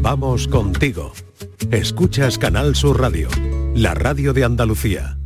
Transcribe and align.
Vamos 0.00 0.48
contigo. 0.48 1.12
Escuchas 1.70 2.38
Canal 2.38 2.74
Sur 2.74 3.00
Radio, 3.00 3.28
la 3.74 3.94
radio 3.94 4.32
de 4.32 4.44
Andalucía. 4.44 5.21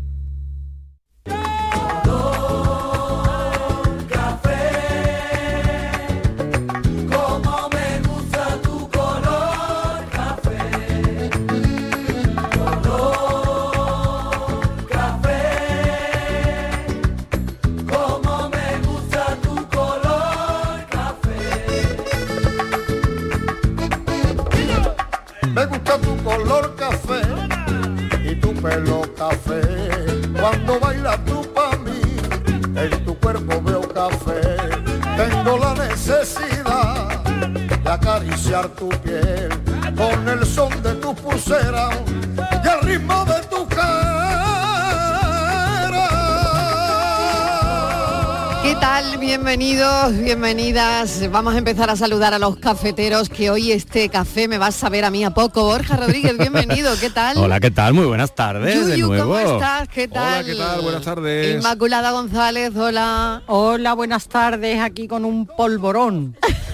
Bienvenidos, 49.56 50.18
bienvenidas. 50.18 51.30
Vamos 51.30 51.54
a 51.54 51.58
empezar 51.58 51.88
a 51.88 51.96
saludar 51.96 52.34
a 52.34 52.38
los 52.38 52.58
cafeteros 52.58 53.30
que 53.30 53.48
hoy 53.48 53.72
este 53.72 54.10
café 54.10 54.48
me 54.48 54.58
va 54.58 54.66
a 54.66 54.70
saber 54.70 55.02
a 55.06 55.10
mí 55.10 55.24
a 55.24 55.30
poco. 55.30 55.64
Borja 55.64 55.96
Rodríguez, 55.96 56.36
bienvenido. 56.38 56.92
¿Qué 57.00 57.08
tal? 57.08 57.38
Hola, 57.38 57.58
¿qué 57.58 57.70
tal? 57.70 57.94
Muy 57.94 58.04
buenas 58.04 58.34
tardes 58.34 58.86
de 58.86 58.98
Yuyu, 58.98 59.06
nuevo. 59.06 59.32
¿cómo 59.32 59.38
estás? 59.38 59.88
¿Qué 59.88 60.08
tal? 60.08 60.44
Hola, 60.44 60.44
¿qué 60.44 60.54
tal? 60.56 60.80
Buenas 60.82 61.02
tardes. 61.02 61.56
Inmaculada 61.56 62.10
González, 62.10 62.76
hola. 62.76 63.44
Hola, 63.46 63.94
buenas 63.94 64.28
tardes, 64.28 64.78
aquí 64.78 65.08
con 65.08 65.24
un 65.24 65.46
polvorón. 65.46 66.36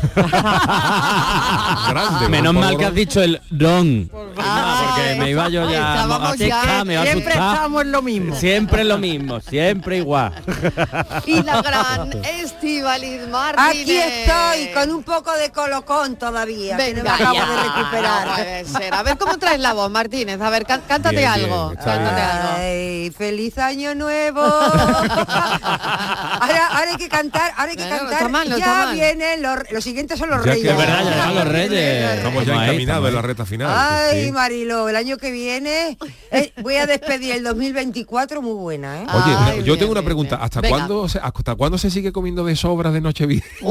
Grande, 1.88 2.28
Menos 2.28 2.54
mal 2.54 2.76
que 2.76 2.84
has 2.86 2.94
dicho 2.94 3.22
el 3.22 3.40
don. 3.50 4.08
porque 4.12 5.16
me 5.18 5.30
iba 5.30 5.48
yo 5.48 5.68
ya 5.70 6.02
a 6.02 6.84
me 6.84 7.02
siempre 7.02 7.34
estamos 7.34 7.82
en 7.82 7.92
lo 7.92 8.02
mismo. 8.02 8.34
Siempre 8.36 8.84
lo 8.84 8.98
mismo, 8.98 9.40
siempre 9.40 9.98
igual. 9.98 10.32
Y 11.26 11.42
la 11.42 11.62
gran 11.62 12.12
Estivaliz 12.24 13.28
Martínez. 13.28 13.82
Aquí 13.82 13.96
estoy 13.96 14.68
con 14.74 14.90
un 14.96 15.02
poco 15.02 15.32
de 15.32 15.50
colocón 15.50 16.16
todavía, 16.16 16.76
que 16.76 16.94
no 16.94 17.02
me 17.04 17.10
Venga 17.10 17.14
acabo 17.14 17.34
ya, 17.34 17.46
de 17.46 17.56
recuperar. 17.62 18.26
no 18.26 18.34
puede 18.34 18.64
ser. 18.64 18.94
A 18.94 19.02
ver 19.02 19.18
cómo 19.18 19.38
traes 19.38 19.60
la 19.60 19.72
voz, 19.72 19.90
Martínez. 19.90 20.40
A 20.40 20.50
ver, 20.50 20.64
cá- 20.66 20.80
cántate 20.86 21.16
Bien, 21.16 21.32
bien, 21.34 21.44
algo. 21.44 21.72
está 21.72 21.84
cántate 21.84 22.14
bien. 22.16 22.30
algo. 22.30 22.48
Ay, 22.58 23.10
feliz 23.16 23.58
año 23.58 23.94
nuevo. 23.94 24.40
ahora, 25.22 26.66
ahora 26.68 26.90
hay 26.90 26.96
que 26.96 27.08
cantar, 27.08 27.52
ahora 27.56 27.70
hay 27.70 27.76
que 27.76 27.84
No, 27.84 27.90
no, 27.90 27.96
cantar. 27.98 28.12
está 28.14 28.28
mal, 28.28 28.48
no 28.50 28.58
ya 28.58 28.90
vienen 28.92 29.42
los, 29.42 29.58
los 29.70 29.86
siguientes 29.92 30.18
son 30.18 30.30
los 30.30 30.44
Ya 30.44 30.52
reyes. 30.52 30.70
es 30.70 30.76
verdad, 30.76 31.04
ya 31.04 31.32
los 31.32 31.48
reyes. 31.52 32.10
Estamos 32.16 32.46
ya 32.46 32.64
encaminados 32.64 33.08
en 33.08 33.14
la 33.14 33.22
reta 33.22 33.44
final. 33.46 33.68
Ay, 33.70 34.24
sí. 34.26 34.32
Marilo, 34.32 34.88
el 34.88 34.96
año 34.96 35.18
que 35.18 35.30
viene 35.30 35.96
eh, 36.30 36.52
voy 36.62 36.76
a 36.76 36.86
despedir 36.86 37.32
el 37.36 37.44
2024 37.44 38.40
muy 38.42 38.54
buena, 38.54 39.02
¿eh? 39.02 39.06
Oye, 39.12 39.36
Ay, 39.38 39.58
yo 39.58 39.64
bien, 39.64 39.78
tengo 39.80 39.92
una 39.92 40.02
pregunta. 40.02 40.36
¿Hasta 40.36 40.60
Venga. 40.60 40.76
cuándo, 40.78 41.08
se, 41.08 41.18
¿Hasta 41.18 41.54
cuándo 41.54 41.76
se 41.78 41.90
sigue 41.90 42.10
comiendo 42.12 42.44
de 42.44 42.56
sobras 42.56 42.92
de 42.92 43.00
Nochevieja? 43.00 43.46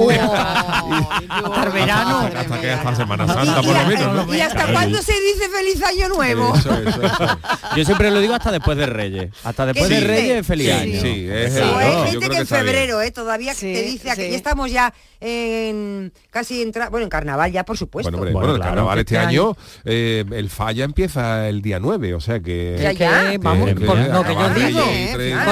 Hasta 1.30 1.64
el 1.64 1.72
verano. 1.72 2.20
Hasta, 2.20 2.40
hasta 2.42 2.62
que 2.62 2.72
hasta 2.72 2.96
Semana 2.96 3.28
Santa, 3.28 3.62
por 3.62 3.74
lo 3.78 3.86
menos. 3.88 4.28
¿no? 4.28 4.36
¿Y 4.36 4.42
hasta 4.42 4.72
cuándo 4.72 5.02
se 5.02 5.14
dice 5.14 5.50
feliz 5.50 5.84
año 5.84 6.10
nuevo? 6.10 6.56
Eso, 6.56 6.72
eso, 6.74 7.02
eso. 7.02 7.40
Yo 7.76 7.86
siempre 7.86 8.12
lo 8.12 8.20
digo 8.20 8.34
hasta 8.36 8.52
después 8.52 8.78
de 8.78 8.86
Reyes. 8.86 9.32
Hasta 9.44 9.66
después 9.66 9.88
¿Qué 9.90 9.96
de? 10.02 10.08
Reyes, 10.08 10.46
feliz 10.48 10.68
Sí, 10.68 10.72
año. 10.72 11.02
sí, 11.02 11.28
es 11.32 11.54
no, 11.56 11.78
hay 11.78 11.92
yo 11.92 12.04
gente 12.04 12.18
creo 12.20 12.30
que 12.32 12.38
en 12.38 12.48
febrero, 12.48 13.02
¿eh? 13.02 13.12
Todavía 13.12 13.54
Sí, 13.54 13.74
te 13.74 13.82
dice 13.84 14.14
que 14.16 14.36
estamos 14.36 14.72
ya 14.72 14.94
en 15.20 16.11
casi 16.30 16.62
entra, 16.62 16.90
bueno, 16.90 17.04
en 17.06 17.10
carnaval 17.10 17.52
ya 17.52 17.64
por 17.66 17.78
supuesto. 17.78 18.10
Bueno, 18.12 18.18
hombre, 18.20 18.34
Bueno, 18.34 18.48
bueno, 18.50 18.64
el 18.64 18.70
carnaval 18.70 19.00
este 19.00 19.16
este 19.16 19.26
año, 19.28 19.56
eh, 19.86 20.24
el 20.32 20.50
falla 20.50 20.84
empieza 20.86 21.48
el 21.50 21.62
día 21.62 21.80
9, 21.80 22.14
o 22.14 22.20
sea 22.20 22.40
que... 22.40 22.78
Ya, 22.82 22.92
ya. 22.92 23.32
Que, 23.32 23.38
vamos, 23.38 23.70
por 23.74 23.98
lo 23.98 24.24
que 24.24 24.34
yo 24.34 24.50
digo, 24.54 24.80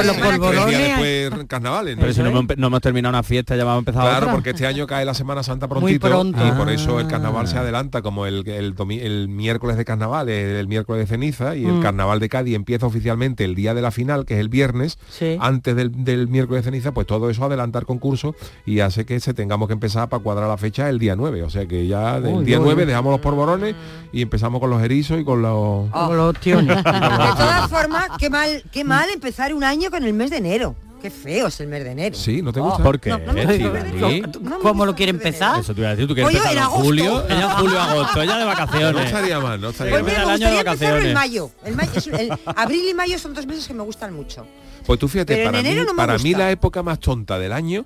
los 0.04 0.18
polvorones. 0.18 1.46
carnavales, 1.48 1.96
¿no? 1.98 2.02
Pero 2.02 2.14
si 2.14 2.22
no 2.22 2.30
hemos, 2.30 2.46
no 2.58 2.68
hemos 2.68 2.82
terminado 2.82 3.10
una 3.12 3.24
fiesta, 3.24 3.56
ya 3.56 3.64
vamos 3.64 3.78
a 3.78 3.80
empezar 3.80 4.02
Claro, 4.04 4.18
otra. 4.26 4.34
porque 4.34 4.50
este 4.52 4.68
año 4.68 4.88
cae 4.88 5.06
la 5.06 5.14
Semana 5.14 5.44
Santa 5.44 5.68
Muy 5.68 5.98
prontito 5.98 6.08
pronto. 6.08 6.48
y 6.48 6.52
por 6.52 6.70
eso 6.70 7.00
el 7.00 7.06
Ah. 7.06 7.10
carnaval 7.10 7.48
se 7.48 7.58
adelanta 7.58 8.02
como 8.02 8.26
el, 8.26 8.48
el, 8.48 8.76
domi- 8.76 9.00
el 9.02 9.28
miércoles 9.30 9.78
de 9.78 9.86
carnaval, 9.86 10.30
el, 10.30 10.56
el 10.58 10.68
miércoles 10.68 11.02
de 11.04 11.08
ceniza 11.08 11.56
y 11.56 11.66
el 11.66 11.74
Mm. 11.74 11.82
carnaval 11.82 12.20
de 12.20 12.30
Cádiz 12.30 12.56
empieza 12.56 12.86
oficialmente 12.86 13.44
el 13.46 13.56
día 13.56 13.74
de 13.74 13.82
la 13.82 13.92
final, 13.92 14.26
que 14.26 14.36
es 14.36 14.40
el 14.40 14.50
viernes, 14.50 14.98
Sí. 15.10 15.38
antes 15.40 15.76
del, 15.76 16.04
del 16.04 16.28
miércoles 16.28 16.64
de 16.64 16.72
ceniza, 16.72 16.92
pues 16.94 17.08
todo 17.08 17.30
eso 17.30 17.46
adelanta 17.46 17.80
el 17.80 17.86
concurso 17.86 18.36
y 18.66 18.80
hace 18.82 19.06
que 19.06 19.20
se 19.20 19.34
tengamos 19.34 19.68
que 19.68 19.74
empezar 19.74 20.10
para 20.10 20.22
cuadrar 20.24 20.49
la 20.50 20.58
fecha 20.58 20.90
el 20.90 21.00
día 21.00 21.16
9. 21.16 21.44
O 21.44 21.50
sea 21.50 21.66
que 21.66 21.88
ya 21.88 22.18
el 22.18 22.26
Uy, 22.26 22.44
día 22.46 22.60
uy, 22.60 22.66
9 22.66 22.82
uy. 22.84 22.88
dejamos 22.88 23.12
los 23.12 23.22
polvorones 23.22 23.76
y 24.12 24.22
empezamos 24.22 24.60
con 24.60 24.70
los 24.70 24.82
erizos 24.82 25.20
y 25.20 25.24
con 25.24 25.42
los... 25.42 25.90
Como 25.90 26.14
los 26.14 26.36
tiones. 26.40 26.76
De 26.84 26.84
todas 26.84 27.70
formas, 27.70 28.08
qué 28.20 28.30
mal, 28.30 28.64
qué 28.72 28.84
mal 28.84 29.10
empezar 29.14 29.54
un 29.54 29.64
año 29.64 29.90
con 29.92 30.04
el 30.04 30.14
mes 30.14 30.30
de 30.32 30.38
enero. 30.38 30.76
Qué 31.02 31.10
feo 31.10 31.48
es 31.48 31.58
el 31.62 31.68
mes 31.70 31.82
de 31.86 31.92
enero. 31.92 32.14
Sí, 32.14 32.42
¿no 32.42 32.52
te 32.52 32.60
Oh. 32.60 32.64
gusta? 32.66 32.84
¿Por 32.84 33.00
qué? 33.00 33.10
No, 33.12 33.20
no 33.20 33.32
Sí, 33.32 33.64
gusta. 33.64 33.86
sí. 34.10 34.22
No 34.42 34.58
me 34.58 34.64
¿Cómo 34.64 34.86
lo 34.86 34.94
quiere 34.96 35.12
empezar? 35.12 35.58
Eso 35.62 35.74
te 35.74 35.80
iba 35.80 35.88
a 35.88 35.92
decir, 35.92 36.06
tú 36.10 36.14
quieres 36.14 36.28
Oye, 36.28 36.38
empezar 36.40 36.58
en 36.58 36.64
agosto. 36.64 36.84
julio, 36.84 37.24
ella 37.30 37.42
en 37.44 37.50
julio, 37.58 37.80
agosto, 37.82 38.22
ella 38.22 38.34
de 38.36 38.42
No 38.42 38.48
vacaciones. 38.48 39.06
estaría 39.06 39.40
mal, 39.40 39.62
no 39.62 39.70
estaría 39.70 39.94
Pues 39.94 40.04
mal. 40.04 40.12
mira, 40.12 40.26
me 40.26 40.34
el 40.36 40.44
año 40.44 40.46
de 40.58 40.64
gustaría 40.64 40.72
empezarlo 40.74 41.08
en 41.08 41.14
mayo. 41.14 41.52
El 41.64 41.76
mayo 41.78 41.92
es- 41.96 42.08
el- 42.08 42.32
abril 42.54 42.82
y 42.90 42.94
mayo 42.94 43.18
son 43.18 43.34
dos 43.34 43.46
meses 43.46 43.66
que 43.66 43.74
me 43.74 43.84
gustan 43.84 44.14
mucho. 44.14 44.46
Pues 44.86 45.00
tú 45.00 45.08
fíjate, 45.08 45.36
Pero 45.36 45.46
en 45.46 45.52
para, 45.54 45.64
mí, 45.64 45.76
no 45.76 45.94
me 45.94 45.98
para 45.98 46.18
mí 46.18 46.34
la 46.34 46.52
época 46.52 46.84
más 46.84 47.00
tonta 47.00 47.40
del 47.40 47.54
año 47.54 47.86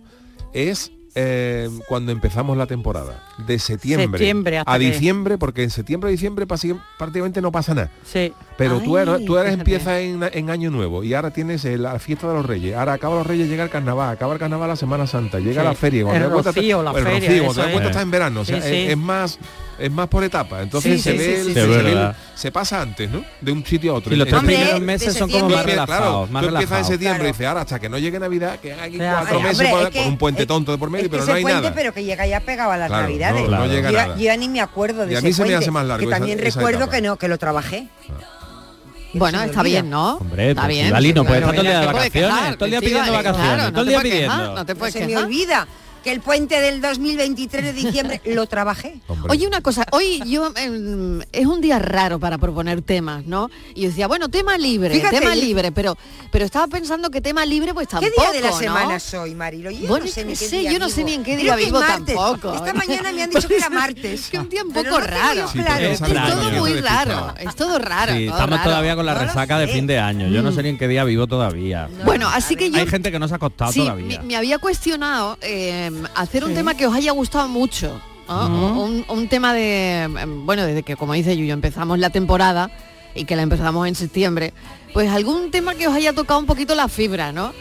es 0.54 0.92
eh, 1.16 1.70
cuando 1.88 2.12
empezamos 2.12 2.58
la 2.58 2.66
temporada. 2.68 3.24
De 3.46 3.60
septiembre, 3.60 4.60
a 4.66 4.78
que- 4.78 4.80
diciembre, 4.80 5.38
porque 5.38 5.64
en 5.64 5.70
septiembre 5.70 6.10
a 6.10 6.12
diciembre 6.12 6.46
prácticamente 6.98 7.42
no 7.42 7.52
pasa 7.52 7.74
nada. 7.74 7.92
Sí. 8.06 8.34
Pero 8.58 8.80
tú 8.80 8.98
eres, 8.98 9.26
tú 9.26 9.38
eres 9.38 9.54
empiezas 9.54 10.00
en, 10.00 10.22
en 10.32 10.50
año 10.50 10.70
nuevo 10.72 11.04
y 11.04 11.14
ahora 11.14 11.32
tienes 11.32 11.66
el- 11.66 11.84
la 11.84 11.98
fiesta 12.00 12.28
de 12.28 12.34
los 12.36 12.46
reyes. 12.46 12.76
Ahora 12.76 12.94
acaba 12.94 13.16
los 13.16 13.28
reyes, 13.28 13.48
llega 13.50 13.64
el 13.64 13.70
carnaval, 13.70 14.10
acaba 14.10 14.34
el 14.34 14.40
carnaval 14.40 14.70
la 14.70 14.76
Semana 14.76 15.08
Santa, 15.08 15.40
llega 15.40 15.62
Sí. 15.62 15.68
la 15.68 15.74
feria. 15.76 16.04
Cuando 16.04 16.18
El 16.18 16.30
te 16.32 16.36
das 16.36 16.44
cuenta, 16.44 16.60
rocío, 16.62 16.84
la 16.84 16.92
el 16.92 17.04
feria, 17.04 17.20
rocío, 17.30 17.44
cuando 17.44 17.54
te 17.54 17.60
das 17.62 17.72
cuenta 17.72 17.90
es. 17.90 17.96
está 17.96 18.02
en 18.02 18.12
verano. 18.12 18.42
O 18.42 18.46
sea, 18.46 18.62
Sí, 18.62 18.68
es, 18.68 18.74
sí. 18.86 18.92
es 18.92 18.98
más 18.98 19.40
es 19.80 19.92
más 19.92 20.08
por 20.08 20.24
etapa. 20.24 20.62
Entonces 20.62 20.94
Sí, 21.02 21.02
se 21.02 21.12
sí, 21.12 21.18
ve, 21.18 21.24
sí, 21.26 21.32
el- 21.32 21.46
sí, 21.48 21.54
se, 21.54 21.62
sí. 21.64 21.68
ve 21.70 21.92
el- 21.92 22.12
se 22.36 22.52
pasa 22.52 22.82
antes, 22.82 23.10
¿no? 23.10 23.24
De 23.42 23.52
un 23.52 23.66
sitio 23.66 23.92
a 23.92 23.96
otro. 23.96 24.12
Sí, 24.12 24.16
los 24.18 24.28
tres 24.28 24.40
Hombre, 24.40 24.56
primeros 24.56 24.82
meses 24.82 25.14
son 25.18 25.30
como 25.30 25.46
más 25.50 25.64
Claro, 25.64 25.68
relajados, 25.70 26.30
más 26.32 26.44
tú 26.44 26.50
empiezas 26.50 26.80
en 26.80 26.86
septiembre 26.86 27.18
Claro. 27.20 27.30
y 27.30 27.32
dices, 27.34 27.48
ahora 27.48 27.62
hasta 27.62 27.80
que 27.80 27.90
no 27.90 27.98
llegue 27.98 28.20
Navidad, 28.20 28.60
que 28.60 28.74
hay 28.74 28.92
Claro. 28.94 29.18
cuatro 29.20 29.38
Hombre, 29.38 29.50
meses 29.52 29.68
es 29.68 29.74
por- 29.74 29.90
que- 29.92 30.00
con 30.00 30.08
un 30.08 30.18
puente 30.18 30.42
es- 30.44 30.48
tonto 30.48 30.72
de 30.72 30.78
por 30.78 30.90
medio, 30.90 31.06
es 31.06 31.08
que 31.08 31.12
pero 31.12 31.24
ese 31.24 31.32
no 31.32 31.38
hay 31.38 31.44
puente, 31.44 31.62
nada. 31.62 31.76
pero 31.76 31.94
que 31.94 32.04
llega 32.04 32.26
ya 32.28 32.40
pegado 32.40 32.72
a 32.72 32.78
las 32.78 32.88
Claro, 32.88 33.04
navidades. 33.04 33.36
no, 33.36 33.42
no 33.42 33.48
Claro. 33.48 33.66
llega 33.68 33.90
yo, 33.92 33.98
ya- 33.98 34.04
nada. 34.08 34.16
yo 34.18 34.24
ya 34.24 34.38
ni 34.38 34.50
me 34.50 34.62
acuerdo 34.62 35.06
de 35.06 35.12
Y 35.12 35.16
a 35.16 35.18
ese 35.20 35.28
mí 35.28 35.34
se 35.34 35.42
me 35.42 35.46
puente, 35.48 35.64
hace 35.64 35.72
más 35.72 35.86
largo 35.86 36.06
Que 36.06 36.12
también 36.12 36.40
esa 36.40 36.60
recuerdo 36.60 36.90
que 36.90 37.02
no, 37.02 37.16
que 37.18 37.28
lo 37.28 37.38
trabajé. 37.38 37.88
Bueno, 39.16 39.38
se 39.38 39.44
me 39.46 39.50
está 39.52 39.62
bien, 39.62 39.90
¿no? 39.92 40.16
Hombre, 40.18 40.50
está 40.50 40.62
pues, 40.64 40.70
bien. 40.74 40.86
Estivali, 40.86 41.14
no 41.14 41.24
puedes 41.24 41.44
Claro, 41.44 41.54
estar 41.54 41.56
todo 41.56 41.62
el 41.62 41.68
día 41.68 41.80
de 41.80 41.86
no 41.86 41.92
te 41.92 41.94
puedes 41.94 42.14
vacaciones, 42.34 42.58
todo 42.58 42.66
el 42.66 42.72
día 42.72 42.80
pidiendo 42.80 43.12
vacaciones, 43.14 43.54
claro, 43.54 43.72
todo 43.72 43.82
el 43.82 43.86
no 43.86 43.92
día 43.92 43.98
te 43.98 44.02
puedes 44.02 44.20
quejar, 44.22 44.36
pidiendo. 44.38 44.56
No 44.56 44.66
te 44.66 44.76
puedes 44.76 44.94
se 44.96 45.06
me 45.08 45.18
olvida 45.18 45.68
que 46.04 46.12
el 46.12 46.20
puente 46.22 46.60
del 46.60 46.82
2023 46.82 47.64
de 47.66 47.74
diciembre 47.84 48.22
lo 48.26 48.46
trabajé. 48.48 49.00
Hombre. 49.08 49.32
Oye, 49.32 49.48
una 49.48 49.62
cosa, 49.62 49.86
hoy 49.92 50.22
yo 50.26 50.52
em, 50.56 51.22
es 51.32 51.46
un 51.46 51.62
día 51.62 51.80
raro 51.80 52.20
para 52.20 52.38
proponer 52.38 52.82
temas, 52.82 53.26
¿no? 53.26 53.50
Y 53.76 53.84
yo 53.84 53.90
decía, 53.90 54.08
bueno, 54.08 54.30
tema 54.30 54.58
libre, 54.58 54.94
Fíjate, 54.96 55.20
tema 55.20 55.36
libre, 55.36 55.72
pero 55.72 55.98
pero 56.32 56.46
estaba 56.46 56.68
pensando 56.68 57.10
que 57.12 57.22
tema 57.22 57.46
libre 57.46 57.74
pues 57.74 57.88
¿Qué 57.88 57.92
tampoco, 57.96 58.22
día 58.22 58.32
de 58.32 58.42
la 58.42 58.50
¿no? 58.52 58.58
semana 58.60 59.00
soy, 59.00 59.36
Marilo? 59.36 59.70
Yo 59.72 59.88
Bueno, 59.88 60.06
no 60.06 60.12
sé 60.12 60.22
yo 60.22 60.28
ni 60.28 60.34
qué 60.34 60.40
qué 60.40 60.46
sé, 60.50 60.58
día 60.60 60.72
yo 60.74 60.80
no 60.80 60.90
sé 60.90 61.04
ni 61.04 61.14
en 61.14 61.24
qué 61.24 61.38
día 61.38 61.56
vivo 61.56 61.80
martes. 61.80 62.16
tampoco. 62.16 62.54
Esta 62.56 62.74
mañana 62.74 63.12
me 63.12 63.24
han 63.24 63.30
dicho 63.30 63.48
que 63.48 63.58
era 63.58 63.70
martes. 63.70 64.22
Es 64.22 64.30
que 64.30 64.40
un 64.40 64.50
día 64.50 64.64
un 64.64 64.74
poco 64.74 64.90
no 64.90 65.00
raro. 65.00 65.48
Sí, 65.48 65.60
claro. 65.60 65.86
Es 65.86 66.00
todo 66.00 66.52
muy 66.60 66.74
raro, 66.82 67.34
es 67.40 67.56
todo 67.56 67.80
raro. 67.80 68.14
Sí, 68.14 68.26
todo 68.26 68.36
estamos 68.36 68.58
raro. 68.58 68.70
todavía 68.72 68.96
con 68.96 69.06
la 69.06 69.14
resaca 69.14 69.58
de 69.60 69.68
fin 69.68 69.88
de 69.88 70.00
año. 70.00 70.28
Yo 70.28 70.42
no 70.42 70.52
sé 70.52 70.64
ni 70.64 70.70
en 70.70 70.78
qué 70.78 70.88
día 70.88 71.04
vivo 71.04 71.28
todavía. 71.28 71.88
Bueno, 72.04 72.28
así 72.30 72.56
que 72.56 72.70
yo 72.72 72.80
Hay 72.80 72.88
gente 72.88 73.12
que 73.12 73.20
no 73.20 73.28
se 73.28 73.36
ha 73.36 73.38
acostado 73.38 73.72
todavía. 73.72 74.20
me, 74.22 74.28
me 74.28 74.36
había 74.36 74.58
cuestionado 74.58 75.38
eh, 75.42 75.92
hacer 76.16 76.44
un 76.44 76.50
Sí. 76.52 76.56
tema 76.56 76.76
que 76.76 76.86
os 76.88 76.94
haya 76.94 77.12
gustado 77.12 77.48
mucho. 77.48 78.00
un, 78.30 79.04
un 79.08 79.28
tema 79.28 79.54
de, 79.54 80.04
em, 80.04 80.46
bueno, 80.46 80.66
desde 80.66 80.82
que, 80.84 80.96
como 80.96 81.14
dice 81.14 81.36
Yuyo, 81.36 81.54
empezamos 81.54 82.00
la 82.00 82.10
temporada 82.10 82.72
y 83.14 83.26
que 83.26 83.36
la 83.36 83.42
empezamos 83.44 83.88
en 83.88 83.96
septiembre, 83.96 84.54
pues 84.94 85.10
algún 85.12 85.52
tema 85.52 85.76
que 85.76 85.88
os 85.88 85.94
haya 85.94 86.14
tocado 86.14 86.40
un 86.40 86.46
poquito 86.46 86.74
la 86.74 86.88
fibra, 86.88 87.32
¿no? 87.34 87.52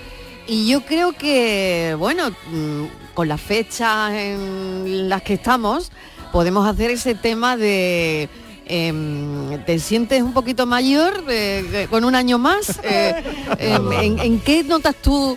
Y 0.46 0.69
yo 0.69 0.82
creo 0.84 1.12
que, 1.12 1.94
bueno, 1.99 2.31
mm, 2.31 2.84
con 3.14 3.29
las 3.29 3.40
fechas 3.40 4.12
en 4.12 5.08
las 5.08 5.23
que 5.23 5.35
estamos, 5.35 5.90
podemos 6.32 6.67
hacer 6.67 6.90
ese 6.93 7.14
tema 7.17 7.56
de... 7.56 8.28
em, 8.67 9.62
¿Te 9.67 9.78
sientes 9.78 10.23
un 10.23 10.32
poquito 10.32 10.64
mayor 10.67 11.25
eh, 11.28 11.64
eh, 11.73 11.87
con 11.90 12.05
un 12.05 12.14
año 12.14 12.38
más? 12.38 12.81
Eh, 12.85 13.14
em, 13.58 13.93
¿en, 13.93 14.19
en 14.20 14.40
qué 14.40 14.62
notas 14.64 14.94
tú 15.02 15.37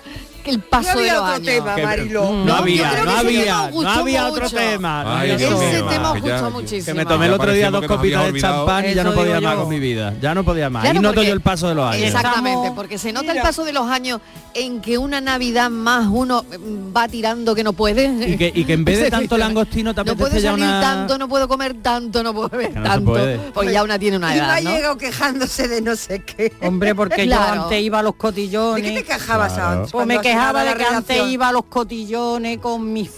el 0.52 0.60
paso 0.60 0.90
No 0.94 1.00
había 1.00 1.14
de 1.14 1.20
los 1.20 1.22
otro 1.24 1.34
años. 1.36 1.46
tema, 1.46 1.78
Mariló. 1.78 2.22
No, 2.24 2.32
No, 2.34 2.46
yo 2.46 2.56
había, 2.56 2.90
creo 2.92 3.06
no 3.06 3.12
que 3.12 3.18
ese 3.18 3.28
había, 3.28 3.44
tema 3.44 3.64
os 3.64 3.70
no 3.70 3.72
gustó 3.76 3.90
había 4.00 4.28
otro 4.28 4.44
mucho. 4.44 4.56
tema. 4.56 5.04
no 5.04 5.16
Ay, 5.16 5.32
Ese 5.32 5.46
tema 5.90 6.12
os 6.12 6.22
que 6.22 6.28
ya- 6.28 6.34
gustó 6.40 6.52
muchísimo. 6.52 6.86
Que 6.86 6.94
me 6.94 7.06
tomé 7.06 7.26
el 7.28 7.34
otro 7.34 7.52
día 7.54 7.72
dos 7.72 7.86
copitas 7.86 8.34
de 8.34 8.40
champán 8.42 8.86
y 8.90 8.94
ya 8.94 9.04
no 9.04 9.14
podía 9.14 9.42
más 9.42 9.56
con 9.56 9.70
mi 9.70 9.80
vida. 9.80 10.14
Ya 10.22 10.34
no 10.36 10.44
podía 10.44 10.70
más. 10.70 10.84
Claro, 10.84 11.00
y 11.00 11.02
noto 11.02 11.24
yo 11.24 11.34
el 11.34 11.42
paso 11.42 11.68
de 11.70 11.76
los 11.76 11.90
años. 11.92 12.04
Exactamente, 12.08 12.72
porque 12.76 12.98
se 12.98 13.12
nota 13.14 13.28
el 13.28 13.34
Mira. 13.34 13.44
paso 13.44 13.64
de 13.66 13.74
los 13.74 13.90
años 13.90 14.20
en 14.54 14.82
que 14.82 14.98
una 14.98 15.20
Navidad 15.22 15.70
más 15.70 16.08
uno 16.10 16.44
mm, 16.44 16.96
va 16.96 17.08
tirando 17.08 17.54
que 17.56 17.64
no 17.64 17.74
puede. 17.74 18.06
Y 18.30 18.38
que, 18.38 18.52
y 18.54 18.64
que 18.66 18.74
en 18.74 18.86
vez 18.86 19.00
de 19.02 19.10
tanto 19.12 19.38
langostino 19.38 19.94
te 19.94 20.04
no 20.04 20.16
puedo 20.16 20.32
salir 20.32 20.52
una... 20.52 20.80
tanto, 20.82 21.18
no 21.18 21.28
puedo 21.28 21.48
comer 21.48 21.76
tanto, 21.82 22.24
no 22.24 22.34
puedo 22.34 22.50
beber 22.50 22.76
no 22.76 22.84
tanto. 22.84 23.16
Pues 23.54 23.72
ya 23.72 23.84
una 23.84 24.00
tiene 24.00 24.18
una 24.18 24.36
Y 24.36 24.40
me 24.40 24.46
edad, 24.46 24.50
ha 24.58 24.62
¿no? 24.62 24.70
llegado 24.76 24.98
quejándose 24.98 25.68
de 25.68 25.82
no 25.82 25.96
sé 25.96 26.24
qué. 26.24 26.54
Hombre, 26.62 26.96
porque 26.96 27.24
Claro. 27.26 27.56
yo 27.56 27.62
antes 27.64 27.82
iba 27.82 28.00
a 28.00 28.04
los 28.04 28.14
¿De 28.14 28.18
cotillones. 28.18 28.84
qué 28.92 28.92
te 29.00 29.04
quejabas 29.04 29.54
Claro. 29.54 29.70
antes? 29.80 29.92
Pues 29.92 30.08
me 30.08 30.20
quejaba 30.36 30.64
de 30.64 30.74
que 30.76 30.84
antes 30.86 31.28
iba 31.28 31.48
a 31.50 31.52
los 31.52 31.66
cotillones 31.66 32.58
con 32.60 32.92
mis 32.94 33.10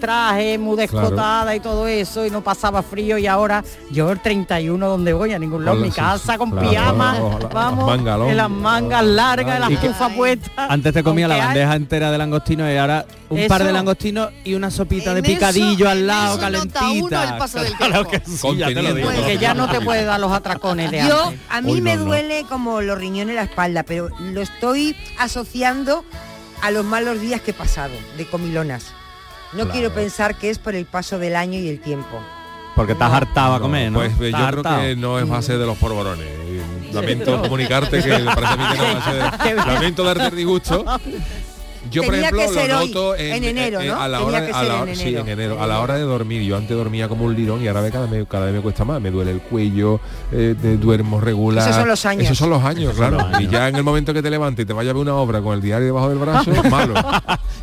trajes 0.00 0.58
muy 0.58 0.76
descotada 0.76 1.54
y 1.54 1.60
todo 1.60 1.86
eso 1.86 2.24
y 2.26 2.30
no 2.30 2.42
pasaba 2.42 2.82
frío 2.82 3.18
y 3.18 3.26
ahora 3.26 3.64
yo 3.90 4.10
el 4.10 4.20
31 4.20 4.86
donde 4.88 5.12
voy 5.12 5.32
a 5.32 5.38
ningún 5.38 5.64
lado, 5.64 5.76
en 5.78 5.82
mi 5.84 5.90
casa 5.90 6.32
sí, 6.32 6.38
con 6.38 6.50
claro, 6.50 6.68
pijama, 6.70 7.12
las- 7.18 7.42
las 7.42 7.52
vamos, 7.52 7.86
mangas 7.86 8.18
long. 8.18 8.28
en 8.30 8.36
las 8.36 8.50
mangas 8.50 9.04
largas, 9.04 9.60
Ay. 9.62 9.74
las 9.74 9.80
que- 9.80 10.06
puestas. 10.16 10.70
Antes 10.70 10.92
te 10.94 11.02
comía 11.02 11.26
la 11.28 11.34
hay- 11.34 11.40
bandeja 11.40 11.74
entera 11.76 12.10
de 12.10 12.18
langostino 12.18 12.70
y 12.72 12.76
ahora 12.76 13.06
un 13.28 13.38
Eso. 13.38 13.48
par 13.48 13.64
de 13.64 13.72
langostinos 13.72 14.30
y 14.44 14.54
una 14.54 14.70
sopita 14.70 15.12
de 15.14 15.18
En 15.20 15.24
eso- 15.26 15.34
picadillo 15.34 15.88
al 15.88 15.98
en 15.98 16.06
lado, 16.06 16.38
calentita. 16.38 17.38
Claro 17.78 18.06
que 18.08 19.38
ya 19.38 19.54
no 19.54 19.68
te 19.68 19.80
puede 19.80 20.04
dar 20.04 20.20
los 20.20 20.32
atracones 20.32 20.90
de 20.90 20.98
Yo, 21.08 21.24
antes. 21.26 21.40
a 21.50 21.60
mí 21.60 21.72
Hoy 21.72 21.80
me 21.80 21.94
no, 21.96 22.00
no. 22.02 22.06
duele 22.06 22.44
como 22.48 22.80
los 22.80 22.98
riñones 22.98 23.30
en 23.30 23.36
la 23.36 23.42
espalda, 23.42 23.82
pero 23.82 24.08
lo 24.20 24.40
estoy 24.42 24.96
asociando 25.18 26.04
a 26.62 26.70
los 26.70 26.84
malos 26.84 27.20
días 27.20 27.40
que 27.40 27.50
he 27.52 27.54
pasado, 27.54 27.92
de 28.16 28.26
comilonas. 28.26 28.92
No 29.52 29.58
Claro. 29.64 29.70
quiero 29.72 29.94
pensar 29.94 30.36
que 30.36 30.50
es 30.50 30.58
por 30.58 30.74
el 30.74 30.84
paso 30.86 31.18
del 31.18 31.36
año 31.36 31.58
y 31.58 31.68
el 31.68 31.80
tiempo. 31.80 32.20
Porque 32.74 32.92
estás 32.92 33.12
hartado 33.12 33.54
a 33.54 33.60
comer, 33.60 33.90
¿no? 33.90 34.00
Pues 34.00 34.18
yo 34.32 34.46
creo 34.50 34.62
que 34.62 34.96
no 34.96 35.18
es 35.18 35.26
base 35.28 35.56
de 35.56 35.64
los 35.64 35.78
polvorones. 35.78 36.26
Lamento 36.92 37.40
comunicarte 37.40 38.02
que 38.02 38.10
parece 38.10 38.52
a 38.52 38.56
mí 38.56 38.64
que 38.72 38.78
no 38.78 38.84
es 38.84 38.94
base 39.30 39.48
de... 39.48 39.54
Lamento 39.66 40.04
darte 40.04 40.26
el 40.26 40.36
disgusto. 40.36 40.84
Yo, 41.90 42.02
por 42.02 42.14
Tenía 42.14 42.28
ejemplo, 42.28 42.48
que 42.48 42.54
ser 42.60 42.70
lo 42.70 42.78
hoy, 42.80 42.88
noto 42.88 43.16
en 43.16 43.44
enero, 43.44 43.82
¿no? 43.82 44.00
a 44.00 44.08
la 44.08 44.18
Tenía 44.18 44.28
hora, 44.38 44.46
que 44.46 44.52
a 44.52 44.58
ser 44.60 44.68
la 44.68 44.74
en 44.76 44.80
hora- 44.82 44.94
sí, 44.94 45.02
enero. 45.02 45.20
en 45.20 45.28
enero. 45.28 45.62
A 45.62 45.66
la 45.66 45.80
hora 45.80 45.94
de 45.94 46.02
dormir, 46.02 46.42
yo 46.42 46.56
antes 46.56 46.76
dormía 46.76 47.08
como 47.08 47.24
un 47.24 47.34
lirón 47.34 47.62
y 47.62 47.68
ahora 47.68 47.90
cada 47.90 48.06
vez, 48.06 48.26
cada 48.28 48.46
vez 48.46 48.54
me 48.54 48.60
cuesta 48.60 48.84
más. 48.84 49.00
Me 49.00 49.10
duele 49.10 49.30
el 49.32 49.40
cuello, 49.40 50.00
eh, 50.32 50.54
de- 50.60 50.76
duermo 50.76 51.20
regular. 51.20 51.64
Esos 51.68 51.76
son 51.80 51.88
los 51.88 52.04
años. 52.06 52.24
Esos 52.24 52.38
son 52.38 52.50
los 52.50 52.62
años, 52.64 52.84
Esos 52.84 52.96
claro. 52.96 53.16
los 53.18 53.24
años. 53.26 53.40
Y 53.42 53.48
ya 53.48 53.68
en 53.68 53.76
el 53.76 53.82
momento 53.82 54.12
que 54.14 54.22
te 54.22 54.30
levantes 54.30 54.62
y 54.64 54.66
te 54.66 54.72
vayas 54.72 54.90
a 54.90 54.94
ver 54.94 55.02
una 55.02 55.14
obra 55.14 55.40
con 55.40 55.54
el 55.54 55.60
diario 55.60 55.86
debajo 55.86 56.08
del 56.08 56.18
brazo, 56.18 56.50
malo. 56.70 56.94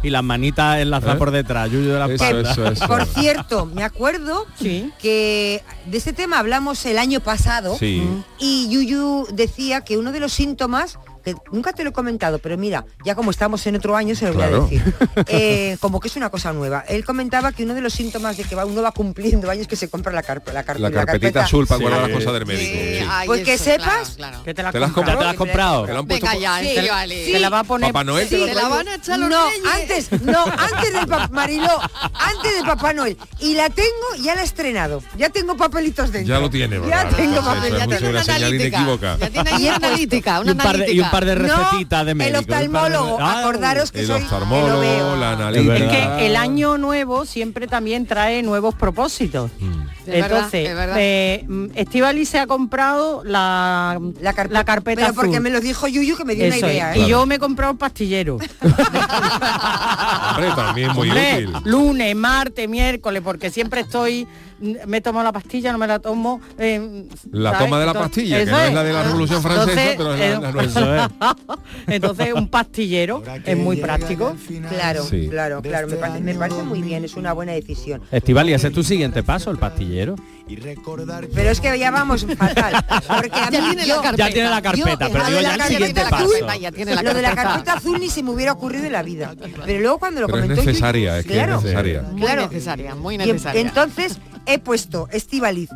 y 0.01 0.09
las 0.09 0.23
manitas 0.23 0.79
enlazadas 0.79 1.15
¿Eh? 1.15 1.19
por 1.19 1.31
detrás, 1.31 1.69
yuyu 1.71 1.89
de 1.89 1.99
la 1.99 2.05
Eso, 2.05 2.13
espalda. 2.25 2.51
eso, 2.51 2.67
eso. 2.67 2.87
Por 2.87 3.05
cierto, 3.05 3.65
me 3.65 3.83
acuerdo 3.83 4.45
Sí. 4.59 4.91
que 5.01 5.63
de 5.85 5.97
este 5.97 6.13
tema 6.13 6.39
hablamos 6.39 6.85
el 6.85 6.97
año 6.97 7.19
pasado 7.19 7.75
Sí. 7.77 8.03
y 8.39 8.67
Yuyu 8.69 9.27
decía 9.33 9.81
que 9.81 9.97
uno 9.97 10.11
de 10.11 10.19
los 10.19 10.33
síntomas 10.33 10.97
que 11.23 11.35
nunca 11.51 11.73
te 11.73 11.83
lo 11.83 11.89
he 11.91 11.93
comentado, 11.93 12.39
pero 12.39 12.57
mira, 12.57 12.85
ya 13.05 13.15
como 13.15 13.31
estamos 13.31 13.65
en 13.67 13.75
otro 13.75 13.95
año 13.95 14.15
se 14.15 14.27
lo 14.27 14.33
voy 14.33 14.43
a 14.43 14.49
decir. 14.49 14.83
Eh, 15.27 15.77
como 15.79 15.99
que 15.99 16.07
es 16.07 16.15
una 16.15 16.29
cosa 16.29 16.53
nueva. 16.53 16.83
Él 16.87 17.05
comentaba 17.05 17.51
que 17.51 17.63
uno 17.63 17.73
de 17.73 17.81
los 17.81 17.93
síntomas 17.93 18.35
de 18.37 18.43
que 18.43 18.55
va, 18.55 18.65
uno 18.65 18.81
va 18.81 18.91
cumpliendo 18.91 19.49
años 19.49 19.63
es 19.63 19.67
que 19.67 19.75
se 19.75 19.89
compra 19.89 20.11
la, 20.11 20.23
carpe- 20.23 20.51
la, 20.51 20.65
carpe- 20.65 20.79
La 20.79 20.89
la 20.89 21.05
carpetita 21.05 21.43
azul 21.45 21.65
para 21.67 21.77
Sí. 21.77 21.83
guardar 21.83 22.01
las 22.09 22.17
cosas 22.19 22.33
del 22.33 22.45
médico. 22.45 22.71
Sí, 22.73 22.97
sí. 22.99 23.05
ay, 23.09 23.27
Pues 23.27 23.43
que 23.43 23.57
sepas 23.57 23.85
claro, 23.87 24.15
claro. 24.15 24.43
Que 24.43 24.53
te 24.53 24.63
la, 24.63 24.71
¿Te 24.71 24.79
la 24.79 24.85
has 24.87 24.91
compras. 24.91 25.13
¿Ya 25.15 25.19
te 25.19 25.23
la 25.25 25.29
has 25.31 25.35
comprado? 25.37 25.85
Te 25.85 25.93
puesto 25.93 26.25
Venga 26.27 26.35
ya. 26.39 26.59
Se 27.07 27.39
la 27.39 27.49
va 27.49 27.59
a 27.59 27.63
poner 27.63 27.89
Papá 27.93 28.03
Noel 28.03 28.27
te 28.27 28.37
lo 28.37 28.45
Te 28.45 28.51
ha 28.51 28.55
la 28.55 28.67
van 28.67 28.87
a 28.87 28.95
echar 28.95 29.19
los 29.19 29.29
No, 29.29 29.45
reyes. 29.49 30.09
antes, 30.09 30.21
no, 30.23 30.43
antes 30.45 30.93
del 30.93 31.07
Papá 31.07 31.29
Mariló, 31.31 31.79
antes 32.13 32.53
del 32.55 32.65
Papá 32.65 32.93
Noel. 32.93 33.17
Y 33.39 33.53
la 33.55 33.69
tengo, 33.69 33.87
ya 34.21 34.35
la 34.35 34.41
he 34.41 34.45
estrenado. 34.45 35.01
Ya 35.17 35.29
tengo 35.29 35.55
papelitos 35.57 36.11
dentro. 36.11 36.33
Ya 36.35 36.39
lo 36.39 36.49
tiene, 36.49 36.79
Ya 36.87 37.07
tengo 37.09 37.41
papelitos. 37.43 37.79
ya 37.79 37.87
tiene 37.87 38.09
una 38.09 38.21
analítica. 38.21 39.17
Ya 39.19 39.29
tiene 39.29 39.69
analítica, 39.69 40.37
Y 40.37 40.41
una 40.41 40.51
un, 40.51 40.57
par 40.57 40.77
de, 40.77 40.91
y 40.93 40.99
un 40.99 41.05
analítica. 41.05 41.11
Par 41.13 41.25
de 41.25 41.35
recetitas 41.35 42.05
de 42.05 42.11
el 42.11 42.17
médico. 42.17 42.39
un 42.39 42.45
par 42.45 42.59
de- 42.59 42.65
oftalmólogo, 42.67 43.17
Ah, 43.21 43.39
acordaros 43.39 43.91
que 43.91 43.99
El 44.01 44.07
soy 44.07 44.21
oftalmólogo, 44.21 44.65
que 44.67 44.71
lo 44.71 44.79
veo. 44.79 45.15
la 45.15 45.27
Es 45.33 45.33
Es 45.33 45.39
analítica. 45.41 45.73
verdad. 45.73 46.17
que 46.17 46.27
el 46.27 46.35
año 46.35 46.77
nuevo 46.77 47.25
siempre 47.25 47.67
también 47.67 48.05
trae 48.05 48.43
nuevos 48.43 48.75
propósitos. 48.75 49.51
Mm. 49.59 49.81
Es 50.05 50.15
Entonces, 50.25 50.69
es 50.69 50.77
eh, 50.97 51.45
mm, 51.47 51.65
Estivali 51.75 52.25
se 52.25 52.37
ha 52.39 52.45
comprado 52.47 53.23
la, 53.23 53.97
La, 54.19 54.33
carpe- 54.33 54.65
carpeta 54.65 55.01
Pero 55.03 55.13
porque 55.13 55.31
azul. 55.31 55.43
me 55.43 55.49
lo 55.49 55.61
dijo 55.61 55.87
Yuyu 55.87 56.17
que 56.17 56.25
me 56.25 56.35
dio 56.35 56.45
Eso 56.45 56.57
una 56.57 56.67
es. 56.67 56.73
idea. 56.73 56.97
Y 56.97 57.01
¿eh? 57.03 57.07
yo 57.07 57.25
me 57.25 57.35
he 57.35 57.39
comprado 57.39 57.71
un 57.71 57.77
pastillero. 57.77 58.37
Hombre, 60.29 60.51
también 60.55 60.91
muy 60.93 61.09
Hombre, 61.09 61.45
útil. 61.47 61.53
lunes, 61.71 62.15
martes, 62.15 62.67
miércoles, 62.67 63.21
porque 63.23 63.49
siempre 63.49 63.81
estoy, 63.81 64.27
me 64.59 65.01
tomo 65.01 65.21
la 65.23 65.31
pastilla, 65.31 65.71
no 65.71 65.77
me 65.77 65.87
la 65.87 65.99
tomo. 65.99 66.39
eh, 66.57 67.05
La 67.31 67.51
¿sabes? 67.51 67.65
toma 67.65 67.79
de 67.79 67.85
la 67.85 67.91
Entonces, 67.91 68.09
pastilla, 68.09 68.37
que 68.37 68.43
eso 68.43 68.51
no 68.51 68.59
es 68.63 68.73
la 68.73 68.83
de 68.83 68.93
la 68.93 69.03
Revolución 69.03 69.41
Francesa, 69.41 69.91
Entonces, 69.91 69.95
pero 69.97 70.13
es 70.13 70.19
la- 70.19 70.25
eh, 70.25 70.39
la 70.41 70.51
nuestra. 70.51 71.11
Entonces 71.87 72.33
un 72.33 72.47
pastillero 72.47 73.23
es 73.45 73.57
muy 73.57 73.77
práctico. 73.77 74.35
Claro, 74.69 75.03
Sí. 75.03 75.27
claro, 75.29 75.61
claro. 75.61 75.87
Me 75.87 75.95
parece, 75.97 76.19
me 76.21 76.35
parece 76.35 76.63
muy 76.63 76.81
bien, 76.81 77.03
es 77.03 77.15
una 77.15 77.33
buena 77.33 77.51
decisión. 77.53 78.01
Estivali, 78.11 78.53
ese 78.53 78.67
es 78.67 78.73
tu 78.73 78.83
siguiente 78.83 79.23
paso, 79.23 79.51
el 79.51 79.57
pastillero. 79.57 80.15
Pero 81.33 81.49
es 81.49 81.61
que 81.61 81.79
ya 81.79 81.89
vamos 81.91 82.25
fatal. 82.37 82.85
Porque 83.07 83.31
a 83.39 83.49
Ya 83.49 83.59
tiene 83.59 83.85
yo- 83.87 83.95
la 83.97 84.01
carpeta. 84.01 84.27
Ya 84.27 84.33
tiene 84.33 84.49
la 84.49 84.61
carpeta, 84.61 85.07
Yo- 85.07 85.13
pero 85.13 85.23
lo 85.23 85.25
digo 85.29 85.37
de 85.37 85.43
ya 85.43 85.47
la 85.49 85.53
el 85.53 85.59
carpeta 85.59 85.67
siguiente 85.77 86.01
azul, 86.01 86.33
paso. 86.45 86.59
Ya 86.59 86.71
tiene 86.71 86.95
la 86.95 87.03
lo 87.03 87.13
de 87.13 87.21
la 87.21 87.35
carpeta. 87.35 87.73
azul 87.73 87.99
ni 87.99 88.09
se 88.09 88.23
me 88.23 88.29
hubiera 88.31 88.51
ocurrido 88.51 88.85
en 88.85 88.91
la 88.91 89.03
vida. 89.03 89.33
Pero 89.65 89.79
luego 89.79 89.99
cuando 89.99 90.21
lo 90.21 90.27
Pero 90.27 90.41
comentó 90.41 90.63
necesaria, 90.63 91.19
es 91.19 91.25
que 91.25 91.33
claro, 91.33 91.57
es 91.57 91.63
necesaria. 91.63 92.01
Muy 92.03 92.21
Claro. 92.21 92.41
necesaria, 92.43 92.95
muy 92.95 93.15
Y 93.15 93.17
necesaria. 93.19 93.61
entonces 93.61 94.19
he 94.45 94.59
puesto 94.59 95.07
Estivaliz, 95.11 95.69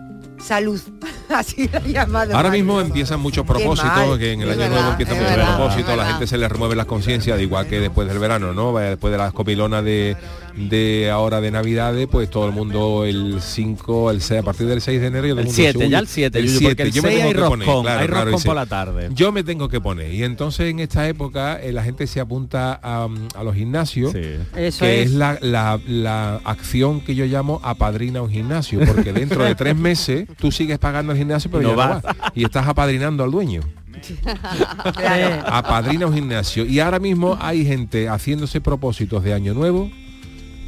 salud. 0.44 0.80
Así 1.30 1.70
lo 1.72 1.80
he 1.80 1.92
llamado. 1.94 2.36
Ahora 2.36 2.50
mismo 2.50 2.80
empiezan 2.82 3.20
muchos 3.20 3.46
propósitos, 3.46 4.18
que 4.18 4.34
en 4.34 4.42
el 4.42 4.48
Es 4.50 4.54
año 4.54 4.60
verdad, 4.64 4.76
nuevo 4.78 4.92
empiezan 4.92 5.18
muchos 5.18 5.36
propósitos, 5.56 5.90
a 5.92 5.96
la 5.96 6.06
gente 6.08 6.28
se 6.28 6.38
le 6.38 6.48
remueve 6.48 6.76
las 6.76 6.86
conciencias, 6.86 7.38
de 7.38 7.44
igual 7.44 7.68
que 7.68 7.80
después 7.80 8.08
del 8.08 8.20
verano, 8.20 8.54
¿no? 8.54 8.74
Vaya, 8.74 8.90
Después 8.92 9.12
de 9.12 9.18
las 9.18 9.34
copilonas 9.34 9.84
de, 9.84 10.16
de 10.58 11.10
ahora 11.12 11.40
de 11.40 11.52
Navidades, 11.52 12.08
pues 12.12 12.30
todo 12.30 12.48
el 12.48 12.52
mundo 12.52 13.06
el 13.06 13.42
5, 13.42 14.12
el 14.12 14.22
6, 14.22 14.42
a 14.42 14.44
partir 14.44 14.68
del 14.68 14.82
6 14.82 15.00
de 15.00 15.08
enero. 15.08 15.28
y 15.28 15.30
todo 15.30 15.40
El 15.40 15.46
mundo 15.46 15.56
7, 15.56 15.78
dice, 15.78 15.90
ya 15.90 15.98
"Uy, 15.98 16.02
el 16.02 16.08
7, 16.08 16.40
el 16.40 16.46
Yuyu, 16.48 16.58
7, 16.60 16.70
porque 16.76 16.84
el 16.84 16.92
yo 16.92 17.02
me 17.04 17.10
6 17.10 17.18
tengo 17.20 17.28
hay 17.30 17.34
que 17.36 17.50
poner, 17.50 17.66
claro, 17.68 18.00
hay 18.02 18.08
claro, 18.08 18.24
roscón 18.26 18.40
ese. 18.40 18.48
por 18.48 18.56
la 18.56 18.66
tarde. 18.66 19.10
Yo 19.14 19.32
me 19.32 19.44
tengo 19.44 19.70
que 19.70 19.80
poner. 19.80 20.14
Y 20.14 20.24
entonces 20.24 20.70
en 20.72 20.80
esta 20.80 21.08
época 21.08 21.62
eh, 21.62 21.72
la 21.72 21.84
gente 21.84 22.08
se 22.08 22.20
apunta 22.20 22.80
a, 22.82 23.08
a 23.36 23.44
los 23.44 23.56
gimnasios. 23.56 24.12
Sí. 24.14 24.22
Eso 24.56 24.86
que 24.86 25.02
es. 25.04 25.10
es, 25.10 25.14
la, 25.14 25.38
la- 25.42 25.80
la 25.88 26.36
acción 26.44 27.02
que 27.02 27.14
yo 27.16 27.26
llamo 27.26 27.60
apadrina 27.64 28.22
un 28.22 28.30
gimnasio, 28.32 28.80
porque 28.86 29.14
dentro 29.14 29.44
de 29.44 29.54
tres 29.56 29.76
meses 29.76 30.28
tú 30.40 30.52
sigues 30.52 30.80
pagando 30.80 31.12
el 31.12 31.18
gimnasio, 31.18 31.52
pero 31.52 31.64
No 31.64 31.70
ya 31.70 31.76
no 31.76 32.02
vas. 32.02 32.16
Y 32.36 32.44
estás 32.44 32.68
apadrinando 32.68 33.24
al 33.24 33.32
dueño. 33.32 33.62
Apadrina 35.46 36.08
un 36.08 36.14
gimnasio. 36.14 36.66
Y 36.66 36.80
ahora 36.80 37.00
mismo 37.00 37.38
hay 37.42 37.66
gente 37.66 38.10
haciéndose 38.10 38.62
propósitos 38.62 39.24
de 39.24 39.34
año 39.34 39.54
nuevo, 39.54 39.90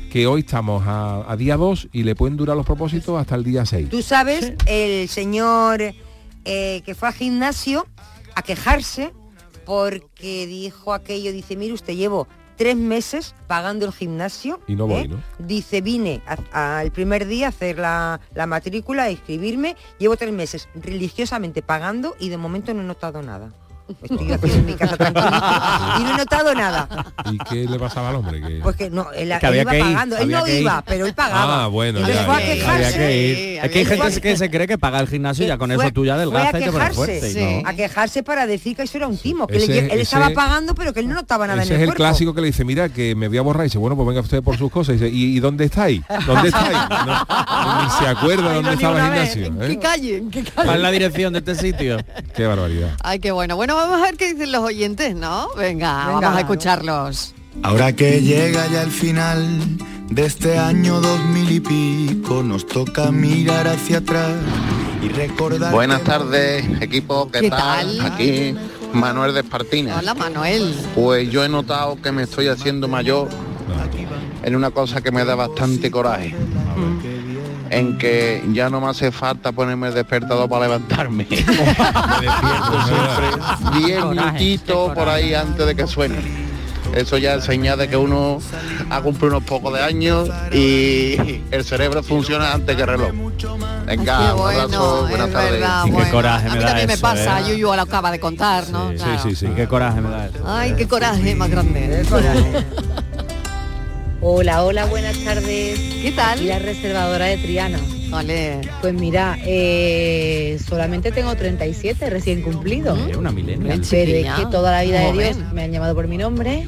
que 0.10 0.28
hoy 0.28 0.42
estamos 0.42 0.84
a, 0.86 1.32
a 1.32 1.38
día 1.38 1.56
2 1.56 1.90
y 1.94 2.04
le 2.04 2.16
pueden 2.16 2.36
durar 2.36 2.58
los 2.58 2.66
propósitos 2.66 3.20
hasta 3.20 3.36
el 3.36 3.44
día 3.44 3.66
6. 3.66 3.90
Tú 3.90 4.02
sabes, 4.02 4.54
el 4.66 5.08
señor 5.08 5.82
eh, 6.46 6.82
que 6.86 6.96
fue 6.96 7.10
al 7.10 7.14
gimnasio 7.14 7.88
a 8.36 8.42
quejarse 8.42 9.14
porque 9.66 10.48
dijo 10.48 10.94
aquello, 10.94 11.32
dice, 11.32 11.56
mire 11.56 11.74
usted, 11.74 11.94
llevo 11.94 12.28
tres 12.56 12.76
meses 12.76 13.36
pagando 13.48 13.86
el 13.86 13.94
gimnasio. 13.94 14.60
Y 14.68 14.76
no 14.76 14.88
voy, 14.88 15.04
¿eh? 15.04 15.08
¿no? 15.08 15.22
Dice, 15.38 15.82
vine 15.82 16.22
al 16.52 16.92
primer 16.92 17.28
día 17.28 17.46
a 17.46 17.50
hacer 17.50 17.78
la, 17.78 18.20
la 18.34 18.48
matrícula, 18.48 19.04
a 19.04 19.12
inscribirme, 19.12 19.76
llevo 20.00 20.18
tres 20.18 20.34
meses 20.34 20.68
religiosamente 20.76 21.62
pagando 21.62 22.16
y 22.20 22.30
de 22.30 22.38
momento 22.38 22.74
no 22.74 22.82
he 22.82 22.86
notado 22.86 23.22
nada. 23.22 23.54
Estoy 24.04 24.32
haciendo 24.32 24.58
en 24.60 24.66
mi 24.66 24.74
casa 24.74 24.98
tranquilito 24.98 25.38
y 26.00 26.04
no 26.04 26.14
he 26.14 26.18
notado 26.18 26.54
nada. 26.56 26.88
¿Y 27.32 27.38
qué 27.40 27.66
le 27.66 27.80
pasaba 27.80 28.10
al 28.10 28.16
hombre? 28.18 28.42
Que... 28.42 28.60
Pues 28.62 28.76
que 28.76 28.90
no, 28.90 29.12
él, 29.12 29.30
Que 29.30 29.36
él 29.36 29.46
había 29.46 29.62
iba 29.64 29.72
que 29.72 29.78
ir, 29.80 29.84
pagando. 29.84 30.16
Él 30.18 30.24
había 30.24 30.40
no 30.40 30.46
que 30.46 30.56
ir. 30.56 30.62
iba, 30.62 30.82
pero 30.86 31.06
él 31.06 31.14
pagaba. 31.14 31.64
Ah, 31.64 31.68
bueno, 31.68 32.00
ya, 32.00 32.06
fue 32.06 32.36
a 32.36 32.40
ya, 32.40 32.46
ya. 32.46 32.54
quejarse. 32.54 32.86
Había 32.86 32.98
que 32.98 33.18
ir. 33.28 33.36
Sí, 33.36 33.58
es 33.58 33.72
que 33.72 33.80
hay 33.80 33.86
gente 33.86 34.22
que 34.22 34.38
se 34.38 34.50
cree 34.52 34.68
que 34.68 34.78
paga 34.78 35.00
el 35.00 35.08
gimnasio 35.08 35.46
y 35.46 35.48
ya 35.48 35.58
con 35.58 35.72
Fue- 35.72 35.84
eso 35.86 35.94
tú 35.94 36.06
ya 36.06 36.14
fue 36.16 36.22
a 36.24 36.24
adelgaza 36.24 36.60
y 36.60 36.64
te 36.64 36.72
pones 36.72 36.74
quejarse, 36.90 36.96
fuerte. 36.96 37.34
sí. 37.34 37.62
no. 37.64 37.70
a 37.70 37.74
quejarse 37.74 38.24
para 38.24 38.48
decir 38.48 38.76
que 38.76 38.84
eso 38.84 38.98
era 38.98 39.08
un 39.08 39.18
timo, 39.18 39.48
que 39.48 39.58
Ese- 39.58 39.80
él, 39.80 39.86
él 39.86 39.92
ese- 39.92 40.02
estaba 40.02 40.30
pagando 40.32 40.76
pero 40.76 40.94
que 40.94 41.00
él 41.00 41.08
no 41.10 41.16
notaba 41.16 41.48
nada 41.48 41.64
Ese 41.64 41.74
en 41.74 41.76
es 41.76 41.84
el 41.84 41.90
el 41.90 41.96
cuerpo. 41.96 42.04
clásico 42.04 42.34
que 42.34 42.42
le 42.42 42.48
dice, 42.48 42.64
mira, 42.66 42.90
que 42.90 43.16
me 43.16 43.28
voy 43.28 43.38
a 43.38 43.42
borrar. 43.42 43.64
Y 43.66 43.70
dice, 43.70 43.78
bueno, 43.78 43.96
pues 43.96 44.08
venga 44.08 44.22
usted 44.22 44.42
por 44.44 44.58
sus 44.58 44.72
cosas. 44.72 44.96
Y 44.96 45.00
dice, 45.00 45.10
¿y, 45.10 45.38
y 45.38 45.40
dónde 45.40 45.66
estáis? 45.66 46.02
¿Dónde 46.26 46.50
estáis? 46.50 46.78
No, 47.10 47.84
ni 47.84 47.90
se 47.92 48.08
acuerda 48.08 48.50
Ay, 48.50 48.56
dónde 48.56 48.70
no, 48.70 48.76
estaba 48.76 48.98
el 49.00 49.04
gimnasio. 49.30 49.60
Que 49.60 49.72
¿eh? 49.74 49.80
callen, 49.80 50.32
que 50.32 50.44
callen. 50.44 50.54
¿Cuál 50.66 50.76
es 50.78 50.82
la 50.82 50.92
dirección 50.92 51.34
de 51.34 51.40
este 51.40 51.56
sitio? 51.56 51.98
Qué 52.36 52.46
barbaridad. 52.46 52.92
Ay, 53.04 53.20
qué 53.20 53.32
bueno. 53.32 53.56
Bueno, 53.56 53.76
vamos 53.80 54.02
a 54.02 54.04
ver 54.04 54.18
qué 54.18 54.34
dicen 54.34 54.52
los 54.52 54.64
oyentes, 54.64 55.16
¿no? 55.16 55.48
Venga, 55.56 56.08
vamos 56.08 56.36
a 56.36 56.40
escucharlos. 56.40 57.34
Ahora 57.64 57.94
que 57.94 58.22
llega 58.22 58.68
ya 58.68 58.84
el 58.84 58.92
final 58.92 59.78
de 60.10 60.26
este 60.26 60.58
año 60.58 61.00
dos 61.00 61.20
mil 61.26 61.50
y 61.52 61.60
pico, 61.60 62.44
nos 62.44 62.66
toca 62.68 63.12
mirar 63.12 63.68
hacia 63.68 64.00
atrás 64.00 64.32
y 65.02 65.10
recordar. 65.10 65.72
Buenas 65.72 66.04
tardes, 66.04 66.66
equipo, 66.82 67.30
¿qué, 67.32 67.42
¿Qué 67.42 67.50
tal? 67.50 67.98
tal? 67.98 68.06
Aquí 68.06 68.54
Manuel 68.94 69.34
de 69.34 69.42
Espartina. 69.42 69.98
Hola, 69.98 70.14
Manuel. 70.14 70.76
Pues 70.96 71.30
yo 71.30 71.44
he 71.46 71.50
notado 71.50 72.02
que 72.02 72.12
me 72.12 72.24
estoy 72.24 72.48
haciendo 72.48 72.88
mayor 72.88 73.30
en 74.44 74.56
una 74.56 74.72
cosa 74.72 75.02
que 75.02 75.12
me 75.12 75.24
da 75.26 75.36
bastante 75.36 75.92
coraje. 75.92 76.34
En 77.72 77.98
que 77.98 78.44
ya 78.52 78.70
no 78.70 78.82
me 78.82 78.88
hace 78.88 79.12
falta 79.12 79.52
ponerme 79.52 79.90
el 79.90 79.94
despertador 79.94 80.50
para 80.50 80.64
levantarme. 80.64 81.28
me 81.30 81.36
despierto 81.38 82.82
siempre 82.88 83.80
10 83.86 84.06
minutitos 84.06 84.92
por 84.94 85.08
ahí 85.10 85.34
antes 85.34 85.66
de 85.66 85.76
que 85.76 85.86
suene. 85.88 86.18
Eso 86.96 87.20
ya 87.20 87.36
es 87.36 87.44
señal 87.44 87.78
de 87.78 87.88
que 87.88 87.96
uno 87.96 88.40
ha 88.90 89.00
cumplido 89.02 89.38
unos 89.38 89.44
pocos 89.48 89.72
de 89.76 89.84
años 89.84 90.28
y 90.52 91.42
el 91.52 91.64
cerebro 91.64 92.02
funciona 92.02 92.52
antes 92.52 92.76
que 92.76 92.82
el 92.82 92.88
reloj. 92.88 93.12
Venga, 93.86 94.18
Qué 94.18 94.34
un 94.34 94.40
abrazo, 94.40 95.02
bueno, 95.02 95.08
buenas 95.08 95.28
es 95.28 95.34
tardes. 95.34 95.52
verdad, 95.52 95.82
Y 95.84 95.86
qué 95.90 95.92
bueno. 95.94 96.12
coraje 96.12 96.48
a 96.48 96.50
me 96.50 96.56
mí 96.56 96.62
da 96.62 96.68
también 96.68 96.88
me 96.88 96.98
pasa, 96.98 97.40
¿eh? 97.42 97.44
Yuyu 97.50 97.76
lo 97.76 97.82
acaba 97.82 98.10
de 98.12 98.20
contar, 98.20 98.68
¿no? 98.70 98.92
Claro. 98.96 99.22
Sí, 99.24 99.36
sí, 99.36 99.48
Qué 99.56 99.68
coraje 99.68 100.02
me 100.02 100.10
da 100.10 100.26
eso. 100.26 100.38
Ay, 100.48 100.74
qué 100.76 100.88
coraje 100.88 101.36
más 101.36 101.50
grande. 101.52 102.04
Hola, 104.22 104.66
hola, 104.66 104.86
buenas 104.86 105.18
tardes. 105.24 105.80
¿Qué 105.80 106.12
tal? 106.14 106.42
Y 106.42 106.48
la 106.48 106.60
reservadora 106.60 107.26
de 107.26 107.38
Triana. 107.38 107.80
Vale. 108.10 108.60
Pues 108.82 108.94
mira, 108.94 109.38
eh, 109.46 110.60
solamente 110.68 111.14
tengo 111.14 111.34
37 111.36 112.10
recién 112.10 112.42
cumplido. 112.42 112.98
Una 113.18 113.32
milenia. 113.32 113.80
Pero 113.90 114.12
es 114.12 114.34
que 114.34 114.46
toda 114.52 114.72
la 114.72 114.84
vida 114.84 115.00
de 115.00 115.14
Dios 115.14 115.38
me 115.54 115.64
han 115.64 115.72
llamado 115.72 115.96
por 115.96 116.10
mi 116.10 116.18
nombre 116.18 116.68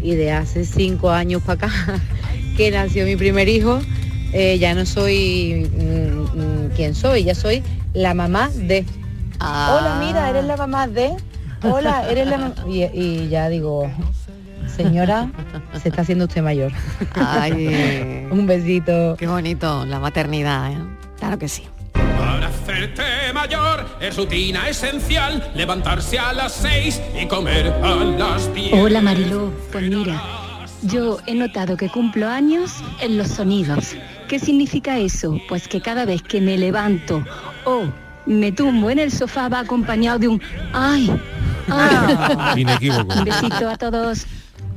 y 0.00 0.14
de 0.14 0.30
hace 0.30 0.64
cinco 0.64 1.10
años 1.10 1.42
para 1.42 1.66
acá 1.66 2.00
que 2.56 2.70
nació 2.70 3.04
mi 3.04 3.16
primer 3.16 3.48
hijo, 3.48 3.80
eh, 4.32 4.56
ya 4.60 4.72
no 4.74 4.86
soy 4.86 5.68
mm, 5.68 6.38
mm, 6.38 6.70
quien 6.76 6.94
soy, 6.94 7.24
ya 7.24 7.34
soy 7.34 7.64
la 7.94 8.14
mamá 8.14 8.48
de. 8.54 8.84
Ah. 9.40 9.76
Hola, 9.76 10.06
mira, 10.06 10.30
eres 10.30 10.44
la 10.44 10.56
mamá 10.56 10.86
de. 10.86 11.16
Hola, 11.64 12.08
eres 12.08 12.28
la 12.28 12.38
mamá. 12.38 12.54
Y, 12.68 12.84
y 12.84 13.28
ya 13.28 13.48
digo, 13.48 13.90
señora, 14.76 15.28
se 15.82 15.88
está 15.88 16.02
haciendo 16.02 16.26
usted 16.26 16.42
mayor. 16.42 16.72
Ay, 17.14 18.26
Un 18.30 18.46
besito. 18.46 19.16
qué 19.18 19.26
bonito, 19.26 19.84
la 19.86 19.98
maternidad, 19.98 20.72
¿eh? 20.72 20.78
Claro 21.18 21.38
que 21.38 21.48
sí. 21.48 21.64
Para 21.92 22.48
hacerte 22.48 23.02
mayor 23.34 23.86
es 24.00 24.16
rutina 24.16 24.68
esencial 24.68 25.50
levantarse 25.54 26.18
a 26.18 26.32
las 26.32 26.52
6 26.52 27.00
y 27.22 27.26
comer 27.26 27.68
a 27.82 27.94
las 27.96 28.52
10. 28.54 28.74
Hola 28.74 29.00
Mariló, 29.00 29.52
pues 29.72 29.88
mira, 29.88 30.20
yo 30.82 31.18
he 31.26 31.34
notado 31.34 31.76
que 31.76 31.88
cumplo 31.88 32.28
años 32.28 32.72
en 33.00 33.16
los 33.16 33.28
sonidos. 33.28 33.94
¿Qué 34.28 34.38
significa 34.38 34.98
eso? 34.98 35.38
Pues 35.48 35.68
que 35.68 35.80
cada 35.80 36.04
vez 36.04 36.22
que 36.22 36.40
me 36.40 36.58
levanto 36.58 37.24
o 37.64 37.84
me 38.26 38.50
tumbo 38.52 38.90
en 38.90 38.98
el 38.98 39.12
sofá 39.12 39.48
va 39.48 39.60
acompañado 39.60 40.18
de 40.18 40.28
un 40.28 40.42
¡ay! 40.72 41.10
¡ay! 41.70 42.16
Inequívoco. 42.60 43.14
Un 43.18 43.24
besito 43.24 43.68
a 43.68 43.76
todos. 43.76 44.26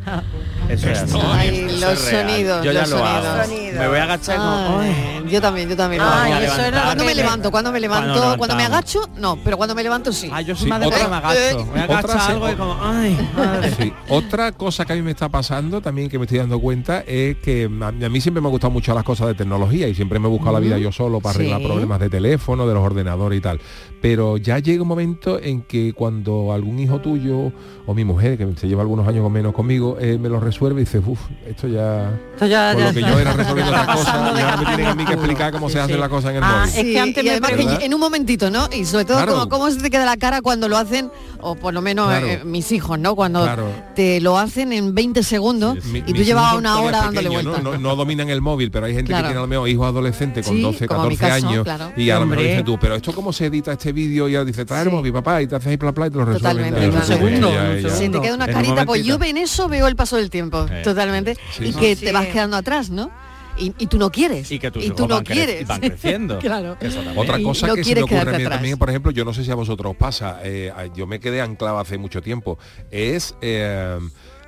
Yeah. 0.10 0.24
Eso 0.70 0.90
es 0.90 1.00
así. 1.00 1.18
Ay, 1.22 1.48
Eso 1.68 1.68
es 1.68 1.82
los 1.82 2.00
sonidos, 2.00 2.64
Yo 2.66 2.72
ya 2.72 2.82
los 2.82 2.90
lo 2.92 3.06
hago. 3.06 3.44
sonidos. 3.44 3.80
Me 3.80 3.88
voy 3.88 3.98
a 3.98 4.04
agachar 4.04 4.38
como... 4.38 4.80
Ay, 4.80 5.24
yo 5.30 5.42
también, 5.42 5.70
yo 5.70 5.76
también. 5.76 6.02
Ay, 6.06 6.44
eso 6.46 6.62
era 6.62 6.84
cuando 6.84 7.04
me 7.06 7.16
levanto, 7.16 7.52
cuando 7.52 7.72
me 7.72 7.80
levanto, 7.80 8.14
Cuando 8.20 8.38
cuando, 8.38 8.56
me 8.56 8.64
agacho, 8.66 9.10
no, 9.18 9.38
pero 9.44 9.58
cuando 9.58 9.76
me 9.76 9.84
levanto 9.84 10.12
sí. 10.14 10.30
Ah, 10.32 10.42
yo 10.42 10.56
soy 10.56 10.66
Sí, 10.66 10.70
más 10.70 10.80
de 10.80 10.88
otra- 10.88 11.08
me 11.08 11.16
agacho. 11.16 11.66
Me 11.74 11.84
Otra 11.84 11.98
agacho 12.00 12.20
se- 12.26 12.32
algo 12.32 12.50
y 12.52 12.56
como... 12.56 12.78
¡ay! 12.82 13.30
madre! 13.36 13.72
Sí. 13.78 13.94
Otra 14.10 14.52
cosa 14.52 14.86
que 14.86 14.94
a 14.94 14.96
mí 14.96 15.02
me 15.02 15.12
está 15.12 15.28
pasando 15.30 15.82
también 15.82 16.08
que 16.10 16.18
me 16.20 16.26
estoy 16.26 16.38
dando 16.40 16.60
cuenta 16.60 17.00
es 17.08 17.38
que 17.38 17.70
a 17.82 17.88
a 17.88 18.10
mí 18.10 18.22
siempre 18.22 18.42
me 18.42 18.48
han 18.48 18.52
gustado 18.52 18.72
mucho 18.72 18.94
las 18.94 19.04
cosas 19.04 19.28
de 19.28 19.36
tecnología 19.36 19.88
y 19.88 19.96
siempre 19.96 20.20
me 20.20 20.28
he 20.28 20.32
buscado 20.32 20.54
la 20.54 20.60
vida 20.60 20.78
yo 20.78 20.92
solo 20.92 21.20
para 21.20 21.36
arreglar 21.36 21.60
Sí. 21.62 21.66
problemas 21.68 22.00
de 22.00 22.10
teléfono, 22.10 22.68
de 22.68 22.74
los 22.74 22.84
ordenadores 22.84 23.38
y 23.38 23.42
tal. 23.42 23.60
Pero 24.02 24.38
ya 24.38 24.60
llega 24.60 24.82
un 24.84 24.88
momento 24.88 25.40
en 25.42 25.62
que 25.64 25.94
cuando 25.94 26.54
algún 26.54 26.80
hijo 26.80 27.00
tuyo 27.00 27.52
o 27.86 27.94
mi 27.94 28.06
mujer, 28.06 28.38
que 28.38 28.48
se 28.56 28.68
lleva 28.68 28.82
algunos 28.82 29.08
años 29.08 29.26
o 29.26 29.30
menos 29.30 29.54
conmigo, 29.54 29.98
eh, 30.00 30.18
me 30.20 30.30
lo 30.30 30.40
resuelve 30.40 30.59
y 30.68 30.74
dice, 30.76 31.00
uff, 31.00 31.20
esto 31.48 31.68
ya... 31.68 32.10
Esto 32.34 32.46
ya- 32.46 32.72
Por 32.74 32.82
ya 32.82 32.88
lo 32.88 32.94
que 32.94 33.00
está. 33.00 33.12
yo 33.12 33.20
era 33.20 33.34
resolviendo 33.34 33.72
Pasando 33.86 34.34
de 34.34 34.40
y 34.40 34.44
ahora 34.44 34.58
me 34.58 34.66
tienen 34.66 34.86
a 34.88 34.96
mí 34.96 35.06
que 35.06 35.14
explicar 35.14 35.52
cómo 35.54 35.70
se 35.70 35.80
hace 35.80 35.98
la 35.98 36.10
cosa 36.10 36.30
en 36.32 36.38
el 36.38 36.44
Ah, 36.44 36.66
móvil. 36.66 36.76
es 36.76 36.84
que 36.84 37.00
antes 37.00 37.24
y 37.24 37.28
me 37.28 37.32
además 37.32 37.52
que 37.80 37.86
en 37.86 37.94
un 37.94 38.00
momentito, 38.00 38.50
¿no? 38.52 38.68
Y 38.74 38.86
sobre 38.86 39.06
todo 39.06 39.18
Claro. 39.18 39.34
cómo, 39.34 39.50
cómo 39.50 39.72
se 39.72 39.80
te 39.82 39.90
queda 39.90 40.06
la 40.06 40.18
cara 40.18 40.42
cuando 40.42 40.68
lo 40.68 40.78
hacen, 40.78 41.12
o 41.42 41.56
por 41.56 41.74
lo 41.74 41.82
menos 41.82 42.08
Claro. 42.10 42.28
eh, 42.28 42.42
mis 42.46 42.72
hijos, 42.72 43.00
¿no? 43.00 43.16
Cuando 43.16 43.44
Claro. 43.44 43.68
te 43.96 44.20
lo 44.22 44.38
hacen 44.38 44.74
en 44.74 44.94
20 44.94 45.24
segundos 45.24 45.84
Mi- 45.86 46.00
y 46.06 46.14
tú 46.14 46.24
llevabas 46.24 46.56
una 46.56 46.80
hora 46.82 47.00
dándole 47.04 47.30
vueltas. 47.30 47.64
¿no? 47.64 47.72
No, 47.74 47.78
no 47.78 47.96
dominan 47.96 48.30
el 48.30 48.42
móvil, 48.42 48.72
pero 48.72 48.86
hay 48.86 48.94
gente 48.94 49.08
Claro. 49.10 49.24
que 49.24 49.28
tiene 49.30 49.40
a 49.40 49.42
lo 49.44 49.48
mejor 49.48 49.70
hijos 49.70 49.88
adolescentes 49.88 50.46
con 50.46 50.56
Sí, 50.56 50.62
12, 50.62 50.88
como 50.88 51.08
mi 51.08 51.16
14 51.18 51.42
caso, 51.42 51.48
años 51.48 51.94
y 51.98 52.10
a 52.10 52.20
lo 52.20 52.26
mejor 52.26 52.44
dices 52.46 52.64
tú, 52.66 52.78
pero 52.80 52.96
esto 52.96 53.14
cómo 53.14 53.32
se 53.34 53.46
edita 53.48 53.72
este 53.74 53.92
vídeo 53.94 54.28
y 54.30 54.34
ya 54.34 54.44
dice, 54.44 54.66
trae 54.66 54.84
el 54.84 54.92
móvil, 54.92 55.14
papá, 55.14 55.42
y 55.42 55.48
te 55.48 55.56
haces 55.56 55.68
ahí 55.70 55.78
pla, 55.78 55.92
pla, 55.94 56.08
y 56.08 56.10
te 56.10 56.18
lo 56.18 56.26
resuelven. 56.26 56.74
Totalmente, 56.74 56.92
ya, 56.92 57.00
Un 57.00 57.06
segundo. 57.06 57.52
Se 57.90 58.10
te 58.10 58.22
queda 58.22 58.36
una 58.36 58.46
En 58.46 58.50
un 58.52 58.56
carita, 58.56 58.86
pues 58.86 59.04
yo 59.06 59.18
en 59.22 59.38
eso 59.38 59.68
veo 59.68 59.88
el 59.88 59.96
paso 59.96 60.16
del 60.18 60.30
tiempo, 60.30 60.49
Eh. 60.70 60.82
totalmente, 60.84 61.36
Sí. 61.52 61.66
y 61.68 61.74
que 61.74 61.96
Sí. 61.96 62.06
te 62.06 62.12
vas 62.12 62.28
quedando 62.28 62.58
atrás, 62.58 62.90
¿no? 62.90 63.12
Y, 63.58 63.74
y 63.78 63.88
tú 63.88 63.98
no 63.98 64.10
quieres. 64.10 64.50
Y 64.52 64.58
que 64.60 64.72
tus 64.72 64.82
y 64.82 64.86
hijos 64.88 64.98
tú 64.98 65.08
no 65.08 65.16
van 65.16 65.24
quieres. 65.26 65.68
van 65.68 65.82
creciendo. 65.82 66.40
claro. 66.40 66.78
Otra 67.16 67.40
Y 67.40 67.44
cosa 67.44 67.68
no 67.68 67.76
que 67.76 67.84
se 67.84 67.96
me 67.96 68.04
ocurre 68.04 68.36
a 68.36 68.38
mí 68.38 68.44
también, 68.46 68.78
por 68.78 68.90
ejemplo, 68.90 69.12
yo 69.12 69.26
no 69.26 69.34
sé 69.34 69.44
si 69.44 69.52
a 69.52 69.56
vosotros 69.56 69.92
os 69.92 69.98
pasa, 69.98 70.40
eh, 70.44 70.72
yo 70.96 71.06
me 71.08 71.20
quedé 71.20 71.42
anclado 71.42 71.78
hace 71.80 71.98
mucho 71.98 72.22
tiempo, 72.22 72.58
es 72.90 73.36
eh, 73.42 73.98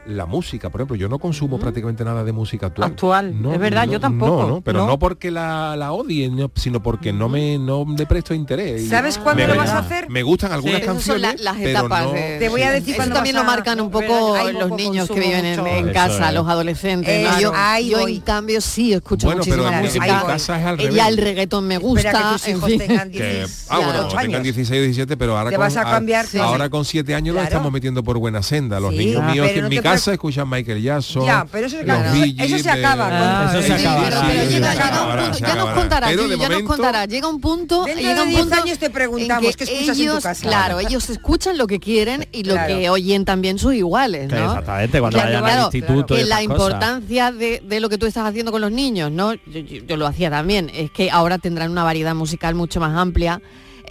la 0.08 0.26
música, 0.26 0.70
por 0.70 0.82
ejemplo, 0.82 0.96
yo 0.96 1.08
no 1.08 1.20
consumo 1.20 1.60
prácticamente 1.60 2.04
nada 2.04 2.24
de 2.24 2.32
música 2.32 2.66
actual. 2.68 2.90
Actual, 2.92 3.36
es 3.54 3.60
verdad, 3.60 3.88
yo 3.88 4.00
tampoco, 4.00 4.42
No, 4.42 4.48
no, 4.48 4.62
pero 4.62 4.80
no. 4.80 4.88
no, 4.88 5.00
porque 5.00 5.30
la, 5.30 5.76
la 5.76 5.92
odie, 5.92 6.30
no, 6.30 6.50
sino 6.56 6.82
porque 6.82 7.14
no 7.14 7.30
me 7.30 7.58
no 7.60 7.86
le 7.98 8.06
presto 8.08 8.34
interés. 8.34 8.90
¿Sabes 8.90 9.18
cuándo 9.20 9.46
lo 9.48 9.56
vas 9.56 9.70
a 9.70 9.80
hacer? 9.80 10.10
Me 10.10 10.24
gustan 10.24 10.52
algunas 10.52 10.78
son 10.80 10.88
canciones, 10.96 11.22
la- 11.22 11.52
las 11.52 11.58
pero 11.58 11.70
etapas 11.80 12.06
no- 12.06 12.12
de- 12.14 12.38
Te 12.40 12.50
voy 12.50 12.62
a 12.64 12.72
decir 12.72 12.90
Eso 12.90 12.98
cuándo 12.98 13.16
también 13.16 13.36
vas 13.36 13.46
lo 13.46 13.52
a- 13.52 13.56
marcan 13.56 13.80
un 13.82 13.92
poco 13.92 14.36
los 14.60 14.72
niños 14.72 15.08
que 15.08 15.20
viven 15.20 15.46
en, 15.46 15.68
en 15.68 15.94
casa, 15.94 16.30
es. 16.30 16.34
los 16.36 16.48
adolescentes. 16.48 17.24
¿no? 17.24 17.30
Eso, 17.38 17.40
Yo, 17.42 17.90
yo, 18.00 18.08
en 18.08 18.20
cambio 18.22 18.60
sí 18.62 18.94
escucho 18.94 19.28
Bueno, 19.28 19.44
pero 19.44 19.58
muchísima 19.64 19.70
en, 19.70 19.80
en 19.80 19.86
música. 19.86 20.06
mi 20.22 20.28
casa 20.28 20.60
es 20.60 20.66
al 20.66 20.74
Eh, 20.76 20.78
revés. 20.84 20.96
Ya 20.96 21.08
el 21.08 21.18
reggaetón 21.18 21.68
me 21.68 21.78
gusta. 21.78 22.12
Que 22.12 22.34
tus 22.34 22.48
en 22.48 22.58
hijos 22.58 22.70
fin. 22.70 22.80
tengan 22.80 23.12
que, 23.12 23.34
10, 23.36 23.66
ah, 23.70 23.76
bueno, 23.78 23.92
cuando 23.94 24.08
tengan 24.10 24.26
años. 24.36 24.44
16 24.44 24.80
o 24.80 24.84
17, 24.84 25.18
pero 25.18 25.38
ahora 25.38 25.52
con, 25.52 25.60
vas 25.60 25.78
a 25.78 25.84
cambiar, 25.84 26.26
a- 26.26 26.28
sí. 26.28 26.38
ahora 26.40 26.70
con 26.70 26.86
7 26.86 27.14
años 27.14 27.36
lo 27.36 27.42
estamos 27.44 27.72
metiendo 27.72 28.04
por 28.04 28.18
buena 28.18 28.42
senda. 28.42 28.80
Los 28.80 28.92
Sí, 28.92 28.98
niños 28.98 29.22
ah, 29.24 29.32
míos 29.32 29.46
pero 29.48 29.58
en 29.60 29.64
no 29.66 29.70
mi 29.70 29.76
te 29.78 29.82
casa 29.92 30.14
escuchan 30.14 30.50
Michael 30.50 30.82
Jackson. 30.82 31.26
Ya, 31.26 31.46
pero 31.52 31.68
eso, 31.68 31.78
claro, 31.84 32.12
se 32.14 32.70
acaba. 32.70 33.10
Ah, 33.12 33.50
eso 33.52 33.62
se 33.62 33.68
Sí, 33.78 33.86
acaba, 33.86 34.04
pero, 34.04 34.20
sí, 34.22 34.26
pero 34.28 34.42
sí, 34.44 34.54
llega, 34.54 34.68
se 34.68 34.74
llega 34.74 34.86
acaba, 34.88 35.02
un 35.14 35.20
punto, 35.22 35.34
se 35.34 35.42
ya 35.46 35.56
nos 35.56 35.70
contará, 35.72 36.08
Pero 36.08 36.22
Yuyu, 36.24 36.30
de 36.32 36.38
ya 36.38 36.44
nos 36.44 36.50
momento- 36.52 36.74
contará, 36.74 37.06
llega 37.06 37.28
un 37.28 37.42
punto, 37.42 37.84
Dentro 37.86 38.04
llega 38.04 38.24
un 38.24 38.30
10 38.30 38.42
punto 38.42 38.56
años 38.64 38.78
te 38.80 38.90
preguntamos, 38.90 39.56
que 39.56 39.66
¿qué 39.66 39.74
escuchas 39.74 39.88
en 39.90 39.96
tu 39.96 40.02
ellos, 40.12 40.24
casa? 40.24 40.48
Claro, 40.48 40.80
ellos 40.80 41.10
escuchan 41.10 41.58
lo 41.58 41.68
que 41.68 41.80
quieren 41.80 42.28
y 42.32 42.44
lo 42.44 42.54
Claro. 42.54 42.68
que 42.78 42.90
oyen 42.90 43.26
también 43.26 43.58
sus 43.60 43.74
iguales. 43.74 44.32
Exactamente, 44.32 45.00
cuando 45.00 45.18
Claro, 45.18 45.30
vayan 45.32 45.44
claro, 45.44 45.60
al 45.68 45.76
instituto 45.76 46.16
y 46.16 46.18
que 46.20 46.26
la 46.26 46.42
importancia 46.44 47.32
de, 47.32 47.62
de 47.66 47.80
lo 47.80 47.90
que 47.90 47.98
tú 47.98 48.06
estás 48.06 48.26
haciendo 48.26 48.52
con 48.52 48.62
los 48.62 48.72
niños, 48.72 49.12
¿no? 49.12 49.34
Yo, 49.34 49.40
yo- 49.60 49.84
yo 49.86 49.98
lo 49.98 50.08
hacía 50.08 50.30
también, 50.30 50.72
es 50.74 50.92
que 50.92 51.12
ahora 51.12 51.38
tendrán 51.38 51.72
una 51.72 51.84
variedad 51.84 52.16
musical 52.16 52.56
mucho 52.56 52.80
más 52.80 52.96
amplia. 52.98 53.42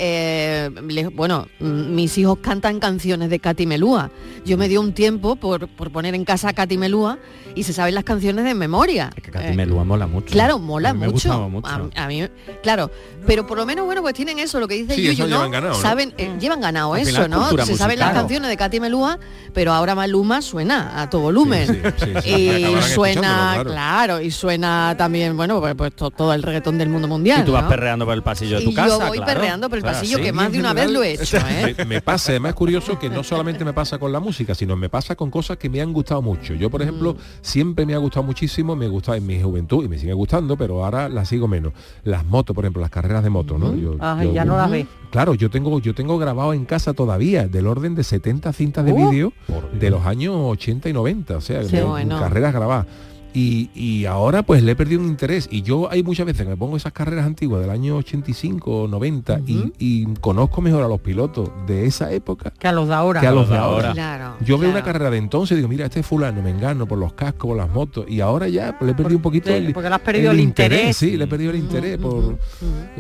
Eh, 0.03 0.71
bueno, 1.13 1.47
mm, 1.59 1.95
mis 1.95 2.17
hijos 2.17 2.39
cantan 2.39 2.81
canciones 2.81 3.29
de 3.29 3.39
Katy 3.39 3.67
Melúa. 3.67 4.11
Yo 4.47 4.57
me 4.57 4.67
dio 4.67 4.81
un 4.81 4.95
tiempo 4.95 5.37
por, 5.37 5.69
por 5.69 5.91
poner 5.91 6.15
en 6.15 6.25
casa 6.25 6.49
a 6.49 6.53
Katy 6.55 6.79
Melúa 6.79 7.19
y 7.55 7.63
se 7.63 7.73
saben 7.73 7.95
las 7.95 8.05
canciones 8.05 8.45
de 8.45 8.55
memoria. 8.55 9.11
Es 9.17 9.23
que 9.23 9.31
Katy 9.31 9.47
Eh, 9.49 9.53
Melúa 9.55 9.85
mola 9.85 10.07
mucho. 10.07 10.27
Claro, 10.33 10.59
mola 10.59 10.91
A 10.91 10.95
mí 10.95 11.01
me 11.01 11.09
mucho. 11.09 11.51
A, 11.65 12.05
a 12.05 12.07
mí, 12.09 12.27
claro, 12.63 12.91
pero 13.27 13.47
por 13.47 13.59
lo 13.59 13.67
menos 13.67 13.87
bueno, 13.87 14.03
pues 14.03 14.15
tienen 14.15 14.39
eso, 14.39 14.61
lo 14.61 14.69
que 14.69 14.75
dice 14.75 14.95
Sí, 14.95 15.03
Yuyu, 15.05 15.25
¿no? 15.25 15.37
llevan 15.37 15.51
ganado, 15.51 15.75
¿no? 15.75 15.81
Saben, 15.81 16.15
eh, 16.19 16.31
llevan 16.41 16.61
ganado 16.61 16.95
Al 16.95 17.01
eso, 17.03 17.29
¿no? 17.29 17.49
Se 17.65 17.77
saben 17.77 17.99
las 17.99 18.13
canciones 18.13 18.49
de 18.51 18.57
Katy 18.57 18.81
Melúa, 18.81 19.19
pero 19.53 19.73
ahora 19.73 19.95
Maluma 19.95 20.43
suena 20.43 21.01
a 21.01 21.11
todo 21.11 21.23
volumen. 21.23 21.67
Sí, 21.67 21.75
sí, 21.99 22.13
sí, 22.15 22.21
sí, 22.23 22.31
y 22.31 22.83
suena, 22.95 23.61
claro. 23.65 24.21
y 24.21 24.31
suena 24.31 24.95
también, 24.97 25.37
bueno, 25.37 25.61
pues, 25.61 25.75
pues 25.75 25.95
to- 25.95 26.11
todo 26.11 26.33
el 26.35 26.43
reggaetón 26.43 26.79
del 26.79 26.89
mundo 26.89 27.09
mundial. 27.09 27.41
Y 27.43 27.45
tú 27.45 27.53
vas 27.53 27.65
¿no? 27.65 27.69
perreando 27.69 28.05
por 28.05 28.15
el 28.15 28.23
pasillo 28.23 28.59
de 28.59 28.65
tu 28.65 28.71
Y 28.71 28.75
casa. 28.75 28.89
yo 28.89 28.99
voy 29.07 29.19
claro. 29.19 29.33
perreando 29.35 29.69
por 29.69 29.79
el 29.79 29.83
Claro, 29.83 29.99
pasillo, 29.99 30.19
sí. 30.19 30.23
que 30.23 30.33
más 30.33 30.53
de 30.53 30.59
una 30.61 30.73
vez 30.73 30.91
lo 30.91 31.03
he 31.03 31.13
hecho, 31.13 31.37
¿eh? 31.49 31.75
Me, 31.79 31.85
me 31.85 32.01
pasa, 32.03 32.33
además 32.33 32.51
es 32.51 32.55
curioso 32.57 32.99
que 32.99 33.09
no 33.11 33.23
solamente 33.25 33.65
me 33.65 33.73
pasa 33.73 33.99
con 33.99 34.13
la 34.13 34.21
música, 34.21 34.55
sino 34.55 34.77
me 34.77 34.89
pasa 34.89 35.15
con 35.17 35.31
cosas 35.31 35.57
que 35.59 35.69
me 35.69 35.81
han 35.81 35.93
gustado 35.93 36.23
mucho. 36.23 36.55
Yo, 36.55 36.71
por 36.71 36.83
ejemplo, 36.83 37.17
siempre 37.43 37.87
me 37.87 37.95
ha 37.95 37.99
gustado 37.99 38.23
muchísimo, 38.25 38.77
me 38.77 38.89
gustaba 38.89 39.17
en 39.17 39.27
mi 39.27 39.41
juventud 39.43 39.85
y 39.85 39.89
me 39.89 39.99
sigue 39.99 40.13
gustando, 40.13 40.57
pero 40.57 40.85
ahora 40.85 41.09
las 41.09 41.29
sigo 41.29 41.49
menos. 41.49 41.73
Las 42.05 42.25
motos, 42.25 42.55
por 42.55 42.65
ejemplo, 42.65 42.81
las 42.83 42.91
carreras 42.91 43.23
de 43.23 43.31
moto, 43.31 43.59
¿no? 43.59 43.75
Yo- 43.75 43.97
ya 44.33 44.45
no 44.45 44.57
las 44.57 44.71
ves. 44.71 44.87
Claro, 45.11 45.35
yo 45.35 45.51
tengo, 45.51 45.79
yo 45.81 45.95
tengo 45.95 46.19
grabado 46.19 46.53
en 46.55 46.65
casa 46.65 46.93
todavía 46.93 47.49
del 47.49 47.67
orden 47.67 47.95
de 47.95 48.05
70 48.05 48.53
cintas 48.53 48.85
de 48.85 48.93
Uh, 48.93 49.11
vídeo 49.11 49.33
de 49.79 49.91
los 49.91 50.07
años 50.07 50.35
80 50.37 50.89
y 50.89 50.93
90, 50.93 51.37
o 51.37 51.41
sea, 51.41 51.63
de- 51.63 51.83
bueno. 51.83 52.19
carreras 52.21 52.53
grabadas. 52.55 52.87
Y, 53.33 53.71
y 53.75 54.07
ahora 54.07 54.43
pues 54.43 54.63
le 54.63 54.73
he 54.73 54.77
perdido 54.77 55.01
un 55.01 55.07
interés. 55.07 55.49
Y 55.51 55.63
yo 55.63 55.91
hay 55.91 56.03
muchas 56.03 56.27
veces 56.27 56.43
que 56.43 56.49
me 56.51 56.57
pongo 56.57 56.77
esas 56.77 56.93
carreras 56.93 57.27
antiguas 57.27 57.61
del 57.61 57.71
año 57.71 57.97
85 57.97 58.83
o 58.83 58.89
90 58.89 59.41
y, 59.47 59.73
y 59.79 60.05
conozco 60.21 60.61
mejor 60.61 60.83
a 60.83 60.89
los 60.89 61.01
pilotos 61.01 61.51
de 61.67 61.87
esa 61.87 62.11
época 62.13 62.53
Que 62.59 62.69
a 62.69 62.73
los 62.73 62.89
de 62.89 62.95
ahora. 62.95 63.21
que 63.21 63.27
a 63.27 63.33
los 63.33 63.49
de 63.49 63.57
ahora. 63.57 63.93
Claro, 63.93 64.35
Yo 64.41 64.59
veo 64.59 64.71
claro. 64.71 64.73
una 64.73 64.83
carrera 64.85 65.11
de 65.11 65.19
entonces 65.19 65.53
y 65.53 65.57
digo, 65.57 65.69
mira, 65.69 65.87
este 65.87 66.01
es 66.01 66.07
fulano, 66.07 66.43
me 66.43 66.51
engano 66.51 66.87
por 66.87 66.99
los 66.99 67.13
cascos, 67.13 67.49
por 67.49 67.57
las 67.57 67.71
motos. 67.71 68.05
Y 68.09 68.21
ahora 68.21 68.49
ya 68.49 68.77
pues, 68.79 68.87
le 68.87 68.93
he 68.93 68.95
perdido 68.95 69.17
un 69.19 69.23
poquito 69.23 69.45
Porque- 69.51 69.67
el, 69.67 69.73
porque 69.73 69.89
le 69.89 69.95
has 69.95 70.01
perdido 70.01 70.31
el 70.33 70.41
interés. 70.41 70.97
Sí, 70.97 71.17
le 71.17 71.25
he 71.25 71.29
perdido 71.29 71.51
el 71.53 71.59
interés 71.59 71.99
por, 71.99 72.39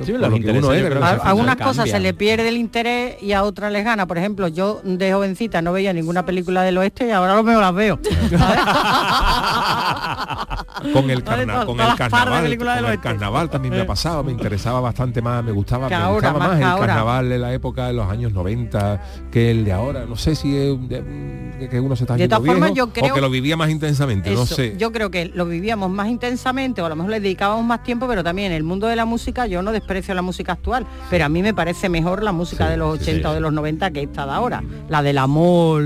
Sí, 0.03 0.13
por 0.13 0.21
los 0.21 0.21
lo 0.21 0.31
que 0.31 0.37
intereses 0.37 0.65
uno 0.65 0.73
yo 0.75 0.79
era. 0.79 0.89
creo 0.91 1.01
¿no? 1.01 1.07
que 1.07 1.13
A, 1.13 1.21
se 1.23 1.29
a 1.29 1.35
unas 1.35 1.47
cambian. 1.57 1.69
cosas 1.69 1.91
se 1.91 2.01
le 2.01 2.15
pierde 2.15 2.49
el 2.49 2.57
interés 2.57 3.21
y 3.23 3.33
a 3.33 3.43
otras 3.43 3.73
les 3.73 3.85
gana. 3.85 4.07
Por 4.07 4.19
ejemplo, 4.19 4.47
yo 4.49 4.81
de 4.85 5.13
jovencita 5.13 5.61
no 5.63 5.73
veía 5.73 5.93
ninguna 5.93 6.25
película 6.25 6.63
del 6.63 6.79
oeste 6.79 7.09
y 7.09 7.11
ahora 7.11 7.35
lo 7.35 7.43
veo 7.43 7.61
las 7.61 7.75
veo. 7.75 7.99
con 10.93 11.11
el, 11.11 11.23
carna- 11.25 11.65
con 11.67 11.81
el 11.81 11.87
de 11.91 11.97
carnaval, 11.97 12.59
con 12.59 12.91
el 12.93 13.00
carnaval 13.00 13.50
también 13.50 13.75
me 13.75 13.81
ha 13.81 13.87
pasado, 13.87 14.23
me 14.25 14.33
interesaba 14.33 14.81
bastante 14.81 15.21
más, 15.23 15.43
me 15.45 15.53
gustaba, 15.53 15.89
Que 15.89 15.97
me 15.97 16.03
ahora, 16.03 16.31
gustaba 16.33 16.39
más 16.39 16.61
el 16.61 16.87
carnaval 16.87 17.29
de 17.29 17.39
la 17.39 17.53
época 17.53 17.87
de 17.87 17.93
los 17.93 18.09
años 18.11 18.33
90 18.33 19.00
que 19.31 19.50
el 19.50 19.65
de 19.65 19.73
ahora. 19.73 20.05
No 20.07 20.17
sé 20.17 20.35
si 20.35 20.57
es 20.57 20.89
de- 20.89 21.69
que 21.71 21.79
uno 21.81 21.95
se 21.97 22.05
está 22.05 22.17
De 22.17 22.27
todas 22.29 22.45
formas, 22.47 22.73
yo 22.75 22.91
creo- 22.93 23.12
o 23.12 23.15
que 23.15 23.21
lo 23.21 23.31
vivía 23.31 23.57
más 23.57 23.71
intensamente, 23.71 24.31
no 24.31 24.47
sé. 24.47 24.77
Yo 24.79 24.93
creo 24.93 25.11
que 25.11 25.27
lo 25.27 25.47
vivíamos 25.47 25.91
más 25.91 26.09
intensamente 26.09 26.81
o 26.83 26.87
a 26.87 26.89
lo 26.89 26.97
mejor 26.97 27.11
le 27.11 27.21
dedicábamos 27.21 27.65
más 27.65 27.83
tiempo, 27.83 28.07
pero 28.09 28.25
también 28.25 28.53
en 28.53 28.57
el 28.57 28.62
mundo 28.65 28.87
de 28.87 28.97
la 28.97 29.05
música 29.05 29.47
yo 29.47 29.62
no 29.62 29.73
desprecio 29.73 30.15
la 30.15 30.23
música 30.23 30.53
actual, 30.53 30.87
pero 31.11 31.25
a 31.25 31.29
mí 31.29 31.43
me 31.43 31.55
parece 31.55 31.89
mejor 31.89 32.23
la 32.23 32.33
música 32.33 32.69
de 32.69 32.77
los 32.77 32.99
80 33.00 33.31
o 33.31 33.35
de 33.35 33.41
los 33.41 33.53
90 33.53 33.91
que 33.91 34.03
esta 34.03 34.25
de 34.27 34.33
ahora, 34.33 34.62
la 34.89 35.03
del 35.03 35.19
amor. 35.19 35.83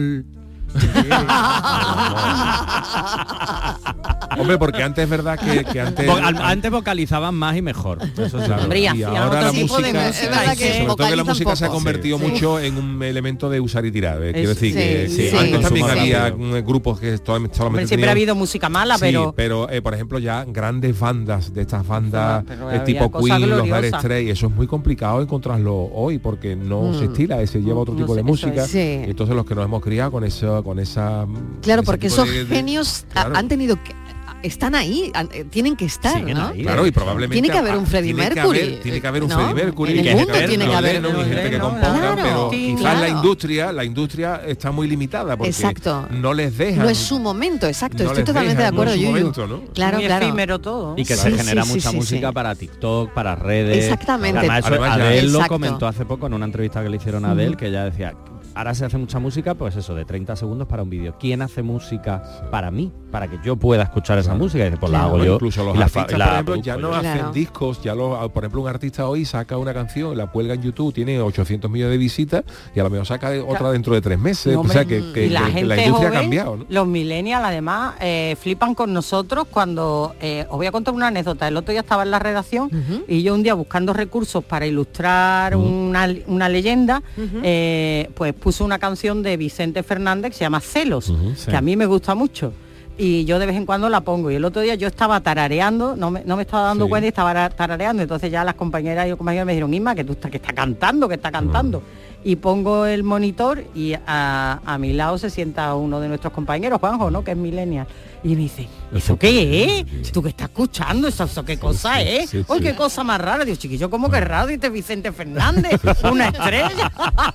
Hombre, 4.38 4.58
porque 4.58 4.82
antes 4.82 5.04
es 5.04 5.10
verdad 5.10 5.38
que, 5.38 5.64
que 5.64 5.80
antes 5.80 6.08
Antes 6.08 6.70
vocalizaban 6.70 7.34
más 7.34 7.56
y 7.56 7.62
mejor. 7.62 7.98
Eso 8.16 8.40
sí. 8.40 8.46
Claro, 8.46 8.74
y 8.76 8.86
ahora 9.02 9.42
la 9.42 9.52
música, 9.52 10.08
Es 10.08 10.28
verdad 10.28 10.56
que 10.56 10.72
sobre 10.72 10.86
todo 10.96 11.08
que 11.08 11.16
la 11.16 11.24
música 11.24 11.56
se 11.56 11.64
ha 11.66 11.68
convertido 11.68 12.18
Sí. 12.18 12.24
mucho 12.26 12.58
en 12.60 12.76
un 12.76 13.02
elemento 13.02 13.48
de 13.50 13.60
usar 13.60 13.84
y 13.84 13.92
tirar. 13.92 14.22
eh, 14.22 14.32
Quiero 14.32 14.54
Sí, 14.54 14.72
decir 14.72 14.74
que 14.74 15.08
sí, 15.08 15.30
sí. 15.30 15.36
antes 15.36 15.60
también 15.62 15.88
había 15.90 16.34
mm, 16.36 16.64
grupos 16.66 16.98
que 17.00 17.16
solamente 17.18 17.60
Hombre, 17.62 17.86
siempre 17.86 17.88
tenían- 17.88 18.08
ha 18.08 18.12
habido 18.12 18.34
música 18.34 18.68
mala, 18.68 18.94
Sí, 18.96 19.00
pero 19.02 19.32
pero 19.36 19.70
eh, 19.70 19.80
por 19.82 19.94
ejemplo 19.94 20.18
ya 20.18 20.44
grandes 20.44 20.98
bandas 20.98 21.52
de 21.52 21.62
estas 21.62 21.86
bandas 21.86 22.44
Pero 22.46 22.70
eh, 22.72 22.80
tipo 22.80 23.10
Queen, 23.12 23.48
los 23.50 23.62
Dire. 23.64 23.88
Straits, 23.88 24.30
eso 24.30 24.46
es 24.46 24.52
muy 24.54 24.66
complicado 24.66 25.20
encontrarlo 25.22 25.74
hoy 25.92 26.18
porque 26.18 26.56
no 26.56 26.82
Mm. 26.82 26.98
se 26.98 27.04
estila, 27.06 27.40
eh, 27.40 27.46
se 27.46 27.60
lleva 27.62 27.80
otro 27.80 27.94
No 27.94 28.00
tipo 28.00 28.14
sé, 28.14 28.16
de 28.18 28.22
música. 28.24 28.64
es. 28.64 28.70
Sí. 28.70 28.78
Entonces 29.04 29.34
los 29.36 29.46
que 29.46 29.54
nos 29.54 29.64
hemos 29.64 29.82
criado 29.82 30.10
con 30.10 30.24
eso, 30.24 30.62
con 30.64 30.78
esa 30.80 31.26
mm, 31.26 31.60
Claro, 31.62 31.82
porque 31.84 32.08
esos 32.08 32.28
de- 32.28 32.46
genios 32.46 33.04
claro. 33.12 33.36
han 33.36 33.46
tenido 33.48 33.76
que 33.82 33.94
están 34.42 34.74
ahí, 34.74 35.10
eh, 35.32 35.44
tienen 35.48 35.74
que 35.74 35.86
estar, 35.86 36.18
Siguen 36.18 36.36
¿no? 36.36 36.48
ahí. 36.48 36.62
Claro, 36.64 36.86
y 36.86 36.90
probablemente 36.90 37.32
Tiene 37.32 37.48
que 37.48 37.56
haber 37.56 37.76
un 37.78 37.86
Freddie 37.86 38.12
tiene 38.12 38.28
que 38.28 38.34
Mercury, 38.34 38.58
haber- 38.60 38.80
tiene 38.82 39.00
que 39.00 39.06
haber 39.06 39.22
un 39.22 39.28
¿no? 39.30 39.36
Freddie 39.38 39.54
Mercury, 39.54 39.92
En 39.92 39.96
el 39.98 40.02
tiene 40.04 40.16
mundo 40.18 40.32
que 40.32 40.36
haber 40.36 40.48
tiene 40.50 40.64
que 40.66 40.74
haber 40.74 41.02
John 41.02 41.24
gente 41.24 41.50
que 41.50 41.58
componga, 41.58 41.98
claro, 41.98 42.16
pero 42.22 42.50
sí, 42.50 42.74
quizás 42.76 43.00
la 43.00 43.08
industria, 43.08 43.72
la 43.72 43.84
industria 43.84 44.42
está 44.46 44.70
muy 44.70 44.86
limitada 44.86 45.34
porque 45.38 45.48
Exacto. 45.48 46.06
no 46.10 46.34
les 46.34 46.58
dejan. 46.58 46.82
No 46.84 46.90
es 46.90 46.98
su 46.98 47.18
momento, 47.20 47.66
exacto. 47.66 48.02
no 48.04 48.10
Estoy 48.10 48.24
totalmente 48.24 48.58
dejan, 48.62 48.74
de 48.74 48.76
acuerdo, 48.82 48.90
no 48.90 48.90
es 48.90 49.00
su 49.00 49.06
Yuyu. 49.06 49.18
momento, 49.18 49.46
¿no? 49.46 49.72
Claro, 49.72 49.96
muy 49.96 50.06
claro. 50.06 50.26
efímero 50.26 50.58
todo. 50.58 50.94
Y 50.98 51.04
que 51.06 51.16
Sí, 51.16 51.22
se 51.22 51.30
sí, 51.30 51.36
genera 51.38 51.64
sí, 51.64 51.68
mucha 51.72 51.90
sí, 51.90 51.96
música 51.96 52.28
sí. 52.28 52.34
para 52.34 52.54
TikTok, 52.54 53.12
para 53.12 53.36
redes. 53.36 53.82
Exactamente. 53.84 54.40
Además, 54.40 54.64
Además, 54.66 54.98
ya- 54.98 55.22
lo 55.22 55.46
comentó 55.48 55.86
hace 55.86 56.04
poco 56.04 56.26
en 56.26 56.34
una 56.34 56.44
entrevista 56.44 56.82
que 56.82 56.90
le 56.90 56.98
hicieron 56.98 57.24
a 57.24 57.30
Adele, 57.30 57.56
que 57.56 57.68
ella 57.68 57.84
decía, 57.86 58.12
ahora 58.54 58.74
se 58.74 58.84
hace 58.84 58.96
mucha 58.98 59.18
música, 59.18 59.54
pues 59.54 59.76
eso, 59.76 59.94
de 59.94 60.04
30 60.04 60.36
segundos 60.36 60.68
para 60.68 60.82
un 60.82 60.90
vídeo. 60.90 61.16
¿Quién 61.18 61.42
hace 61.42 61.62
música 61.62 62.22
para 62.50 62.70
mí? 62.70 62.92
Para 63.10 63.28
que 63.28 63.38
yo 63.44 63.56
pueda 63.56 63.82
escuchar 63.84 64.18
esa 64.18 64.34
música. 64.34 64.62
Y 64.64 64.66
dice, 64.66 64.76
pues 64.78 64.90
la 64.92 65.04
hago 65.04 65.22
yo. 65.24 65.34
Incluso 65.34 65.64
los 65.64 65.76
y 65.76 65.78
la 65.78 65.88
fa- 65.88 66.00
artistas, 66.02 66.18
la 66.18 66.24
por 66.26 66.34
ejemplo, 66.34 66.56
ya 66.62 66.76
no 66.76 66.90
yo. 66.90 66.94
hacen 66.94 67.12
Claro. 67.14 67.32
discos, 67.32 67.82
ya 67.82 67.94
lo, 67.94 68.28
por 68.32 68.44
ejemplo, 68.44 68.60
un 68.62 68.68
artista 68.68 69.06
hoy 69.08 69.24
saca 69.24 69.56
una 69.58 69.72
canción, 69.74 70.16
la 70.16 70.26
cuelga 70.26 70.54
en 70.54 70.62
YouTube, 70.62 70.92
tiene 70.94 71.20
800 71.20 71.70
millones 71.70 71.92
de 71.92 71.98
visitas 71.98 72.44
y 72.74 72.80
a 72.80 72.82
lo 72.82 72.90
mejor 72.90 73.06
saca 73.06 73.30
otra 73.46 73.70
dentro 73.70 73.94
de 73.94 74.00
tres 74.00 74.18
meses. 74.18 74.54
No, 74.54 74.60
o 74.62 74.68
sea, 74.68 74.84
que, 74.84 75.00
la 75.00 75.12
que- 75.12 75.28
gente 75.52 75.64
la 75.64 75.76
industria 75.76 75.92
joven, 75.92 76.06
ha 76.06 76.20
cambiado, 76.20 76.56
¿no? 76.56 76.66
los 76.68 76.86
millennials 76.86 77.44
además 77.44 77.94
eh, 78.00 78.36
flipan 78.40 78.74
con 78.74 78.92
nosotros 78.92 79.46
cuando 79.50 80.14
eh, 80.20 80.46
os 80.48 80.56
voy 80.56 80.66
a 80.66 80.72
contar 80.72 80.94
una 80.94 81.06
anécdota. 81.08 81.46
El 81.48 81.56
otro 81.56 81.70
día 81.72 81.80
estaba 81.80 82.02
en 82.02 82.10
la 82.10 82.18
redacción 82.18 82.70
y 83.08 83.22
yo 83.22 83.34
un 83.34 83.42
día 83.42 83.54
buscando 83.54 83.92
recursos 83.92 84.42
para 84.44 84.66
ilustrar 84.66 85.54
una, 85.56 86.08
una 86.26 86.48
leyenda, 86.48 87.02
eh, 87.42 88.10
pues 88.14 88.34
puse 88.44 88.62
una 88.62 88.78
canción 88.78 89.22
de 89.22 89.36
Vicente 89.38 89.82
Fernández 89.82 90.32
que 90.32 90.36
se 90.38 90.44
llama 90.44 90.60
Celos, 90.60 91.06
sí. 91.06 91.50
que 91.50 91.56
a 91.56 91.62
mí 91.62 91.76
me 91.76 91.86
gusta 91.86 92.14
mucho. 92.14 92.52
Y 92.96 93.24
yo 93.24 93.38
de 93.40 93.46
vez 93.46 93.56
en 93.56 93.64
cuando 93.66 93.88
la 93.88 94.02
pongo. 94.02 94.30
Y 94.30 94.36
el 94.36 94.44
otro 94.44 94.60
día 94.62 94.74
yo 94.76 94.86
estaba 94.86 95.18
tarareando, 95.20 95.96
no 95.96 96.10
me, 96.12 96.22
no 96.24 96.36
me 96.36 96.42
estaba 96.42 96.66
dando 96.66 96.84
Sí. 96.84 96.90
cuenta 96.90 97.06
y 97.06 97.08
estaba 97.08 97.32
ra- 97.32 97.48
tarareando. 97.50 98.02
Entonces 98.02 98.30
ya 98.30 98.44
las 98.44 98.54
compañeras 98.54 99.06
y 99.06 99.08
los 99.08 99.16
compañeros 99.18 99.46
me 99.46 99.52
dijeron, 99.52 99.72
Isma, 99.74 99.94
que 99.96 100.04
tú 100.04 100.12
estás, 100.12 100.30
que 100.30 100.36
está 100.36 100.52
cantando, 100.52 101.08
que 101.08 101.14
está 101.14 101.32
cantando. 101.32 101.82
Y 102.22 102.36
pongo 102.36 102.86
el 102.86 103.02
monitor 103.02 103.64
y 103.74 103.94
a, 104.06 104.60
a 104.64 104.78
mi 104.78 104.92
lado 104.92 105.18
se 105.18 105.28
sienta 105.30 105.74
uno 105.74 105.98
de 106.00 106.08
nuestros 106.08 106.32
compañeros, 106.32 106.78
Juanjo, 106.80 107.10
¿no? 107.10 107.24
Que 107.24 107.32
es 107.32 107.36
millennial. 107.36 107.86
Y 108.24 108.28
me 108.30 108.36
dice, 108.36 108.66
¿eso 108.94 109.18
qué 109.18 109.84
es? 110.00 110.10
¿Tú 110.10 110.22
que 110.22 110.30
estás 110.30 110.48
escuchando? 110.48 111.06
¿Eso, 111.06 111.24
eso 111.24 111.44
qué 111.44 111.58
cosa 111.58 111.96
sí, 111.96 112.04
es? 112.08 112.30
sí, 112.30 112.44
¡Uy, 112.48 112.56
sí. 112.58 112.64
qué 112.64 112.74
cosa 112.74 113.04
más 113.04 113.20
rara! 113.20 113.44
Digo, 113.44 113.56
chiquillo, 113.58 113.90
¿cómo 113.90 114.10
que 114.10 114.18
raro? 114.18 114.46
Dice 114.46 114.70
Vicente 114.70 115.12
Fernández, 115.12 115.78
una 116.10 116.28
estrella. 116.28 116.90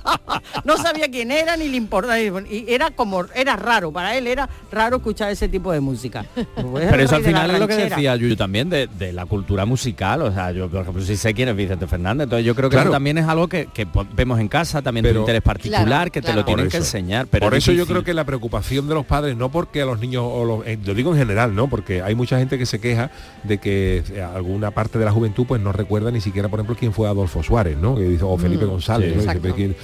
no 0.66 0.78
sabía 0.78 1.10
quién 1.12 1.32
era 1.32 1.56
ni 1.58 1.68
le 1.68 1.78
importaba. 1.78 2.20
Y 2.20 2.66
era 2.68 2.90
como, 2.90 3.24
era 3.36 3.56
raro, 3.56 3.92
para 3.92 4.18
él 4.18 4.26
era 4.26 4.50
raro 4.72 4.98
escuchar 4.98 5.32
ese 5.32 5.48
tipo 5.48 5.72
de 5.72 5.80
música. 5.80 6.26
Pues 6.70 6.88
Pero 6.90 7.04
eso 7.04 7.16
al 7.16 7.24
final 7.24 7.52
es 7.52 7.60
lo 7.60 7.68
que 7.68 7.76
decía 7.76 8.16
Yuyu 8.16 8.36
también 8.36 8.70
de, 8.70 8.88
de 8.88 9.14
la 9.14 9.26
cultura 9.26 9.66
musical. 9.66 10.22
O 10.24 10.32
sea, 10.34 10.52
yo 10.52 10.70
por 10.70 10.82
ejemplo 10.82 11.04
sí 11.04 11.16
sé 11.18 11.34
quién 11.34 11.50
es 11.50 11.56
Vicente 11.56 11.88
Fernández. 11.88 12.24
Entonces 12.26 12.46
yo 12.46 12.56
creo 12.56 12.70
que 12.70 12.76
Claro. 12.76 12.90
eso 12.90 12.94
también 12.96 13.18
es 13.18 13.28
algo 13.28 13.48
que, 13.48 13.68
que 13.68 13.88
vemos 14.16 14.40
en 14.40 14.48
casa, 14.48 14.82
también 14.82 15.04
de 15.04 15.12
interés 15.12 15.42
particular, 15.42 15.86
Claro, 15.86 16.12
que 16.12 16.22
te 16.22 16.26
claro. 16.26 16.40
lo 16.42 16.46
tienen 16.46 16.70
que 16.70 16.78
enseñar. 16.78 17.28
Pero 17.28 17.46
Por 17.48 17.56
es 17.56 17.64
eso 17.64 17.72
yo 17.74 17.86
creo 17.86 18.04
que 18.04 18.14
la 18.14 18.24
preocupación 18.24 18.88
de 18.88 18.94
los 18.96 19.06
padres, 19.06 19.36
no 19.38 19.50
porque 19.52 19.82
a 19.82 19.86
los 19.86 20.00
niños, 20.00 20.24
o 20.26 20.46
los- 20.46 20.68
lo 20.86 20.94
digo 20.94 21.12
en 21.12 21.18
general, 21.18 21.56
¿no? 21.56 21.68
Porque 21.70 22.02
hay 22.02 22.16
mucha 22.16 22.38
gente 22.40 22.58
que 22.58 22.66
se 22.66 22.80
queja 22.80 23.12
de 23.44 23.58
que 23.58 24.04
eh, 24.14 24.22
alguna 24.22 24.72
parte 24.72 25.00
de 25.00 25.06
la 25.06 25.12
juventud 25.12 25.46
pues 25.48 25.62
no 25.62 25.72
recuerda 25.72 26.12
ni 26.12 26.22
siquiera, 26.22 26.50
por 26.50 26.60
ejemplo, 26.60 26.76
quién 26.78 26.94
fue 26.94 27.08
Adolfo 27.08 27.44
Suárez, 27.44 27.78
¿no? 27.78 27.96
Que 27.96 28.04
dice, 28.04 28.24
o 28.24 28.38
Felipe 28.38 28.66
Mm, 28.66 28.70
González, 28.70 29.14
sí, 29.20 29.26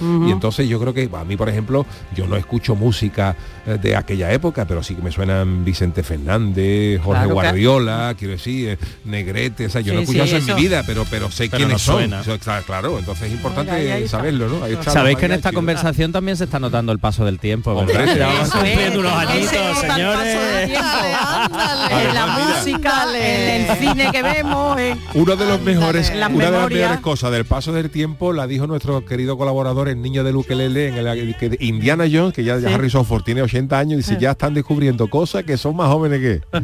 ¿no? 0.00 0.28
Y 0.28 0.30
entonces 0.32 0.68
yo 0.68 0.78
creo 0.80 0.92
que 0.94 1.08
a 1.12 1.24
mí, 1.24 1.36
por 1.36 1.48
ejemplo, 1.48 1.86
yo 2.14 2.26
no 2.26 2.36
escucho 2.36 2.74
música 2.74 3.36
eh, 3.66 3.78
de 3.80 3.96
aquella 3.96 4.32
época, 4.32 4.64
pero 4.66 4.82
sí 4.82 4.94
que 4.94 5.02
me 5.02 5.10
suenan 5.10 5.64
Vicente 5.64 6.02
Fernández, 6.02 7.00
Jorge 7.00 7.10
Claro 7.22 7.28
que- 7.28 7.34
Guardiola, 7.34 8.14
quiero 8.18 8.32
decir, 8.32 8.68
eh, 8.70 8.78
Negrete, 9.04 9.66
o 9.66 9.70
sea, 9.70 9.80
yo 9.80 9.92
no 9.94 10.00
he 10.00 10.02
escuchado 10.02 10.26
sí, 10.26 10.36
eso 10.36 10.50
en 10.50 10.56
mi 10.56 10.62
vida, 10.62 10.82
pero 10.86 11.04
pero 11.10 11.30
sé 11.30 11.44
Pero 11.44 11.56
quiénes 11.58 11.72
nos 11.74 11.82
son. 11.82 11.96
suena. 11.96 12.62
Claro, 12.66 12.98
entonces 12.98 13.28
es 13.28 13.32
importante 13.34 13.70
Ahí, 13.72 13.88
ahí 13.88 14.02
está. 14.04 14.18
saberlo, 14.18 14.48
¿no? 14.48 14.64
Ahí 14.64 14.72
está 14.74 14.90
Sabéis 14.90 15.18
que 15.18 15.26
en 15.26 15.32
esta 15.32 15.50
¿no? 15.52 15.56
conversación 15.56 16.12
también 16.12 16.36
se 16.36 16.44
está 16.44 16.58
notando 16.58 16.92
el 16.92 16.98
paso 16.98 17.24
del 17.24 17.38
tiempo, 17.38 17.72
Hombre, 17.72 17.96
¿verdad? 17.96 18.16
Ya 18.16 18.26
vamos 18.28 18.50
cumpliendo 18.50 19.00
unos 19.00 19.12
añitos, 19.12 19.78
señores. 19.78 20.36
Ándale, 20.86 22.08
En 22.08 22.14
la 22.14 22.26
mira. 22.26 22.46
música, 22.58 23.04
en 23.14 23.70
el 23.70 23.76
cine 23.78 24.10
que 24.12 24.22
vemos, 24.22 24.78
en- 24.78 25.00
Uno 25.14 25.36
de 25.36 25.46
los 25.46 25.60
mejores, 25.60 26.08
una 26.10 26.28
de 26.28 26.50
las 26.50 26.70
mejores 26.70 27.00
cosas 27.00 27.30
del 27.32 27.44
paso 27.44 27.72
del 27.72 27.90
tiempo 27.90 28.32
la 28.32 28.46
dijo 28.46 28.66
nuestro 28.66 29.04
querido 29.04 29.36
colaborador, 29.38 29.88
el 29.88 30.00
niño 30.02 30.24
de 30.24 30.32
Luquelele, 30.32 30.88
en 30.88 30.98
el 31.06 31.36
que 31.36 31.56
Indiana 31.60 32.04
Jones, 32.10 32.32
que 32.34 32.44
ya, 32.44 32.58
ya 32.58 32.74
Harrison 32.74 33.04
Ford 33.04 33.22
tiene 33.22 33.42
80 33.42 33.78
años, 33.78 33.92
y 33.94 33.96
dice, 33.98 34.16
ya 34.20 34.32
están 34.32 34.54
descubriendo 34.54 35.08
cosas 35.08 35.44
que 35.44 35.56
son 35.56 35.76
más 35.76 35.88
jóvenes 35.88 36.20
que 36.20 36.32
él". 36.32 36.44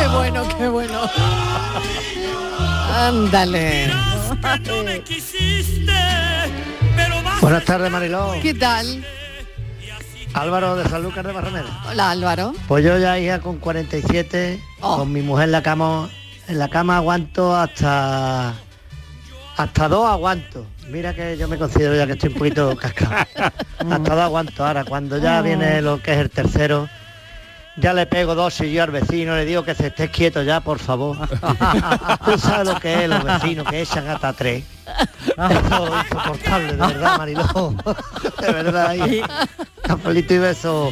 Qué 0.00 0.08
bueno, 0.08 0.42
qué 0.58 0.68
bueno. 0.68 1.00
Ándale. 2.96 3.90
Buenas 7.40 7.64
tardes, 7.64 7.90
Mariló. 7.90 8.34
¿Qué 8.42 8.54
tal? 8.54 9.04
Álvaro 10.34 10.76
de 10.76 10.88
Sanlúcar 10.88 11.26
de 11.26 11.32
Barrameda. 11.32 11.82
Hola, 11.88 12.10
Álvaro. 12.10 12.52
Pues 12.68 12.84
yo 12.84 12.98
ya 12.98 13.18
hija 13.18 13.40
con 13.40 13.58
47, 13.58 14.60
Oh. 14.80 14.98
con 14.98 15.12
mi 15.12 15.20
mujer 15.22 15.44
en 15.46 15.52
la 15.52 15.62
cama, 15.62 16.08
en 16.48 16.58
la 16.58 16.68
cama 16.68 16.96
aguanto 16.96 17.54
hasta 17.54 18.54
hasta 19.56 19.88
dos 19.88 20.06
aguanto. 20.08 20.66
Mira 20.88 21.14
que 21.14 21.36
yo 21.36 21.46
me 21.48 21.58
considero 21.58 21.94
ya 21.94 22.06
que 22.06 22.12
estoy 22.12 22.30
un 22.30 22.36
poquito 22.38 22.74
cascado. 22.80 23.12
hasta 23.78 23.98
dos 24.14 24.20
aguanto. 24.24 24.64
Ahora, 24.64 24.84
cuando 24.84 25.18
ya 25.18 25.42
viene 25.42 25.82
lo 25.82 26.00
que 26.00 26.12
es 26.12 26.18
el 26.18 26.30
tercero, 26.30 26.88
ya 27.76 27.92
le 27.92 28.06
pego 28.06 28.34
dos 28.34 28.58
y 28.62 28.72
yo 28.72 28.82
al 28.84 28.90
vecino 28.90 29.34
le 29.36 29.44
digo 29.44 29.62
que 29.64 29.74
se 29.74 29.88
esté 29.88 30.10
quieto 30.10 30.42
ya, 30.42 30.60
por 30.60 30.78
favor. 30.78 31.16
Tú 32.24 32.38
sabes 32.38 32.68
lo 32.68 32.80
que 32.80 33.02
es 33.04 33.08
los 33.08 33.22
vecinos 33.22 33.66
que 33.68 33.82
echan 33.82 34.08
hasta 34.08 34.32
tres. 34.32 34.64
Es 34.96 36.04
insoportable, 36.04 36.72
de 36.72 36.76
verdad, 36.76 37.18
Mariló. 37.18 37.74
De 38.40 38.52
verdad. 38.52 38.94
Y... 38.94 39.22
Cafelito 39.82 40.34
y 40.34 40.38
beso. 40.38 40.90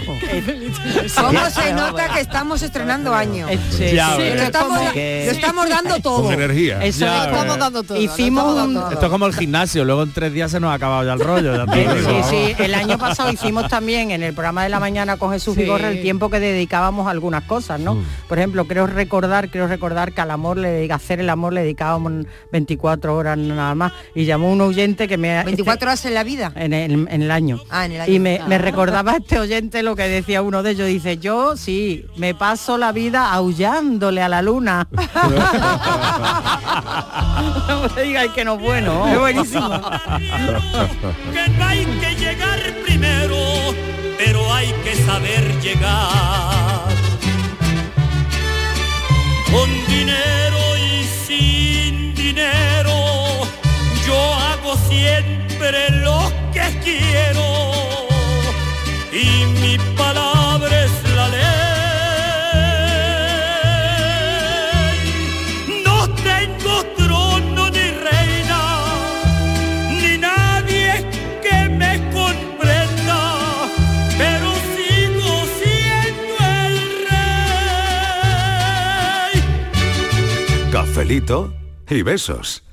¿Cómo 1.17 1.51
se 1.51 1.73
nota 1.73 2.09
que 2.15 2.21
estamos 2.21 2.63
estrenando 2.63 3.15
año? 3.15 3.47
Sí, 3.71 3.93
Ya 3.95 4.17
Sí, 4.17 4.23
lo, 4.35 4.43
estamos, 4.43 4.79
lo 4.83 5.01
estamos 5.01 5.69
dando 5.69 6.01
todo. 6.01 6.23
Con 6.25 6.33
energía. 6.33 6.83
Eso 6.83 7.01
Ya. 7.01 7.27
Estamos 7.27 7.59
dando 7.59 7.83
todo. 7.83 8.01
Hicimos 8.01 8.61
un-. 8.65 8.77
Esto 8.91 9.07
es 9.07 9.11
como 9.11 9.27
el 9.27 9.35
gimnasio, 9.35 9.85
luego 9.85 10.03
en 10.03 10.13
tres 10.13 10.33
días 10.33 10.51
se 10.51 10.59
nos 10.59 10.71
ha 10.71 10.75
acabado 10.75 11.05
ya 11.05 11.13
el 11.13 11.21
rollo. 11.21 11.55
ya 11.55 11.73
digo. 11.73 11.93
sí, 11.95 12.55
sí, 12.57 12.63
el 12.63 12.75
año 12.75 12.99
pasado 12.99 13.31
hicimos 13.31 13.69
también 13.69 14.11
en 14.11 14.23
el 14.23 14.33
programa 14.33 14.65
de 14.65 14.69
la 14.71 14.81
mañana 14.81 15.17
con 15.17 15.31
Jesús 15.33 15.55
Sí. 15.55 15.63
Vigorra 15.63 15.89
el 15.91 16.03
tiempo 16.03 16.29
que 16.31 16.41
dedicábamos 16.41 17.07
a 17.07 17.11
algunas 17.11 17.45
cosas, 17.45 17.79
¿no? 17.81 17.97
Por 18.29 18.39
ejemplo, 18.39 18.67
creo 18.67 18.87
recordar, 18.87 19.51
creo 19.51 19.67
recordar 19.67 20.13
que 20.13 20.21
al 20.21 20.31
amor 20.31 20.57
le 20.57 20.71
dedica 20.71 20.97
hacer 20.97 21.21
el 21.21 21.31
amor 21.31 21.53
le 21.53 21.63
dedicábamos 21.63 22.27
24 22.53 23.15
horas 23.15 23.39
nada 23.39 23.75
más 23.75 23.88
y 24.15 24.25
llamó 24.25 24.51
un 24.53 24.61
oyente 24.61 25.09
que 25.09 25.17
me 25.19 25.43
24 25.45 25.89
horas 25.89 26.05
en 26.05 26.15
la 26.15 26.25
vida. 26.25 26.53
en 26.57 26.73
el, 26.73 27.09
en 27.11 27.23
el 27.23 27.31
año. 27.31 27.61
Ah, 27.71 27.87
en 27.87 27.93
el 27.93 28.01
año. 28.03 28.13
Y 28.13 28.19
me, 28.19 28.41
me 28.47 28.57
Ah. 28.57 28.59
recordaba 28.59 29.17
este 29.17 29.39
oyente 29.39 29.83
lo 29.83 29.97
que 29.97 30.09
decía 30.09 30.43
uno 30.43 30.63
de 30.63 30.73
ellos, 30.73 30.87
dice, 30.89 31.19
yo 31.19 31.57
sí, 31.57 32.05
me 32.17 32.35
paso 32.35 32.79
la 32.79 32.93
vida 32.93 33.33
aullándole 33.33 34.23
a 34.23 34.29
la 34.29 34.43
luna. 34.43 34.89
no 37.69 37.89
me 37.95 38.03
digáis 38.03 38.33
que 38.33 38.45
no 38.45 38.55
es 38.55 38.61
bueno. 38.61 39.07
Es 39.09 39.19
buenísimo. 39.19 39.69
que 41.33 41.49
no 41.51 41.65
hay 41.65 41.85
que 41.85 42.15
llegar 42.17 42.59
primero, 42.85 43.37
pero 44.19 44.53
hay 44.53 44.73
que 44.85 44.95
saber 45.05 45.61
llegar. 45.61 46.89
Con 49.51 49.71
dinero 49.87 50.59
y 50.77 51.05
sin 51.27 52.15
dinero, 52.15 52.91
siempre 54.77 55.91
lo 55.91 56.31
que 56.53 56.79
quiero. 56.85 57.47
Y 59.13 59.47
mi 59.61 59.79
palabra 59.97 60.85
es 60.85 60.93
la 61.17 61.29
ley. 61.29 61.49
No 65.85 66.09
tengo 66.11 66.85
trono 66.97 67.71
ni 67.71 67.91
reina 68.09 68.63
ni 69.91 70.19
nadie 70.19 71.05
que 71.43 71.69
me 71.71 71.93
comprenda, 72.13 73.21
pero 74.17 74.49
sigo 74.75 75.47
siendo 75.59 76.35
el 76.67 76.77
rey. 79.33 80.71
Cafelito 80.71 81.53
y 81.89 82.03
besos. 82.03 82.68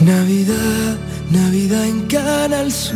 Navidad, 0.00 0.98
Navidad 1.30 1.84
en 1.86 2.06
Canal 2.06 2.70
Sur. 2.70 2.94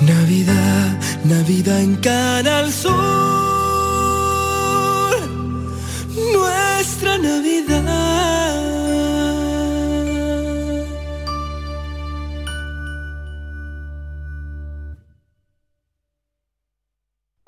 Navidad, 0.00 1.00
Navidad 1.24 1.80
en 1.80 1.96
Canal 1.96 2.72
Sur. 2.72 2.92
Nuestra 6.32 7.18
Navidad. 7.18 7.53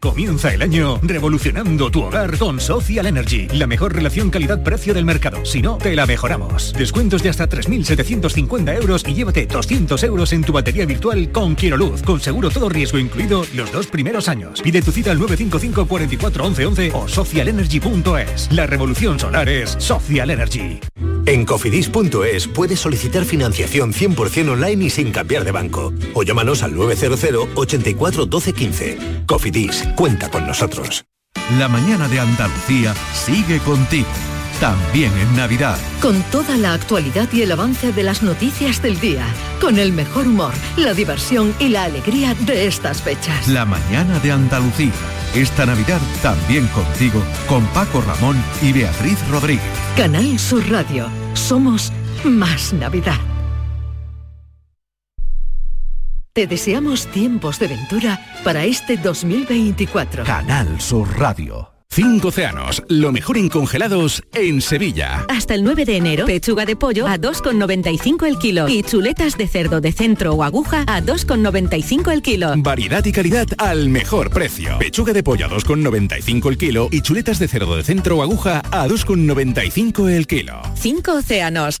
Comienza 0.00 0.54
el 0.54 0.62
año 0.62 0.98
revolucionando 1.02 1.90
tu 1.90 2.04
hogar 2.04 2.38
con 2.38 2.58
Social 2.58 3.04
Energy, 3.04 3.48
la 3.48 3.66
mejor 3.66 3.94
relación 3.94 4.30
calidad-precio 4.30 4.94
del 4.94 5.04
mercado. 5.04 5.44
Si 5.44 5.60
no, 5.60 5.76
te 5.76 5.94
la 5.94 6.06
mejoramos. 6.06 6.72
Descuentos 6.72 7.22
de 7.22 7.28
hasta 7.28 7.46
3.750 7.46 8.80
euros 8.80 9.04
y 9.06 9.12
llévate 9.12 9.44
200 9.44 10.02
euros 10.04 10.32
en 10.32 10.42
tu 10.42 10.54
batería 10.54 10.86
virtual 10.86 11.30
con 11.30 11.54
Quiero 11.54 11.76
Luz, 11.76 12.02
con 12.02 12.18
seguro 12.18 12.48
todo 12.48 12.70
riesgo 12.70 12.98
incluido 12.98 13.44
los 13.54 13.70
dos 13.72 13.88
primeros 13.88 14.30
años. 14.30 14.62
Pide 14.62 14.80
tu 14.80 14.90
cita 14.90 15.10
al 15.10 15.18
955 15.18 15.86
44 15.86 16.44
11 16.46 16.66
11 16.66 16.92
o 16.94 17.06
socialenergy.es. 17.06 18.50
La 18.52 18.66
revolución 18.66 19.20
solar 19.20 19.50
es 19.50 19.76
Social 19.78 20.30
Energy. 20.30 20.80
En 21.26 21.44
cofidis.es 21.44 22.48
puedes 22.48 22.80
solicitar 22.80 23.24
financiación 23.24 23.92
100% 23.92 24.50
online 24.50 24.86
y 24.86 24.90
sin 24.90 25.12
cambiar 25.12 25.44
de 25.44 25.52
banco. 25.52 25.92
O 26.14 26.22
llámanos 26.22 26.62
al 26.62 26.74
900 26.74 27.50
84 27.54 28.26
12 28.26 28.52
15. 28.52 28.98
Cofidis, 29.26 29.86
cuenta 29.94 30.30
con 30.30 30.46
nosotros. 30.46 31.04
La 31.58 31.68
mañana 31.68 32.08
de 32.08 32.20
Andalucía 32.20 32.94
sigue 33.12 33.58
contigo. 33.60 34.08
También 34.60 35.10
en 35.16 35.36
Navidad. 35.36 35.78
Con 36.02 36.22
toda 36.24 36.56
la 36.58 36.74
actualidad 36.74 37.28
y 37.32 37.42
el 37.42 37.52
avance 37.52 37.92
de 37.92 38.02
las 38.02 38.22
noticias 38.22 38.82
del 38.82 39.00
día, 39.00 39.24
con 39.60 39.78
el 39.78 39.92
mejor 39.92 40.26
humor, 40.26 40.52
la 40.76 40.92
diversión 40.92 41.54
y 41.58 41.68
la 41.68 41.84
alegría 41.84 42.34
de 42.34 42.66
estas 42.66 43.00
fechas. 43.00 43.48
La 43.48 43.64
mañana 43.64 44.18
de 44.18 44.32
Andalucía. 44.32 44.92
Esta 45.34 45.64
Navidad 45.64 46.00
también 46.22 46.66
contigo, 46.68 47.22
con 47.48 47.64
Paco 47.68 48.02
Ramón 48.02 48.36
y 48.60 48.72
Beatriz 48.72 49.18
Rodríguez. 49.28 49.62
Canal 49.96 50.38
Sur 50.38 50.68
Radio. 50.68 51.08
Somos 51.34 51.90
más 52.24 52.72
Navidad. 52.74 53.18
Te 56.32 56.46
deseamos 56.46 57.08
tiempos 57.08 57.58
de 57.58 57.66
ventura 57.66 58.24
para 58.44 58.64
este 58.64 58.96
2024. 58.96 60.22
Canal 60.22 60.80
Sur 60.80 61.18
Radio. 61.18 61.72
Cinco 61.88 62.28
océanos, 62.28 62.84
lo 62.88 63.10
mejor 63.10 63.36
en 63.36 63.48
congelados 63.48 64.22
en 64.32 64.60
Sevilla. 64.60 65.26
Hasta 65.28 65.54
el 65.54 65.64
9 65.64 65.84
de 65.84 65.96
enero, 65.96 66.26
pechuga 66.26 66.64
de 66.66 66.76
pollo 66.76 67.08
a 67.08 67.18
2,95 67.18 68.28
el 68.28 68.38
kilo 68.38 68.68
y 68.68 68.84
chuletas 68.84 69.36
de 69.36 69.48
cerdo 69.48 69.80
de 69.80 69.90
centro 69.90 70.34
o 70.34 70.44
aguja 70.44 70.84
a 70.86 71.02
2,95 71.02 72.12
el 72.12 72.22
kilo. 72.22 72.52
Variedad 72.58 73.04
y 73.04 73.10
calidad 73.10 73.48
al 73.58 73.88
mejor 73.88 74.30
precio. 74.30 74.78
Pechuga 74.78 75.12
de 75.12 75.24
pollo 75.24 75.46
a 75.46 75.50
2,95 75.50 76.48
el 76.48 76.58
kilo 76.58 76.88
y 76.92 77.00
chuletas 77.00 77.40
de 77.40 77.48
cerdo 77.48 77.74
de 77.74 77.82
centro 77.82 78.18
o 78.18 78.22
aguja 78.22 78.62
a 78.70 78.86
2,95 78.86 80.08
el 80.08 80.28
kilo. 80.28 80.62
Cinco 80.76 81.14
océanos. 81.14 81.80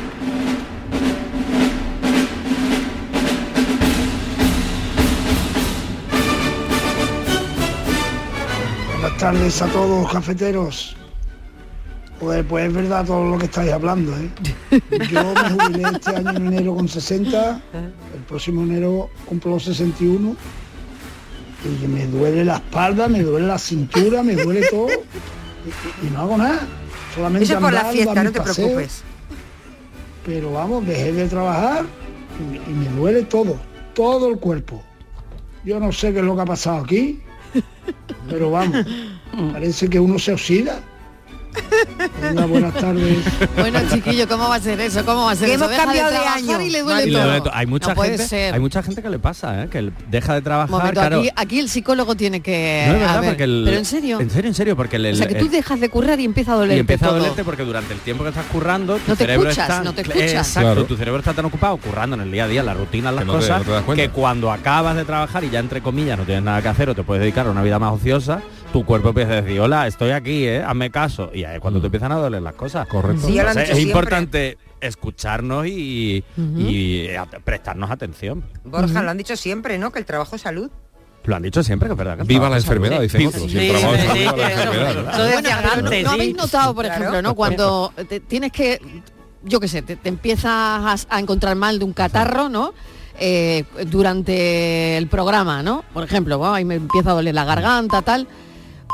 Tardes 9.21 9.61
a 9.61 9.67
todos, 9.67 10.11
cafeteros. 10.11 10.95
Pues, 12.19 12.43
pues 12.49 12.65
es 12.65 12.73
verdad 12.73 13.05
todo 13.05 13.29
lo 13.29 13.37
que 13.37 13.45
estáis 13.45 13.71
hablando, 13.71 14.11
¿eh? 14.17 14.31
Yo 15.11 15.33
me 15.35 15.49
jubilé 15.51 15.89
este 15.93 16.15
año 16.15 16.31
en 16.31 16.47
enero 16.47 16.73
con 16.75 16.87
60, 16.87 17.61
el 18.15 18.21
próximo 18.27 18.63
enero 18.63 19.11
cumplo 19.27 19.51
los 19.51 19.65
61 19.65 20.35
y 21.83 21.87
me 21.87 22.07
duele 22.07 22.43
la 22.45 22.55
espalda, 22.55 23.07
me 23.07 23.21
duele 23.21 23.45
la 23.45 23.59
cintura, 23.59 24.23
me 24.23 24.33
duele 24.35 24.67
todo 24.71 24.87
y, 24.89 26.07
y 26.07 26.09
no 26.09 26.21
hago 26.21 26.37
nada. 26.37 26.61
Solamente 27.13 27.45
Eso 27.45 27.59
por 27.59 27.73
la 27.73 27.81
andar, 27.81 27.93
fiesta, 27.93 28.23
no 28.23 28.31
te 28.31 28.39
paseo. 28.39 28.65
preocupes. 28.65 29.03
Pero 30.25 30.51
vamos, 30.51 30.87
dejé 30.87 31.11
de 31.13 31.27
trabajar 31.27 31.85
y 32.67 32.71
me 32.71 32.89
duele 32.95 33.21
todo, 33.21 33.59
todo 33.93 34.29
el 34.29 34.39
cuerpo. 34.39 34.81
Yo 35.63 35.79
no 35.79 35.91
sé 35.91 36.11
qué 36.11 36.19
es 36.19 36.25
lo 36.25 36.35
que 36.35 36.41
ha 36.41 36.45
pasado 36.45 36.77
aquí, 36.83 37.21
pero 38.31 38.49
vamos, 38.49 38.85
parece 39.51 39.89
que 39.89 39.99
uno 39.99 40.17
se 40.17 40.33
oxida. 40.33 40.81
Venga, 42.21 42.45
buenas 42.45 42.73
tardes. 42.73 43.17
Bueno, 43.57 43.79
chiquillo, 43.91 44.27
¿cómo 44.27 44.47
va 44.49 44.55
a 44.55 44.59
ser 44.59 44.79
eso? 44.81 45.03
¿Cómo 45.05 45.25
va 45.25 45.31
a 45.31 45.35
ser 45.35 45.49
eso? 45.49 45.65
hemos 45.65 45.77
cambiado 45.77 46.09
de 46.09 46.15
trabajar 46.17 46.37
año. 46.37 46.61
Y 46.61 46.69
le 46.69 46.81
duele 46.81 47.03
Y 47.03 47.05
le 47.07 47.11
todo. 47.13 47.23
duele 47.25 47.41
to- 47.41 47.51
Hay 47.53 47.65
mucha 47.67 47.89
No 47.89 47.95
puede 47.95 48.09
gente, 48.11 48.27
ser. 48.27 48.53
hay 48.53 48.59
mucha 48.59 48.83
gente 48.83 49.01
que 49.01 49.09
le 49.09 49.19
pasa, 49.19 49.63
¿eh? 49.63 49.67
que 49.69 49.77
el- 49.79 49.93
deja 50.09 50.33
de 50.33 50.41
trabajar, 50.41 50.69
Momento, 50.71 50.93
claro. 50.99 51.19
aquí, 51.19 51.29
aquí 51.35 51.59
el 51.59 51.69
psicólogo 51.69 52.15
tiene 52.15 52.41
que... 52.41 52.85
no 52.87 52.95
es 52.95 53.01
a 53.01 53.05
verdad 53.05 53.21
ver, 53.21 53.29
porque 53.31 53.43
el, 53.43 53.61
pero 53.65 53.77
en 53.77 53.85
serio. 53.85 54.19
En 54.19 54.29
serio, 54.29 54.47
en 54.49 54.55
serio, 54.55 54.75
porque 54.75 54.95
el, 54.97 55.05
o 55.13 55.15
sea, 55.15 55.27
que 55.27 55.35
tú 55.35 55.45
el- 55.45 55.51
dejas 55.51 55.79
de 55.79 55.89
currar 55.89 56.19
y 56.19 56.25
empieza 56.25 56.53
a 56.53 56.55
doler 56.55 56.77
y 56.77 56.79
empieza 56.79 57.05
a 57.05 57.09
todo. 57.09 57.19
dolerte 57.19 57.43
porque 57.43 57.63
durante 57.63 57.93
el 57.93 57.99
tiempo 57.99 58.23
que 58.23 58.29
estás 58.29 58.45
currando 58.45 58.95
tu 58.97 59.11
No 59.11 59.15
te 59.15 59.23
cerebro 59.25 59.49
escuchas, 59.49 59.69
está 59.69 59.83
no 59.83 59.93
te 59.93 60.01
escuchas. 60.01 60.21
exacto 60.31 60.59
Claro. 60.61 60.85
tu 60.85 60.97
cerebro 60.97 61.19
está 61.19 61.33
tan 61.33 61.45
ocupado 61.45 61.77
currando 61.77 62.15
en 62.15 62.21
el 62.23 62.31
día 62.31 62.45
a 62.45 62.47
día 62.47 62.63
la 62.63 62.73
rutina 62.73 63.11
las 63.11 63.21
Que 63.21 63.25
no 63.25 63.33
te- 63.33 63.39
cosas 63.39 63.65
no 63.67 63.81
te 63.81 63.95
que 63.95 64.09
cuando 64.09 64.51
acabas 64.51 64.95
de 64.95 65.05
trabajar 65.05 65.43
y 65.43 65.49
ya 65.49 65.59
entre 65.59 65.81
comillas 65.81 66.17
no 66.17 66.25
tienes 66.25 66.43
nada 66.43 66.61
que 66.61 66.67
hacer 66.67 66.89
o 66.89 66.95
te 66.95 67.03
puedes 67.03 67.21
dedicar 67.21 67.47
a 67.47 67.51
una 67.51 67.61
vida 67.63 67.79
más 67.79 67.93
ociosa 67.93 68.41
tu 68.71 68.85
cuerpo 68.85 69.09
empieza 69.09 69.33
a 69.33 69.41
decir 69.41 69.59
hola 69.59 69.87
estoy 69.87 70.11
aquí 70.11 70.45
eh 70.45 70.63
hazme 70.65 70.89
caso 70.89 71.29
y 71.33 71.43
ahí 71.43 71.55
es 71.55 71.61
cuando 71.61 71.79
te 71.81 71.87
empiezan 71.87 72.11
a 72.11 72.15
doler 72.15 72.41
las 72.41 72.53
cosas 72.55 72.87
Correcto. 72.87 73.27
Sí, 73.27 73.37
Entonces, 73.37 73.63
es 73.63 73.75
siempre. 73.75 73.81
importante 73.89 74.57
escucharnos 74.79 75.67
y, 75.67 76.23
y 76.57 77.09
a- 77.15 77.25
prestarnos 77.25 77.91
atención 77.91 78.43
Borja, 78.63 79.01
lo 79.03 79.09
han 79.11 79.17
dicho 79.17 79.35
siempre, 79.35 79.77
¿no? 79.77 79.91
Que 79.91 79.99
el 79.99 80.05
trabajo 80.05 80.35
es 80.35 80.41
salud. 80.41 80.69
lo 81.25 81.35
han 81.35 81.41
dicho 81.43 81.61
siempre 81.63 81.87
que 81.89 81.93
es 81.93 81.97
verdad 81.97 82.17
que 82.17 82.23
Viva 82.23 82.49
la 82.49 82.57
enfermedad, 82.57 83.01
dicen 83.01 83.21
Sí, 83.21 83.27
otros. 83.27 83.43
sí, 83.43 83.49
sí, 83.49 83.59
sí. 83.59 83.71
¿no? 83.71 83.77
Eso 83.77 83.91
decían 83.91 84.35
pero 84.35 85.03
no, 85.03 85.71
antes, 85.73 86.03
¿no 86.03 86.09
sí. 86.09 86.15
habéis 86.15 86.35
notado, 86.35 86.73
por 86.73 86.85
Claro. 86.85 86.99
ejemplo, 87.01 87.21
¿no? 87.21 87.35
Cuando 87.35 87.93
te- 88.09 88.19
tienes 88.21 88.51
que, 88.51 88.79
yo 89.43 89.59
qué 89.59 89.67
sé, 89.67 89.81
te, 89.81 89.95
te 89.97 90.09
empiezas 90.09 90.45
a, 90.45 90.95
a 91.09 91.19
encontrar 91.19 91.55
mal 91.55 91.77
de 91.77 91.85
un 91.85 91.93
catarro, 91.93 92.49
¿no? 92.49 92.73
Eh, 93.19 93.65
durante 93.87 94.97
el 94.97 95.05
programa, 95.07 95.61
¿no? 95.61 95.83
Por 95.93 96.03
ejemplo, 96.03 96.37
bueno, 96.39 96.55
ahí 96.55 96.65
me 96.65 96.75
empieza 96.75 97.11
a 97.11 97.13
doler 97.13 97.35
la 97.35 97.45
garganta, 97.45 98.01
tal. 98.01 98.27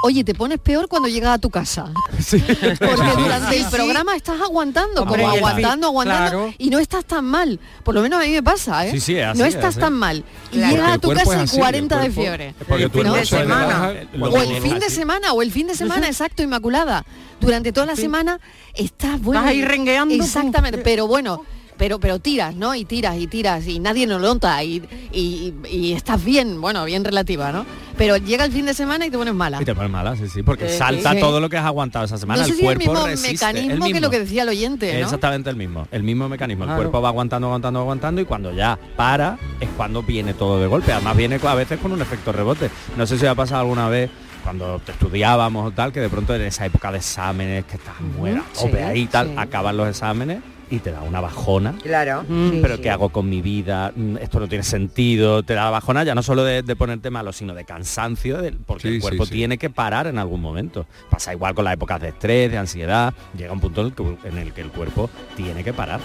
Oye, 0.04 0.24
te 0.24 0.34
pones 0.36 0.60
peor 0.60 0.88
cuando 0.88 1.08
llegas 1.10 1.36
a 1.36 1.38
tu 1.40 1.50
casa. 1.50 1.92
Porque 2.30 3.12
durante 3.18 3.58
el 3.58 3.66
programa 3.70 4.16
estás 4.16 4.40
aguantando, 4.42 5.04
Hombre, 5.04 5.22
como 5.24 5.34
y 5.34 5.38
el 5.38 5.44
aguantando, 5.44 5.88
aguantando, 5.88 6.30
claro. 6.40 6.54
y 6.58 6.70
no 6.70 6.80
estás 6.80 7.06
tan 7.06 7.26
mal. 7.26 7.60
Por 7.84 7.96
lo 7.96 8.02
menos 8.02 8.22
a 8.22 8.26
mí 8.26 8.32
me 8.32 8.44
pasa, 8.44 8.86
¿eh? 8.88 8.92
Sí, 8.92 9.00
sí, 9.00 9.20
así, 9.20 9.40
no 9.40 9.46
es 9.46 9.56
estás 9.56 9.70
así. 9.76 9.80
tan 9.80 9.94
mal. 9.94 10.24
Y 10.52 10.58
Claro. 10.58 10.72
llegas 10.74 10.90
a 10.90 10.94
el 10.96 11.00
tu 11.02 11.10
casa 11.12 11.42
así, 11.42 11.56
el 11.56 11.62
40 11.62 12.00
de 12.00 12.12
fiebre. 12.12 12.56
Porque 12.68 12.84
El 12.86 12.92
tu 12.92 13.02
fin 13.02 13.14
de 13.14 13.26
semana. 13.26 13.94
O 14.22 14.38
el 14.42 14.62
fin 14.62 14.80
de 14.80 14.90
semana, 14.90 15.34
o 15.34 15.42
el 15.42 15.52
fin 15.52 15.68
de 15.68 15.76
semana, 15.76 16.08
exacto, 16.08 16.44
Inmaculada. 16.44 17.06
Durante 17.40 17.72
toda 17.72 17.86
la 17.88 17.96
semana 17.96 18.40
estás 18.74 19.22
bueno. 19.22 19.40
Estás 19.42 19.52
ahí 19.52 19.64
rengueando. 19.64 20.14
Exactamente, 20.14 20.80
pero 20.80 21.08
bueno. 21.08 21.44
Pero, 21.78 22.00
pero 22.00 22.18
tiras, 22.18 22.56
¿no? 22.56 22.74
Y 22.74 22.86
tiras 22.86 23.18
y 23.20 23.28
tiras 23.28 23.68
y 23.68 23.78
nadie 23.78 24.08
nos 24.08 24.20
lo 24.20 24.30
nota 24.30 24.64
y, 24.64 24.82
y, 25.14 25.54
y 25.70 25.94
estás 25.94 26.26
bien, 26.26 26.60
bueno, 26.60 26.84
bien 26.86 27.04
relativa, 27.06 27.52
¿no? 27.52 27.68
Pero 27.98 28.18
llega 28.18 28.46
el 28.46 28.52
fin 28.52 28.66
de 28.66 28.74
semana 28.74 29.06
y 29.06 29.10
te 29.10 29.18
pones 29.18 29.34
mala. 29.34 29.62
y 29.62 29.66
te 29.66 29.74
pones 29.74 29.92
mala 29.92 30.16
sí 30.16 30.30
sí 30.30 30.44
porque 30.44 30.70
salta 30.70 31.14
sí. 31.14 31.20
todo 31.20 31.40
lo 31.40 31.50
que 31.50 31.58
has 31.58 31.66
aguantado 31.66 32.06
esa 32.06 32.18
semana 32.18 32.42
no 32.42 32.46
sé 32.46 32.52
el 32.52 32.58
si 32.58 32.66
es 32.66 32.70
el 32.70 32.78
cuerpo 32.78 32.92
mismo 32.94 33.08
resiste 33.08 33.32
mecanismo 33.34 33.86
el 33.86 33.94
que 33.94 34.00
lo 34.00 34.10
que 34.10 34.20
decía 34.20 34.44
el 34.44 34.50
oyente, 34.50 34.94
¿no? 34.94 35.00
Exactamente 35.00 35.50
el 35.50 35.56
mismo, 35.56 35.88
el 35.92 36.04
mismo 36.04 36.30
mecanismo. 36.30 36.66
El 36.66 36.76
cuerpo 36.76 37.02
va 37.02 37.10
aguantando, 37.10 37.48
aguantando, 37.48 37.80
aguantando 37.80 38.22
y 38.22 38.26
cuando 38.26 38.54
ya 38.54 38.78
para 38.96 39.38
es 39.60 39.70
cuando 39.76 40.04
viene 40.04 40.34
todo 40.34 40.60
de 40.60 40.68
golpe. 40.68 40.92
Además 40.92 41.18
viene 41.18 41.40
a 41.42 41.56
veces 41.56 41.80
con 41.80 41.92
un 41.92 42.02
efecto 42.02 42.32
rebote. 42.32 42.70
No 42.96 43.06
sé 43.06 43.18
si 43.18 43.26
ha 43.26 43.36
pasado 43.36 43.62
alguna 43.62 43.90
vez 43.90 44.10
cuando 44.44 44.80
te 44.80 44.92
estudiábamos 44.94 45.68
o 45.68 45.72
tal, 45.72 45.92
que 45.92 46.00
de 46.00 46.10
pronto 46.10 46.34
en 46.34 46.42
esa 46.42 46.66
época 46.66 46.92
de 46.92 47.00
exámenes, 47.00 47.66
que 47.66 47.76
estás 47.76 48.00
muera, 48.00 48.44
sí, 48.54 48.66
tope 48.66 48.84
ahí 48.84 49.02
y 49.02 49.08
tal, 49.08 49.28
sí. 49.28 49.34
acaban 49.38 49.76
los 49.76 49.90
exámenes 49.90 50.40
y 50.70 50.80
te 50.80 50.92
da 50.92 51.02
una 51.02 51.22
bajona. 51.22 51.74
Claro. 51.82 52.24
Mm. 52.28 52.50
Sí, 52.52 52.60
Pero 52.62 52.76
sí. 52.76 52.82
¿qué 52.82 52.90
hago 52.90 53.10
con 53.10 53.30
mi 53.30 53.42
vida? 53.42 53.92
Mm, 53.96 54.18
Esto 54.18 54.40
no 54.40 54.48
tiene 54.48 54.64
sentido. 54.64 55.44
Te 55.44 55.54
da 55.54 55.66
la 55.66 55.70
bajona 55.72 56.04
ya 56.04 56.14
no 56.16 56.22
solo 56.24 56.44
de, 56.44 56.62
de 56.62 56.76
ponerte 56.76 57.10
malo, 57.10 57.32
sino 57.32 57.54
de 57.54 57.64
cansancio, 57.66 58.42
de- 58.42 58.52
porque 58.52 58.82
Sí, 58.84 58.88
el 58.90 58.94
sí, 58.96 59.00
cuerpo 59.02 59.26
sí. 59.26 59.32
tiene 59.34 59.58
que 59.58 59.70
parar 59.70 60.08
en 60.08 60.18
algún 60.20 60.42
momento. 60.42 60.86
Pasa 61.10 61.32
igual 61.34 61.54
con 61.56 61.66
las 61.66 61.74
épocas 61.76 62.02
de 62.02 62.10
estrés, 62.10 62.52
de 62.52 62.58
ansiedad. 62.58 63.14
Llega 63.38 63.54
un 63.54 63.60
punto 63.60 63.82
en 63.82 63.88
el 63.88 63.94
que, 63.94 64.18
en 64.28 64.38
el, 64.38 64.54
que 64.54 64.62
el 64.62 64.72
cuerpo 64.72 65.10
tiene 65.36 65.64
que 65.64 65.74
parar. 65.74 66.00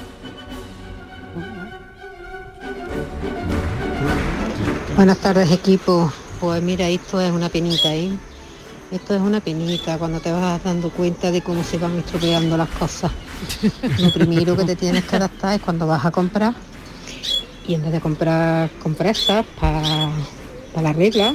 Buenas 4.97 5.19
tardes 5.19 5.51
equipo. 5.51 6.13
Pues 6.41 6.63
mira, 6.63 6.89
esto 6.89 7.21
es 7.21 7.31
una 7.31 7.49
penita, 7.49 7.95
¿eh? 7.95 8.11
Esto 8.91 9.15
es 9.15 9.21
una 9.21 9.41
penita 9.41 9.97
cuando 9.99 10.21
te 10.21 10.31
vas 10.33 10.63
dando 10.63 10.91
cuenta 10.91 11.31
de 11.31 11.41
cómo 11.41 11.63
se 11.65 11.79
van 11.79 11.97
estropeando 11.99 12.57
las 12.57 12.69
cosas. 12.69 13.11
Lo 13.99 14.13
primero 14.13 14.57
que 14.57 14.65
te 14.65 14.77
tienes 14.77 15.05
que 15.05 15.17
adaptar 15.17 15.55
es 15.55 15.61
cuando 15.61 15.87
vas 15.87 16.05
a 16.05 16.11
comprar. 16.11 16.55
Y 17.67 17.75
en 17.75 17.83
vez 17.83 17.93
de 17.93 18.01
comprar 18.01 18.71
compresas 18.83 19.45
para 19.61 20.11
la 20.81 20.93
regla, 20.93 21.35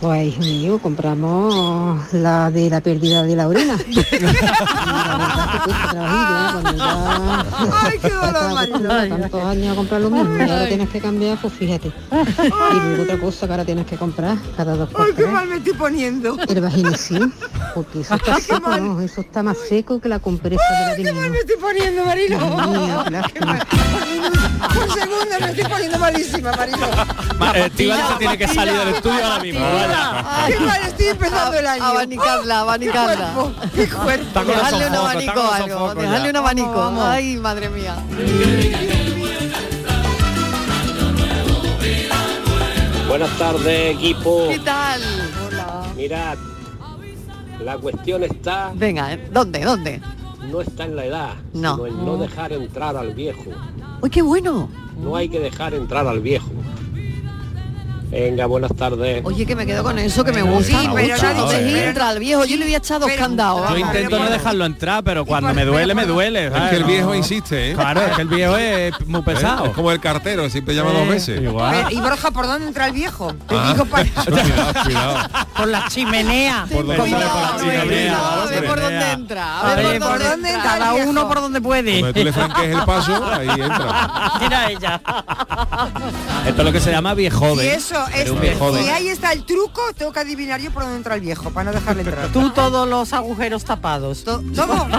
pues 0.00 0.38
mío, 0.38 0.78
compramos 0.78 2.12
la 2.12 2.50
de 2.50 2.70
la 2.70 2.80
pérdida 2.80 3.22
de 3.22 3.36
la 3.36 3.46
orina. 3.48 3.76
Ay, 7.82 7.98
qué 8.00 8.08
dolor, 8.08 8.68
tantos 9.08 9.44
años 9.44 9.72
a 9.72 9.74
comprar 9.74 10.00
lo 10.00 10.10
mismo 10.10 10.30
ahora 10.30 10.68
tienes 10.68 10.88
que 10.88 11.00
cambiar, 11.00 11.38
pues 11.40 11.52
fíjate. 11.52 11.92
Y 12.08 12.78
luego 12.78 13.02
otra 13.02 13.18
cosa 13.18 13.46
que 13.46 13.52
ahora 13.52 13.64
tienes 13.64 13.86
que 13.86 13.96
comprar 13.96 14.38
cada 14.56 14.74
dos 14.74 14.88
por 14.88 15.02
Ay, 15.02 15.12
qué 15.14 15.26
mal 15.26 15.46
me 15.46 15.56
estoy 15.56 15.74
poniendo. 15.74 16.38
El 16.48 16.60
vaginicil, 16.62 17.32
porque 17.74 18.00
eso 18.00 18.14
está 18.14 18.36
Ay, 18.36 18.42
seco. 18.42 19.00
Eso 19.00 19.20
está 19.20 19.42
más 19.42 19.58
seco 19.68 20.00
que 20.00 20.08
la 20.08 20.18
compresa 20.18 20.64
de 20.96 21.04
la 21.04 21.10
Qué 21.10 21.12
mal 21.12 21.30
me 21.30 21.38
estoy 21.38 21.56
poniendo, 21.56 22.04
Marilo. 22.06 22.38
Por 24.60 24.92
segundo 24.92 25.36
me 25.40 25.46
estoy 25.50 25.64
poniendo 25.64 25.98
malísima, 25.98 26.52
Marilo. 26.52 26.86
Estivali 27.54 28.02
se 28.02 28.14
tiene 28.18 28.38
que 28.38 28.48
salir 28.48 28.78
del 28.78 28.88
estudio 28.88 29.24
ahora 29.24 29.42
mismo. 29.42 29.66
Qué 30.46 30.60
mal 30.60 30.82
estoy 30.82 31.06
empezando 31.06 31.58
el 31.58 31.66
año. 31.66 31.84
Abanicarla, 31.84 32.60
abanicarla. 32.60 33.32
Qué 33.74 33.88
cuerpo. 33.88 34.44
Dejarle 34.44 34.86
un 34.88 34.94
abanico 34.94 35.52
algo, 35.52 35.94
dejarle 35.94 36.30
un 36.30 36.36
abanico. 36.36 36.92
Ay, 37.00 37.36
madre 37.36 37.68
mía. 37.70 37.96
Buenas 43.08 43.38
tardes, 43.38 43.96
equipo. 43.96 44.48
¿Qué 44.48 44.58
tal? 44.60 45.00
Mirad, 45.96 46.38
la 47.64 47.76
cuestión 47.76 48.22
está, 48.22 48.70
Venga, 48.74 49.12
¿eh? 49.12 49.28
¿dónde? 49.32 49.60
¿Dónde? 49.64 50.00
No 50.50 50.60
está 50.60 50.84
en 50.84 50.96
la 50.96 51.04
edad, 51.06 51.34
No. 51.52 51.74
sino 51.76 51.86
en 51.86 52.04
no 52.04 52.16
dejar 52.16 52.52
entrar 52.52 52.96
al 52.96 53.14
viejo. 53.14 53.44
Uy, 54.02 54.10
qué 54.10 54.22
bueno. 54.22 54.68
No 55.02 55.16
hay 55.16 55.28
que 55.28 55.40
dejar 55.40 55.74
entrar 55.74 56.06
al 56.06 56.20
viejo. 56.20 56.48
Venga, 58.10 58.46
buenas 58.46 58.74
tardes. 58.74 59.22
Oye, 59.24 59.46
que 59.46 59.54
me 59.54 59.64
quedo 59.66 59.84
con 59.84 59.96
eso, 59.98 60.24
que 60.24 60.32
me 60.32 60.42
gusta 60.42 60.64
Sí, 60.80 60.88
pero 60.94 61.08
mucho. 61.14 61.22
nadie- 61.26 61.40
No 61.40 61.48
pero- 61.48 61.88
entrar 61.88 62.08
al 62.08 62.18
viejo. 62.18 62.44
Yo 62.44 62.56
le 62.56 62.64
voy 62.64 62.74
a 62.74 62.78
echar 62.78 63.00
dos 63.00 63.10
candados. 63.12 63.70
Yo 63.70 63.76
intento 63.78 64.18
no 64.18 64.28
dejarlo 64.30 64.64
entrar, 64.64 65.04
pero 65.04 65.24
cuando 65.24 65.54
me 65.54 65.64
duele, 65.64 65.94
me 65.94 66.06
duele. 66.06 66.46
Es 66.48 66.52
que 66.70 66.76
el 66.76 66.84
viejo 66.84 67.14
insiste, 67.14 67.70
¿eh? 67.70 67.74
Claro, 67.74 68.00
es 68.02 68.12
que 68.16 68.22
el 68.22 68.28
viejo 68.28 68.56
es 68.56 68.92
muy 69.06 69.22
pesado. 69.62 69.66
Es 69.66 69.72
como 69.72 69.92
el 69.92 70.00
cartero, 70.00 70.48
siempre 70.50 70.74
llama 70.74 70.90
dos 70.90 71.06
veces. 71.08 71.40
Igual. 71.40 71.86
¿Y 71.92 72.00
Borja, 72.00 72.30
por 72.32 72.46
dónde 72.46 72.66
entra 72.66 72.86
el 72.86 72.92
viejo? 72.92 73.32
Te 73.48 73.54
Ah. 73.56 73.72
digo 73.72 73.84
para... 73.86 74.04
cuidado, 74.24 74.72
cuidado. 74.84 75.18
Por 75.56 75.68
la 75.68 75.84
chimenea. 75.88 76.66
Por 76.70 76.84
la 76.86 76.96
chimenea, 76.96 78.42
a 78.42 78.46
ver 78.46 78.66
por 78.66 78.80
dónde 78.80 79.10
entra. 79.12 79.60
A 79.60 79.74
ver 79.76 79.98
por 80.00 80.08
dónde 80.18 80.50
entra. 80.50 80.50
entra 80.50 80.62
Cada 80.78 80.94
uno 80.94 81.28
por 81.28 81.40
donde 81.42 81.60
puede. 81.60 82.12
Tú 82.12 82.24
le 82.24 82.32
franques 82.32 82.74
el 82.76 82.82
paso, 82.84 83.24
ahí 83.32 83.48
entra. 83.48 84.32
Mira 84.40 84.70
ella. 84.70 85.00
Esto 86.46 86.60
es 86.62 86.64
lo 86.64 86.72
que 86.72 86.80
se 86.80 86.90
llama 86.90 87.14
viejo 87.14 87.54
Y 87.62 87.66
es... 88.08 88.40
viejoven. 88.40 88.84
Y 88.84 88.88
ahí 88.88 89.08
está 89.08 89.32
el 89.32 89.44
truco, 89.44 89.80
tengo 89.96 90.12
que 90.12 90.20
adivinar 90.20 90.60
yo 90.60 90.70
por 90.70 90.82
dónde 90.82 90.98
entra 90.98 91.14
el 91.14 91.20
viejo, 91.20 91.50
para 91.50 91.70
no 91.70 91.78
dejarle 91.78 92.02
entrar. 92.02 92.28
Tú 92.28 92.50
todos 92.50 92.88
los 92.88 93.12
agujeros 93.12 93.64
tapados. 93.64 94.24
To- 94.24 94.42
¿Cómo? 94.56 94.88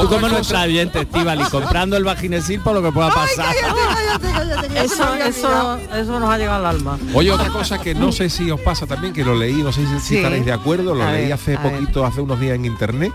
Tú 0.00 0.08
como 0.08 0.28
nuestra 0.28 0.62
oyente, 0.62 1.00
Estivali, 1.02 1.44
comprando 1.44 1.96
el 1.96 2.04
vaginesil 2.04 2.60
por 2.60 2.74
lo 2.74 2.82
que 2.82 2.92
pueda 2.92 3.10
pasar. 3.10 3.54
Eso, 4.74 5.14
eso, 5.14 5.78
eso 5.94 6.20
nos 6.20 6.30
ha 6.30 6.38
llegado 6.38 6.66
al 6.66 6.76
alma. 6.76 6.98
Oye, 7.14 7.30
otra 7.30 7.48
cosa 7.50 7.78
que 7.78 7.94
no 7.94 8.12
sé 8.12 8.28
si 8.30 8.50
os 8.50 8.60
pasa 8.60 8.86
también, 8.86 9.12
que 9.12 9.24
lo 9.24 9.34
leí, 9.34 9.54
no 9.62 9.72
sé 9.72 9.86
si, 9.86 10.00
si 10.00 10.08
Sí. 10.14 10.16
estaréis 10.16 10.44
de 10.44 10.52
acuerdo, 10.52 10.94
lo 10.94 11.04
A 11.04 11.12
leí 11.12 11.24
ver, 11.24 11.32
hace 11.34 11.56
ver. 11.56 11.72
poquito, 11.72 12.04
hace 12.04 12.20
unos 12.20 12.38
días 12.40 12.54
en 12.56 12.64
internet, 12.64 13.12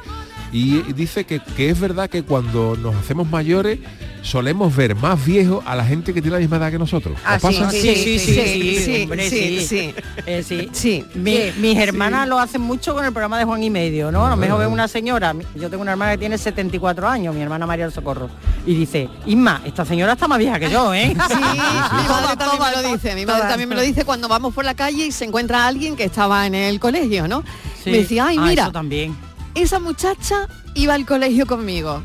y 0.51 0.81
dice 0.93 1.25
que, 1.25 1.39
que, 1.39 1.69
es 1.69 1.79
verdad 1.79 2.09
que 2.09 2.23
cuando 2.23 2.75
nos 2.75 2.95
hacemos 2.95 3.29
mayores 3.29 3.79
solemos 4.21 4.75
ver 4.75 4.95
más 4.95 5.23
viejos 5.23 5.63
a 5.65 5.75
la 5.75 5.85
gente 5.85 6.13
que 6.13 6.21
tiene 6.21 6.37
la 6.37 6.41
misma 6.41 6.57
edad 6.57 6.71
que 6.71 6.79
nosotros. 6.79 7.15
¿Os 7.15 7.21
ah, 7.25 7.39
pasa? 7.41 7.69
Sí, 7.71 7.81
sí, 7.81 8.19
sí, 8.19 8.19
sí, 8.19 9.07
sí, 9.29 9.65
sí, 9.65 9.93
eh, 10.25 10.43
sí. 10.43 10.69
sí. 10.71 11.05
Mi, 11.15 11.51
mis 11.57 11.77
hermanas 11.77 12.27
lo 12.27 12.39
hacen 12.39 12.61
mucho 12.61 12.93
con 12.93 13.05
el 13.05 13.11
programa 13.11 13.37
de 13.37 13.45
Juan 13.45 13.63
y 13.63 13.69
Medio, 13.69 14.11
¿no? 14.11 14.25
A 14.25 14.31
lo 14.31 14.37
mejor 14.37 14.59
ve 14.59 14.65
ah. 14.65 14.69
una 14.69 14.87
señora, 14.87 15.35
yo 15.55 15.69
tengo 15.69 15.81
una 15.81 15.91
hermana 15.91 16.13
que 16.13 16.17
tiene 16.17 16.37
74 16.37 17.07
años, 17.07 17.35
mi 17.35 17.41
hermana 17.41 17.65
María 17.65 17.85
del 17.85 17.93
Socorro, 17.93 18.29
y 18.65 18.75
dice, 18.75 19.09
Isma, 19.25 19.61
esta 19.65 19.85
señora 19.85 20.13
está 20.13 20.27
más 20.27 20.39
vieja 20.39 20.59
que 20.59 20.69
yo, 20.69 20.93
¿eh? 20.93 21.15
Sí, 21.29 21.35
mi 21.35 22.07
madre 22.07 22.35
también 22.37 22.61
me 22.61 22.71
lo 22.71 22.93
dice, 22.93 23.15
mi 23.15 23.25
madre 23.25 23.47
también 23.47 23.69
me 23.69 23.75
lo 23.75 23.81
dice 23.81 24.03
cuando 24.03 24.27
vamos 24.27 24.53
por 24.53 24.65
la 24.65 24.73
calle 24.73 25.05
y 25.05 25.11
se 25.11 25.25
encuentra 25.25 25.67
alguien 25.67 25.95
que 25.95 26.03
estaba 26.03 26.45
en 26.47 26.55
el 26.55 26.79
colegio, 26.79 27.27
¿no? 27.27 27.43
Me 27.85 27.99
decía, 27.99 28.27
ay, 28.27 28.39
mira, 28.39 28.71
también 28.71 29.28
esa 29.55 29.79
muchacha 29.79 30.47
iba 30.75 30.93
al 30.93 31.05
colegio 31.05 31.45
conmigo. 31.45 32.01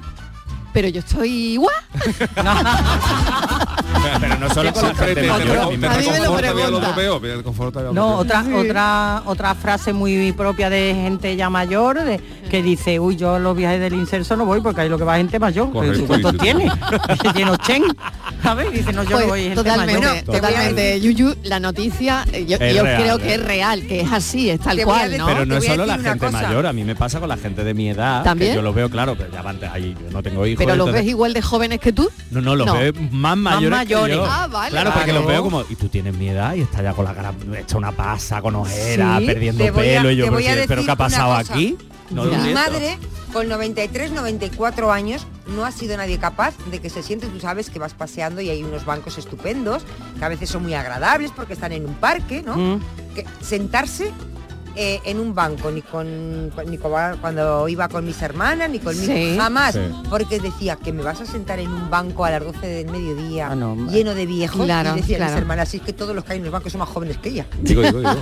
Pero 0.72 0.88
yo 0.88 0.98
estoy 1.00 1.30
igual. 1.52 1.74
pero 4.20 4.38
no 4.38 4.50
solo 4.52 4.72
con 4.72 4.92
No, 7.92 8.16
otra, 8.16 8.44
otra, 8.56 9.22
otra 9.24 9.54
frase 9.54 9.92
muy 9.92 10.32
propia 10.32 10.70
de 10.70 10.92
gente 10.96 11.36
ya 11.36 11.48
mayor 11.48 12.00
que 12.50 12.62
dice, 12.62 12.98
uy, 12.98 13.14
yo 13.14 13.38
los 13.38 13.56
viajes 13.56 13.78
del 13.80 13.94
inserso 13.94 14.36
no 14.36 14.44
voy 14.46 14.60
porque 14.60 14.80
ahí 14.80 14.88
lo 14.88 14.98
que 14.98 15.04
va 15.04 15.16
gente 15.16 15.38
mayor. 15.38 15.70
¿Cuántos 15.70 16.36
tiene? 16.38 16.68
Tiene 17.34 17.52
80. 17.52 17.94
¿sabes? 18.44 18.72
Dice, 18.72 18.92
no, 18.92 19.02
yo 19.04 19.16
pues, 19.16 19.26
voy, 19.26 19.48
totalmente, 19.54 20.22
totalmente. 20.22 21.00
Yuyu, 21.00 21.34
la 21.44 21.58
noticia, 21.60 22.24
yo, 22.46 22.58
creo 22.58 23.16
¿eh? 23.16 23.22
que 23.22 23.34
es 23.34 23.42
real, 23.42 23.86
que 23.86 24.02
es 24.02 24.12
así, 24.12 24.50
es 24.50 24.60
tal 24.60 24.80
cual, 24.82 25.16
¿no? 25.16 25.26
Pero 25.26 25.46
no 25.46 25.56
es 25.56 25.64
solo 25.64 25.86
la 25.86 25.98
gente 25.98 26.30
mayor, 26.30 26.66
a 26.66 26.72
mí 26.72 26.84
me 26.84 26.94
pasa 26.94 27.20
con 27.20 27.28
la 27.28 27.38
gente 27.38 27.64
de 27.64 27.72
mi 27.72 27.88
edad, 27.88 28.22
¿También? 28.22 28.52
Que 28.52 28.56
yo 28.56 28.62
los 28.62 28.74
veo, 28.74 28.90
claro, 28.90 29.16
pero 29.16 29.32
ya 29.32 29.40
antes, 29.40 29.70
ahí 29.72 29.96
yo 29.98 30.10
no 30.10 30.22
tengo 30.22 30.46
hijos. 30.46 30.62
¿Pero 30.64 30.76
los 30.76 30.92
ves 30.92 31.06
igual 31.06 31.32
de 31.32 31.42
jóvenes 31.42 31.80
que 31.80 31.92
tú? 31.92 32.10
No, 32.30 32.42
no, 32.42 32.54
los 32.54 32.66
no. 32.66 32.74
veo 32.74 32.92
más 33.10 33.36
mayores, 33.36 34.18
más 34.18 34.34
Ah, 34.34 34.46
vale. 34.50 34.70
Claro, 34.70 34.92
porque 34.92 35.12
los 35.12 35.26
veo 35.26 35.42
como, 35.42 35.64
y 35.68 35.76
tú 35.76 35.88
tienes 35.88 36.14
mi 36.14 36.28
edad 36.28 36.54
y 36.54 36.62
está 36.62 36.82
ya 36.82 36.92
con 36.92 37.04
la 37.04 37.14
cara, 37.14 37.32
hecha 37.58 37.78
una 37.78 37.92
pasa, 37.92 38.42
con 38.42 38.56
ojeras, 38.56 39.22
perdiendo 39.22 39.72
pelo, 39.72 40.10
y 40.10 40.16
yo, 40.16 40.26
pero 40.68 40.84
¿qué 40.84 40.90
ha 40.90 40.96
pasado 40.96 41.34
aquí? 41.34 41.76
Mi 42.10 42.52
madre 42.52 42.98
con 43.34 43.48
93, 43.48 44.12
94 44.12 44.92
años 44.92 45.26
no 45.48 45.64
ha 45.64 45.72
sido 45.72 45.96
nadie 45.96 46.20
capaz 46.20 46.54
de 46.70 46.80
que 46.80 46.88
se 46.88 47.02
siente, 47.02 47.26
tú 47.26 47.40
sabes 47.40 47.68
que 47.68 47.80
vas 47.80 47.92
paseando 47.92 48.40
y 48.40 48.48
hay 48.48 48.62
unos 48.62 48.84
bancos 48.84 49.18
estupendos, 49.18 49.82
que 50.16 50.24
a 50.24 50.28
veces 50.28 50.48
son 50.48 50.62
muy 50.62 50.74
agradables 50.74 51.32
porque 51.32 51.54
están 51.54 51.72
en 51.72 51.84
un 51.84 51.94
parque, 51.94 52.44
¿no? 52.44 52.56
Mm. 52.56 52.80
Que 53.12 53.26
sentarse 53.40 54.12
eh, 54.76 55.00
en 55.04 55.20
un 55.20 55.36
banco, 55.36 55.70
ni 55.70 55.82
con, 55.82 56.48
ni 56.66 56.78
con, 56.78 56.92
cuando 57.20 57.68
iba 57.68 57.88
con 57.88 58.04
mis 58.04 58.20
hermanas, 58.20 58.68
ni 58.68 58.80
conmigo, 58.80 59.12
sí, 59.12 59.36
jamás, 59.38 59.78
porque 60.10 60.40
decía 60.40 60.74
que 60.74 60.92
me 60.92 61.04
vas 61.04 61.20
a 61.20 61.26
sentar 61.26 61.60
en 61.60 61.72
un 61.72 61.90
banco 61.90 62.24
a 62.24 62.32
las 62.32 62.42
12 62.42 62.66
del 62.66 62.90
mediodía, 62.90 63.50
ah, 63.52 63.76
lleno 63.88 64.14
de 64.16 64.26
viejos, 64.26 64.64
claro, 64.64 64.96
y 64.96 65.00
decía 65.00 65.18
claro. 65.18 65.32
mis 65.32 65.40
hermanas, 65.42 65.68
así 65.68 65.76
es 65.76 65.84
que 65.84 65.92
todos 65.92 66.12
los 66.12 66.24
que 66.24 66.32
hay 66.32 66.38
en 66.40 66.46
el 66.46 66.50
banco 66.50 66.70
son 66.70 66.80
más 66.80 66.88
jóvenes 66.88 67.18
que 67.18 67.28
ella. 67.28 67.46
Digo, 67.60 67.82
digo, 67.82 68.00
digo. 68.00 68.16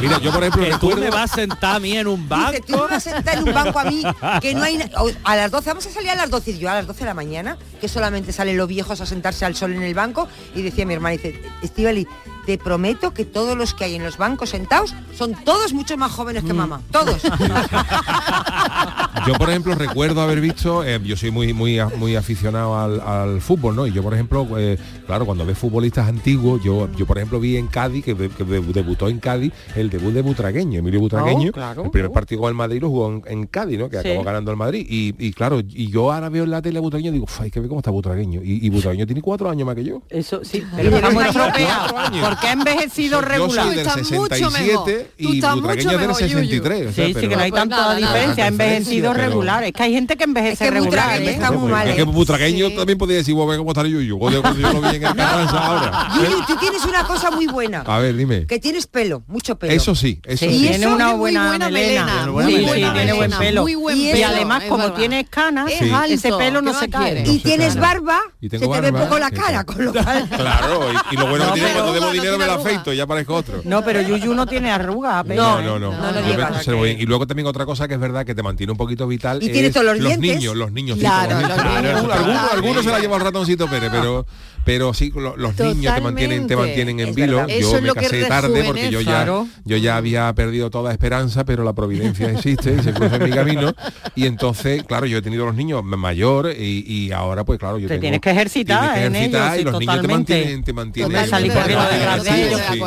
Mira, 0.00 0.20
yo 0.20 0.32
por 0.32 0.44
ejemplo. 0.44 0.78
Tú 0.78 0.96
me 0.96 1.10
vas 1.10 1.32
a 1.32 1.34
sentar 1.34 1.76
a 1.76 1.80
mí 1.80 1.96
en 1.96 2.06
un 2.06 2.28
banco. 2.28 2.58
Tú 2.64 2.74
me 2.74 2.82
vas 2.82 2.92
a 2.92 3.00
sentar 3.00 3.38
en 3.38 3.48
un 3.48 3.54
banco 3.54 3.78
a 3.80 3.84
mí, 3.84 4.04
que 4.40 4.54
no 4.54 4.62
hay... 4.62 4.78
A 5.24 5.34
las 5.34 5.50
12, 5.50 5.70
vamos 5.70 5.86
a 5.86 5.90
salir 5.90 6.10
a 6.10 6.14
las 6.14 6.30
12, 6.30 6.52
y 6.52 6.58
yo 6.58 6.70
a 6.70 6.74
las 6.74 6.86
12 6.86 7.00
de 7.00 7.06
la 7.06 7.14
mañana, 7.14 7.58
que 7.80 7.88
solamente 7.88 8.32
salen 8.32 8.56
los 8.56 8.68
viejos 8.68 9.00
a 9.00 9.06
sentarse 9.06 9.44
al 9.44 9.56
sol 9.56 9.72
en 9.72 9.82
el 9.82 9.94
banco, 9.94 10.28
y 10.54 10.62
decía 10.62 10.86
mi 10.86 10.94
hermana, 10.94 11.16
dice, 11.16 11.42
Estivali, 11.62 12.06
te 12.46 12.58
prometo 12.58 13.12
que 13.12 13.24
todos 13.24 13.56
los 13.56 13.74
que 13.74 13.84
hay 13.84 13.94
en 13.96 14.04
los 14.04 14.18
bancos 14.18 14.50
sentados 14.50 14.94
son 15.14 15.34
todos 15.44 15.72
mucho 15.72 15.96
más 15.96 16.12
jóvenes 16.12 16.44
que 16.44 16.52
mm. 16.52 16.56
mamá. 16.56 16.80
Todos. 16.90 17.22
yo, 19.26 19.34
por 19.34 19.50
ejemplo, 19.50 19.74
recuerdo 19.74 20.20
haber 20.20 20.40
visto, 20.40 20.84
eh, 20.84 21.00
yo 21.04 21.16
soy 21.16 21.30
muy, 21.30 21.52
muy, 21.52 21.78
muy 21.96 22.16
aficionado 22.16 22.78
al, 22.78 23.40
fútbol, 23.40 23.76
¿no? 23.76 23.86
Y 23.86 23.92
yo, 23.92 24.02
por 24.02 24.14
ejemplo, 24.14 24.46
eh, 24.58 24.78
claro, 25.06 25.26
cuando 25.26 25.44
ves 25.44 25.58
futbolistas 25.58 26.08
antiguos, 26.08 26.62
yo, 26.62 26.88
yo 26.96 27.06
por 27.06 27.18
ejemplo, 27.18 27.40
vi 27.40 27.56
en 27.56 27.66
Cádiz, 27.66 28.04
que, 28.04 28.14
debutó 28.14 29.08
en 29.08 29.18
Cádiz, 29.18 29.52
el 29.74 29.90
debut 29.90 30.12
de 30.12 30.22
Butragueño, 30.22 30.78
Emilio 30.78 31.00
oh, 31.00 31.02
Butragueño. 31.02 31.52
El 31.84 31.90
primer 31.90 32.10
partido 32.10 32.42
con 32.42 32.48
el 32.48 32.54
Madrid 32.54 32.80
lo 32.80 32.88
jugó 32.88 33.22
en, 33.26 33.46
Cádiz, 33.46 33.78
¿no? 33.78 33.88
Que 33.88 33.98
acabó 33.98 34.22
ganando 34.22 34.50
el 34.50 34.56
Madrid. 34.56 34.86
Y, 34.88 35.32
claro, 35.32 35.60
y 35.60 35.90
yo 35.90 36.12
ahora 36.12 36.28
veo 36.28 36.44
en 36.44 36.50
la 36.50 36.62
tele 36.62 36.78
a 36.78 36.82
Butragueño 36.82 37.10
y 37.10 37.14
digo, 37.14 37.26
hay 37.40 37.50
que 37.50 37.60
ver 37.60 37.68
cómo 37.68 37.80
está 37.80 37.90
Butragueño. 37.90 38.40
Y, 38.42 38.68
Butragueño 38.70 39.06
tiene 39.06 39.22
cuatro 39.22 39.50
años 39.50 39.66
más 39.66 39.74
que 39.74 39.84
yo. 39.84 40.02
Eso 40.08 40.44
sí, 40.44 40.62
pero, 40.76 40.90
pero 40.90 41.08
porque 42.34 42.48
ha 42.48 42.52
envejecido 42.52 43.20
regular. 43.20 43.66
Yo 43.66 43.72
soy 43.72 43.76
del 43.76 43.90
67 43.90 45.10
y 45.18 45.40
Butraqueña 45.40 45.96
del 45.96 46.14
63. 46.14 46.94
Sí, 46.94 47.14
sí, 47.14 47.28
que 47.28 47.36
no 47.36 47.42
hay 47.42 47.52
tanta 47.52 47.94
diferencia, 47.94 48.44
ha 48.44 48.48
envejecido 48.48 49.12
pero... 49.12 49.24
regular. 49.24 49.64
Es 49.64 49.72
que 49.72 49.82
hay 49.82 49.92
gente 49.92 50.16
que 50.16 50.24
envejece 50.24 50.70
regular. 50.70 51.20
¿eh? 51.20 51.38
Es 51.90 51.96
que 51.96 52.02
Butraqueño 52.02 52.66
¿eh? 52.66 52.70
también 52.76 52.98
podía 52.98 53.16
decir, 53.16 53.34
bueno, 53.34 53.58
¿cómo 53.58 53.70
estará 53.70 53.88
Yuyu? 53.88 54.18
Yo, 54.18 54.30
yo, 54.30 54.42
yo 54.54 54.72
lo 54.72 54.80
vi 54.80 54.88
en 54.88 54.94
el 54.94 55.00
canal 55.02 55.48
ahora. 55.48 56.08
Yuyu, 56.14 56.38
¿Eh? 56.38 56.44
tú 56.46 56.56
tienes 56.56 56.84
una 56.84 57.04
cosa 57.06 57.30
muy 57.30 57.46
buena. 57.46 57.80
A 57.80 57.98
ver, 57.98 58.16
dime. 58.16 58.46
Que 58.46 58.58
tienes 58.58 58.86
pelo, 58.86 59.22
mucho 59.26 59.56
pelo. 59.56 59.72
Eso 59.72 59.94
sí, 59.94 60.20
eso 60.24 60.44
sí. 60.44 60.50
sí. 60.50 60.56
Y 60.56 60.68
tiene 60.68 60.86
eso 60.86 60.94
una 60.94 61.14
buena, 61.14 61.58
melena. 61.70 62.26
Muy 62.26 62.64
buena 62.64 62.92
melena. 62.92 62.94
tiene 62.94 63.12
buen 63.12 63.30
pelo. 63.30 63.66
Y 63.68 64.22
además, 64.22 64.64
como 64.68 64.92
tienes 64.92 65.28
canas, 65.28 65.70
ese 66.08 66.32
pelo 66.32 66.62
no 66.62 66.78
se 66.78 66.88
cae. 66.88 67.24
Y 67.26 67.38
tienes 67.38 67.76
barba, 67.76 68.20
se 68.40 68.48
te 68.48 68.80
ve 68.80 68.92
poco 68.92 69.18
la 69.18 69.30
cara, 69.30 69.64
con 69.64 69.84
lo 69.84 69.92
cual... 69.92 70.28
Claro, 70.34 70.88
y 71.10 71.16
lo 71.16 71.26
bueno 71.28 71.46
que 71.46 71.60
tiene 71.60 71.72
cuando 71.72 71.92
debo 71.92 72.10
dinero 72.24 72.38
me 72.38 72.46
lo 72.46 72.52
afeito 72.52 72.92
y 72.92 72.96
ya 72.96 73.06
parezco 73.06 73.34
otro. 73.34 73.60
No, 73.64 73.84
pero 73.84 74.00
Yuyu 74.00 74.34
no 74.34 74.46
tiene 74.46 74.70
arrugas 74.70 75.14
apenas. 75.16 75.62
No, 75.62 75.78
no, 75.78 75.78
no. 75.78 75.92
no 75.92 76.86
y 76.86 77.06
luego 77.06 77.26
también 77.26 77.46
otra 77.46 77.66
cosa 77.66 77.88
que 77.88 77.94
es 77.94 78.00
verdad 78.00 78.24
que 78.24 78.34
te 78.34 78.42
mantiene 78.42 78.72
un 78.72 78.78
poquito 78.78 79.06
vital. 79.06 79.42
Y 79.42 79.46
es 79.46 79.52
tienes 79.52 79.72
todos 79.72 79.86
los, 79.86 79.98
los 79.98 80.18
niños, 80.18 80.56
los 80.56 80.72
niños. 80.72 80.98
Claro, 80.98 81.40
los 81.40 81.42
niños. 81.42 81.58
Claro, 81.62 82.12
algunos, 82.12 82.52
algunos 82.52 82.84
se 82.84 82.90
la 82.90 83.00
lleva 83.00 83.16
el 83.16 83.22
ratoncito 83.22 83.68
Pérez, 83.68 83.90
pero 83.90 84.26
pero 84.64 84.94
sí, 84.94 85.12
los, 85.14 85.58
niños 85.58 85.94
te 85.94 86.00
mantienen, 86.00 86.46
te 86.46 86.56
mantienen 86.56 87.00
en 87.00 87.14
vilo. 87.14 87.46
Yo 87.46 87.80
me 87.80 87.92
casé 87.92 88.24
tarde 88.24 88.64
porque 88.64 88.90
yo 88.90 89.00
ya, 89.00 89.26
yo 89.64 89.76
ya 89.76 89.96
había 89.96 90.32
perdido 90.34 90.70
toda 90.70 90.92
esperanza, 90.92 91.44
pero 91.44 91.64
la 91.64 91.72
providencia 91.72 92.30
existe 92.30 92.76
y 92.78 92.82
se 92.82 92.92
cruza 92.92 93.16
en 93.16 93.24
mi 93.24 93.30
camino. 93.30 93.72
Y 94.14 94.26
entonces, 94.26 94.82
claro, 94.84 95.06
yo 95.06 95.18
he 95.18 95.22
tenido 95.22 95.46
los 95.46 95.54
niños 95.54 95.84
mayor 95.84 96.50
y, 96.56 96.84
y 96.86 97.12
ahora 97.12 97.44
pues 97.44 97.58
claro, 97.58 97.78
yo 97.78 97.88
te 97.88 97.94
tengo, 97.94 98.02
tienes 98.02 98.20
que 98.20 98.30
ejercitar, 98.30 98.94
tienes 98.94 99.12
que 99.12 99.36
ejercitar 99.36 99.54
en 99.54 99.56
ellos, 99.56 99.60
y 99.60 99.64
los 99.64 99.80
niños 99.80 100.00
te 100.00 100.08
mantienen, 100.08 100.64
te 100.64 100.72
mantienen. 100.72 101.26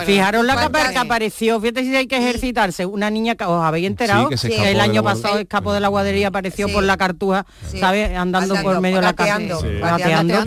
Fijaros 0.06 0.46
la 0.46 0.56
capa 0.56 0.92
que 0.92 0.98
apareció, 0.98 1.60
fíjate 1.60 1.84
si 1.84 1.96
hay 1.96 2.08
que 2.08 2.18
ejercitarse. 2.18 2.86
Una 2.86 3.10
niña, 3.10 3.36
que 3.36 3.44
os 3.44 3.63
habéis 3.63 3.88
enterado, 3.88 4.30
sí, 4.36 4.50
que 4.50 4.72
el 4.72 4.80
año 4.80 5.04
pasado 5.04 5.40
escapó 5.40 5.74
de 5.74 5.80
la 5.80 5.88
guadería, 5.88 6.30
apareció 6.30 6.68
por 6.70 6.84
la 6.84 6.98
cartuja, 6.98 7.46
¿sabes? 7.80 8.16
Andando 8.16 8.56
por 8.62 8.82
medio 8.82 8.98
de 8.98 9.04
la 9.04 9.13
cartuja. 9.13 9.68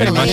El 0.01 0.13
más 0.13 0.29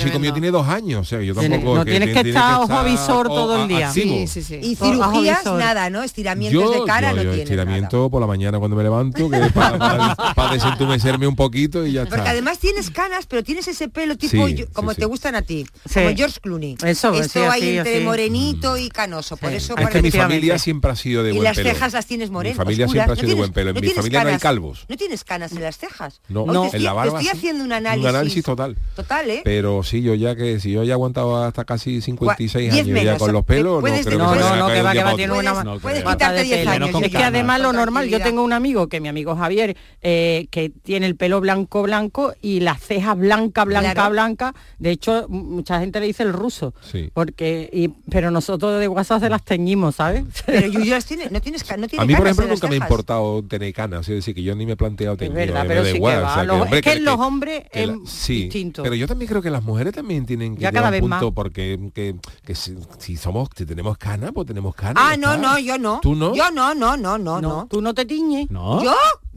chico 0.00 0.18
mío, 0.18 0.19
tiene 0.32 0.50
dos 0.50 0.66
años. 0.68 1.10
No 1.12 1.84
tienes 1.84 2.14
que, 2.14 2.28
estar 2.28 2.60
ojo 2.60 2.84
visor 2.84 3.28
todo 3.28 3.62
el 3.62 3.68
día. 3.68 3.90
Y 3.94 4.76
cirugías, 4.76 5.44
nada, 5.44 5.90
¿no? 5.90 6.02
Estiramientos 6.02 6.72
de 6.72 6.84
cara 6.84 7.12
no 7.12 7.22
tiene 7.22 7.42
estiramiento 7.42 8.10
por 8.10 8.20
la 8.20 8.26
mañana 8.26 8.58
cuando 8.58 8.76
me 8.76 8.82
levanto, 8.82 9.28
que 9.28 9.36
es 9.36 9.52
para, 9.52 10.14
para, 10.34 10.52
desentumecerme 10.52 11.26
un 11.26 11.36
poquito 11.36 11.86
y 11.86 11.92
ya 11.92 12.02
está. 12.02 12.16
Porque 12.16 12.30
además 12.30 12.58
tienes 12.58 12.90
canas, 12.90 13.26
pero 13.26 13.42
tienes 13.42 13.68
ese 13.68 13.88
pelo 13.88 14.16
tipo 14.16 14.46
como 14.72 14.94
te 14.94 15.04
gustan 15.04 15.34
a 15.34 15.42
ti, 15.42 15.66
como 15.92 16.10
George 16.14 16.40
Clooney. 16.40 16.76
Eso, 16.84 17.12
Esto 17.14 17.50
hay 17.50 17.78
entre 17.78 18.00
morenito 18.00 18.74
mm. 18.74 18.78
y 18.78 18.88
canoso, 18.88 19.36
por 19.36 19.52
eso... 19.52 19.76
Es 19.76 19.88
que 19.88 20.02
mi 20.02 20.10
familia 20.10 20.58
siempre 20.58 20.90
ha 20.90 20.96
sido 20.96 21.22
de 21.22 21.32
buen 21.32 21.42
pelo. 21.42 21.60
Y 21.60 21.64
las 21.64 21.74
cejas 21.74 21.92
las 21.92 22.06
tienes 22.06 22.30
morenas, 22.30 22.58
Mi 22.58 22.64
familia 22.64 22.88
siempre 22.88 23.12
ha 23.12 23.16
sido 23.16 23.28
de 23.28 23.34
buen 23.34 23.52
pelo, 23.52 23.70
en 23.70 23.80
mi 23.80 23.90
familia 23.90 24.24
no 24.24 24.30
hay 24.30 24.38
calvos. 24.38 24.86
No 24.88 24.96
tienes 24.96 25.24
canas 25.24 25.52
en 25.52 25.62
las 25.62 25.78
cejas. 25.78 26.20
No, 26.28 26.70
en 26.72 26.84
la 26.84 26.92
barba. 26.92 27.20
Estoy 27.20 27.36
haciendo 27.36 27.64
un 27.64 27.72
análisis. 27.72 28.04
Un 28.04 28.16
análisis 28.16 28.44
total. 28.44 28.76
Total, 28.94 29.30
¿eh? 29.30 29.42
Pero 29.44 29.82
sí, 29.82 30.02
yo 30.02 30.09
ya 30.14 30.36
que 30.36 30.60
si 30.60 30.72
yo 30.72 30.84
ya 30.84 30.94
aguantaba 30.94 31.46
hasta 31.46 31.64
casi 31.64 32.00
56 32.00 32.72
años 32.72 32.86
ya 33.04 33.18
con 33.18 33.32
los 33.32 33.44
pelos, 33.44 33.82
no 33.82 33.88
creo 33.88 34.04
que 34.04 34.16
no, 34.16 34.56
no, 34.56 34.66
va, 34.66 34.92
que 34.92 35.02
va, 35.02 35.14
tiene 35.16 35.32
una 35.32 35.50
años. 35.50 37.02
Es 37.02 37.10
que 37.10 37.18
además 37.18 37.60
lo 37.60 37.72
normal, 37.72 38.08
yo 38.08 38.20
tengo 38.20 38.42
un 38.42 38.52
amigo, 38.52 38.88
que 38.88 39.00
mi 39.00 39.08
amigo 39.08 39.36
Javier, 39.36 39.76
eh, 40.02 40.48
que 40.50 40.70
tiene 40.70 41.06
el 41.06 41.16
pelo 41.16 41.40
blanco, 41.40 41.82
blanco 41.82 42.32
y 42.40 42.60
las 42.60 42.80
cejas 42.80 43.18
blanca, 43.18 43.64
blanca, 43.64 43.94
claro. 43.94 44.10
blanca. 44.10 44.54
De 44.78 44.90
hecho, 44.90 45.26
mucha 45.28 45.80
gente 45.80 46.00
le 46.00 46.06
dice 46.06 46.22
el 46.22 46.32
ruso. 46.32 46.74
Sí. 46.80 47.10
Porque, 47.12 47.68
y, 47.72 47.88
pero 48.10 48.30
nosotros 48.30 48.80
de 48.80 48.88
WhatsApp 48.88 49.22
se 49.22 49.28
las 49.28 49.44
teñimos, 49.44 49.96
¿sabes? 49.96 50.24
Pero 50.46 50.66
yo, 50.66 50.80
yo 50.80 50.94
las 50.94 51.06
tiene, 51.06 51.28
no 51.30 51.40
tienes 51.40 51.64
no 51.76 51.88
tiene 51.88 52.02
A 52.02 52.06
mí, 52.06 52.14
por 52.14 52.26
ejemplo, 52.26 52.48
nunca 52.48 52.68
me 52.68 52.74
ha 52.74 52.78
importado 52.78 53.42
tener 53.44 53.72
canas, 53.72 54.08
es 54.08 54.16
decir, 54.16 54.34
que 54.34 54.42
yo 54.42 54.54
ni 54.54 54.66
me 54.66 54.72
he 54.72 54.76
planteado 54.76 55.16
tener. 55.16 55.38
Es 55.38 55.46
verdad, 55.48 55.64
pero 55.66 55.84
sí 55.84 55.92
que 55.94 56.00
va. 56.00 56.68
Es 56.72 56.82
que 56.82 56.92
en 56.92 57.04
los 57.04 57.18
hombres 57.18 57.64
es 57.72 57.90
distinto. 58.26 58.82
Pero 58.82 58.94
yo 58.94 59.06
también 59.06 59.28
creo 59.28 59.42
que 59.42 59.50
las 59.50 59.62
mujeres 59.62 59.94
también 60.00 60.24
tienen 60.24 60.56
que 60.56 60.62
ya 60.62 60.72
cada 60.72 60.88
un 60.88 60.98
punto 60.98 61.30
porque 61.32 61.78
que, 61.92 62.16
si, 62.54 63.18
somos, 63.18 63.50
si 63.54 63.66
tenemos 63.66 63.98
cana, 63.98 64.32
pues 64.32 64.46
tenemos 64.46 64.74
cana. 64.74 64.94
Ah, 64.96 65.14
no, 65.18 65.36
no, 65.36 65.58
yo 65.58 65.76
no. 65.76 66.00
¿Tú 66.00 66.14
no? 66.14 66.34
Yo 66.34 66.50
no, 66.50 66.74
no, 66.74 66.96
no, 66.96 67.18
no, 67.18 67.42
no. 67.42 67.66
Tú 67.68 67.82
no 67.82 67.92
te 67.92 68.06
tiñes. 68.06 68.50
¿No? 68.50 68.82
¿Yo? 68.82 68.94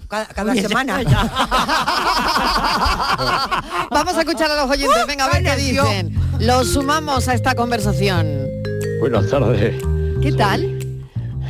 Cada, 0.07 0.55
semana. 0.55 1.03
Vamos 3.91 4.15
a 4.15 4.21
escuchar 4.21 4.49
a 4.51 4.63
los 4.63 4.71
oyentes, 4.71 5.05
venga, 5.05 5.25
a 5.25 5.31
ver 5.31 5.41
uh, 5.41 5.45
qué 5.45 5.57
dicen. 5.57 6.17
Los 6.39 6.69
sumamos 6.69 7.27
a 7.27 7.33
esta 7.33 7.55
conversación. 7.55 8.47
Buenas 9.01 9.29
tardes. 9.29 9.75
¿Qué 10.21 10.31
tal? 10.31 10.79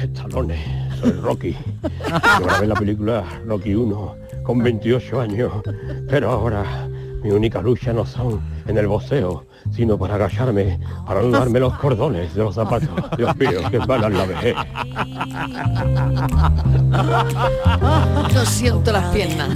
Estalones, 0.01 0.59
soy 0.99 1.11
Rocky. 1.11 1.55
Yo 1.83 2.45
grabé 2.45 2.65
la 2.67 2.75
película 2.75 3.23
Rocky 3.45 3.75
1 3.75 4.15
con 4.43 4.63
28 4.63 5.21
años, 5.21 5.53
pero 6.09 6.31
ahora 6.31 6.87
mi 7.21 7.29
única 7.29 7.61
lucha 7.61 7.93
no 7.93 8.03
son 8.05 8.52
en 8.67 8.77
el 8.77 8.87
voceo, 8.87 9.45
sino 9.71 9.97
para 9.97 10.15
agacharme, 10.15 10.79
para 11.05 11.21
no 11.21 11.29
darme 11.29 11.59
los 11.59 11.73
cordones 11.77 12.33
de 12.33 12.43
los 12.43 12.55
zapatos. 12.55 12.89
Dios 13.17 13.35
mío, 13.37 13.61
qué 13.69 13.79
mala 13.79 14.09
la 14.09 14.25
vejez. 14.25 14.55
Yo 18.33 18.45
siento 18.45 18.91
las 18.91 19.13
piernas. 19.13 19.49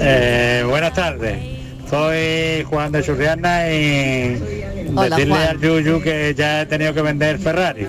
Eh, 0.00 0.64
buenas 0.68 0.94
tardes. 0.94 1.38
Soy 1.88 2.64
Juan 2.68 2.92
de 2.92 3.02
Churriana 3.02 3.68
y 3.72 4.62
Hola, 4.94 5.16
decirle 5.16 5.34
Juan. 5.34 5.48
al 5.48 5.60
Yuyu 5.60 6.00
que 6.00 6.34
ya 6.36 6.62
he 6.62 6.66
tenido 6.66 6.94
que 6.94 7.02
vender 7.02 7.38
Ferrari. 7.38 7.88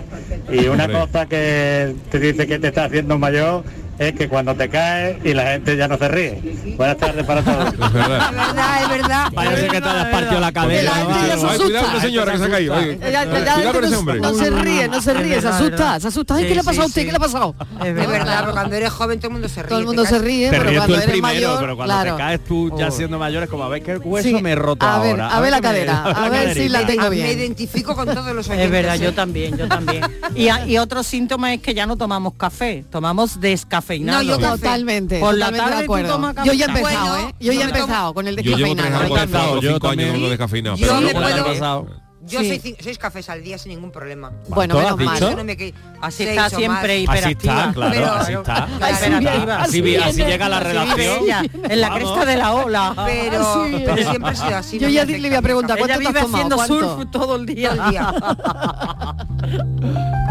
Y 0.52 0.66
una 0.68 0.88
cosa 0.88 1.28
que 1.28 1.96
te 2.10 2.20
dice 2.20 2.48
que 2.48 2.58
te 2.60 2.70
está 2.70 2.86
haciendo 2.86 3.18
mayor 3.20 3.64
es 4.00 4.14
que 4.14 4.28
cuando 4.28 4.56
te 4.56 4.70
caes 4.70 5.18
y 5.24 5.34
la 5.34 5.44
gente 5.52 5.78
ya 5.78 5.88
no 5.88 5.98
se 5.98 6.08
ríe. 6.08 6.76
Buenas 6.78 6.98
tardes 6.98 7.26
para 7.26 7.44
todos. 7.44 7.74
Es 7.74 7.80
verdad. 7.94 8.30
Es 8.32 8.36
verdad, 8.38 8.82
es 8.84 8.90
verdad. 8.90 9.32
Parece 9.34 9.68
que 9.68 9.82
te 9.82 9.90
hayas 9.90 10.06
partido 10.08 10.40
la 10.40 10.52
cabeza. 10.52 10.84
La 10.84 10.96
Ay, 10.96 11.04
cuidado, 11.06 11.48
asusta. 11.48 11.90
una 11.92 12.02
señora 12.02 12.32
que 12.32 12.38
se 12.38 12.44
ha 12.46 12.50
caído. 12.50 12.76
Cuidado 12.76 13.72
con 13.72 13.82
no- 13.82 13.88
ese 13.88 13.96
hombre. 13.96 14.20
No 14.20 14.34
se 14.34 14.50
ríe, 14.50 14.88
no 14.88 15.02
se 15.02 15.14
ríe, 15.14 15.42
se 15.42 15.48
asusta, 15.48 16.00
se 16.00 16.08
asusta. 16.08 16.36
Ay, 16.36 16.48
¿qué 16.48 16.54
le 16.56 16.62
ha 16.62 16.64
pasado 16.64 16.84
a 16.84 16.88
usted? 16.88 17.06
¿Qué 17.06 17.12
le 17.12 17.18
ha 17.18 17.20
pasado? 17.20 17.56
Es 17.84 17.96
verdad, 17.96 18.52
cuando 18.52 18.76
eres 18.76 18.92
joven 18.92 19.20
todo 19.20 19.28
el 19.28 19.34
mundo 19.34 19.50
se 19.50 19.62
ríe. 19.62 19.70
Todo 19.70 19.80
el 19.80 19.86
mundo 19.86 20.06
se 20.06 20.20
ríe, 20.20 20.50
pero 20.50 20.74
cuando 20.76 21.00
eres 21.00 21.22
mayor, 21.22 21.60
pero 21.60 21.76
cuando 21.76 22.04
te 22.04 22.16
caes 22.16 22.44
tú 22.44 22.78
ya 22.78 22.92
siendo 22.92 23.20
mayor 23.20 23.44
es 23.44 23.50
como 23.50 23.64
a 23.64 23.70
ver 23.70 23.84
qué 23.84 23.98
hueso 23.98 24.40
me 24.42 24.52
he 24.52 24.56
roto 24.56 24.86
ahora. 24.86 25.30
a 25.30 25.40
ver 25.40 25.52
la 25.52 25.62
cadera, 25.62 26.04
a 26.06 26.30
ver 26.30 26.54
si 26.54 26.70
la 26.70 26.86
tengo 26.86 27.10
bien. 27.10 27.28
Me 27.28 27.34
identifico 27.34 27.96
con 27.96 28.06
todos 28.08 28.34
los 28.34 28.48
oyentes. 28.48 28.66
Es 28.66 28.72
verdad, 28.72 28.96
yo 28.96 29.14
también, 29.14 29.58
yo 29.58 29.68
también. 29.68 30.04
Y, 30.36 30.78
otro 30.82 31.04
síntoma 31.04 31.54
es 31.54 31.62
que 31.62 31.74
ya 31.76 31.86
no 31.86 31.96
tomamos 31.96 32.34
café, 32.34 32.84
tomamos 32.90 33.40
descafeinado. 33.82 34.24
No, 34.24 34.30
yo. 34.30 34.38
Totalmente, 34.40 35.20
Por 35.20 35.38
la 35.38 35.46
totalmente 35.48 35.64
de 35.66 35.72
tarde 35.72 35.86
tú 35.86 35.92
acuerdo. 35.94 36.14
tomas 36.14 36.34
café. 36.36 36.48
Yo 36.48 36.54
ya 36.54 36.66
he 36.66 36.68
empezado, 36.70 37.10
Bueno, 37.14 37.30
¿eh? 37.30 37.36
Yo 37.40 37.52
ya 37.52 37.52
he 37.52 37.56
yo 37.56 37.62
empezado 37.70 38.14
con 38.14 38.28
el 38.28 38.36
Yo 38.38 38.58
llevo 38.58 38.76
tres 38.76 38.92
descafeinado. 38.92 39.50
años, 39.52 39.62
Yo 39.64 39.70
cinco 39.74 39.88
también. 39.88 40.10
años 40.10 40.14
con 40.14 40.22
lo 40.24 40.30
descafeinado. 40.30 40.76
Yo 40.78 40.88
pero 40.88 41.02
me 41.02 41.14
puedo-. 41.14 42.02
Yo 42.24 42.40
Sí. 42.40 42.48
soy 42.50 42.60
cin- 42.60 42.78
seis 42.80 43.00
cafés 43.00 43.28
al 43.32 43.44
día 43.44 43.58
sin 43.58 43.72
ningún 43.74 43.92
problema. 43.92 44.30
Bueno, 44.50 44.76
¿Cuánto 44.76 44.78
has 44.78 44.96
menos 44.98 45.06
mal. 45.14 45.18
Eso 45.30 45.36
no 45.38 45.44
me 45.44 45.58
que- 45.58 45.74
Así 46.02 46.24
está 46.24 46.50
siempre 46.52 47.04
más. 47.08 47.18
Así 47.18 47.32
hiperactiva. 47.32 47.60
está, 47.62 47.74
claro, 47.74 47.92
Pero- 47.94 48.14
así 48.14 48.34
está. 48.34 48.64
Así 48.64 49.06
hiperactiva. 49.08 49.66
viene, 49.82 50.04
Así, 50.04 50.24
llega 50.24 50.48
la 50.50 50.60
relación. 50.60 51.24
ella, 51.24 51.42
en 51.68 51.82
la 51.82 51.90
Vamos. 51.90 52.12
cresta 52.12 52.26
de 52.32 52.38
la 52.38 52.54
ola. 52.54 52.94
Pero, 53.08 53.66
siempre 53.66 54.32
he 54.34 54.36
sido 54.36 54.56
así. 54.56 54.78
Yo 54.78 54.88
no 54.88 54.94
ya 54.94 55.04
le 55.06 55.20
voy 55.20 55.34
a 55.36 55.42
preguntar. 55.42 55.80
Ella 55.80 55.88
¿cuánto 55.88 55.94
te 56.04 56.08
vive 56.08 56.20
has 56.20 56.26
tomado? 56.26 56.36
haciendo 56.38 56.56
¿Cuánto? 56.58 56.98
surf 56.98 57.12
todo 57.12 57.36
el 57.38 57.46
día. 57.48 57.70
Todo 57.76 57.86
el 57.86 57.92
día. 57.92 58.14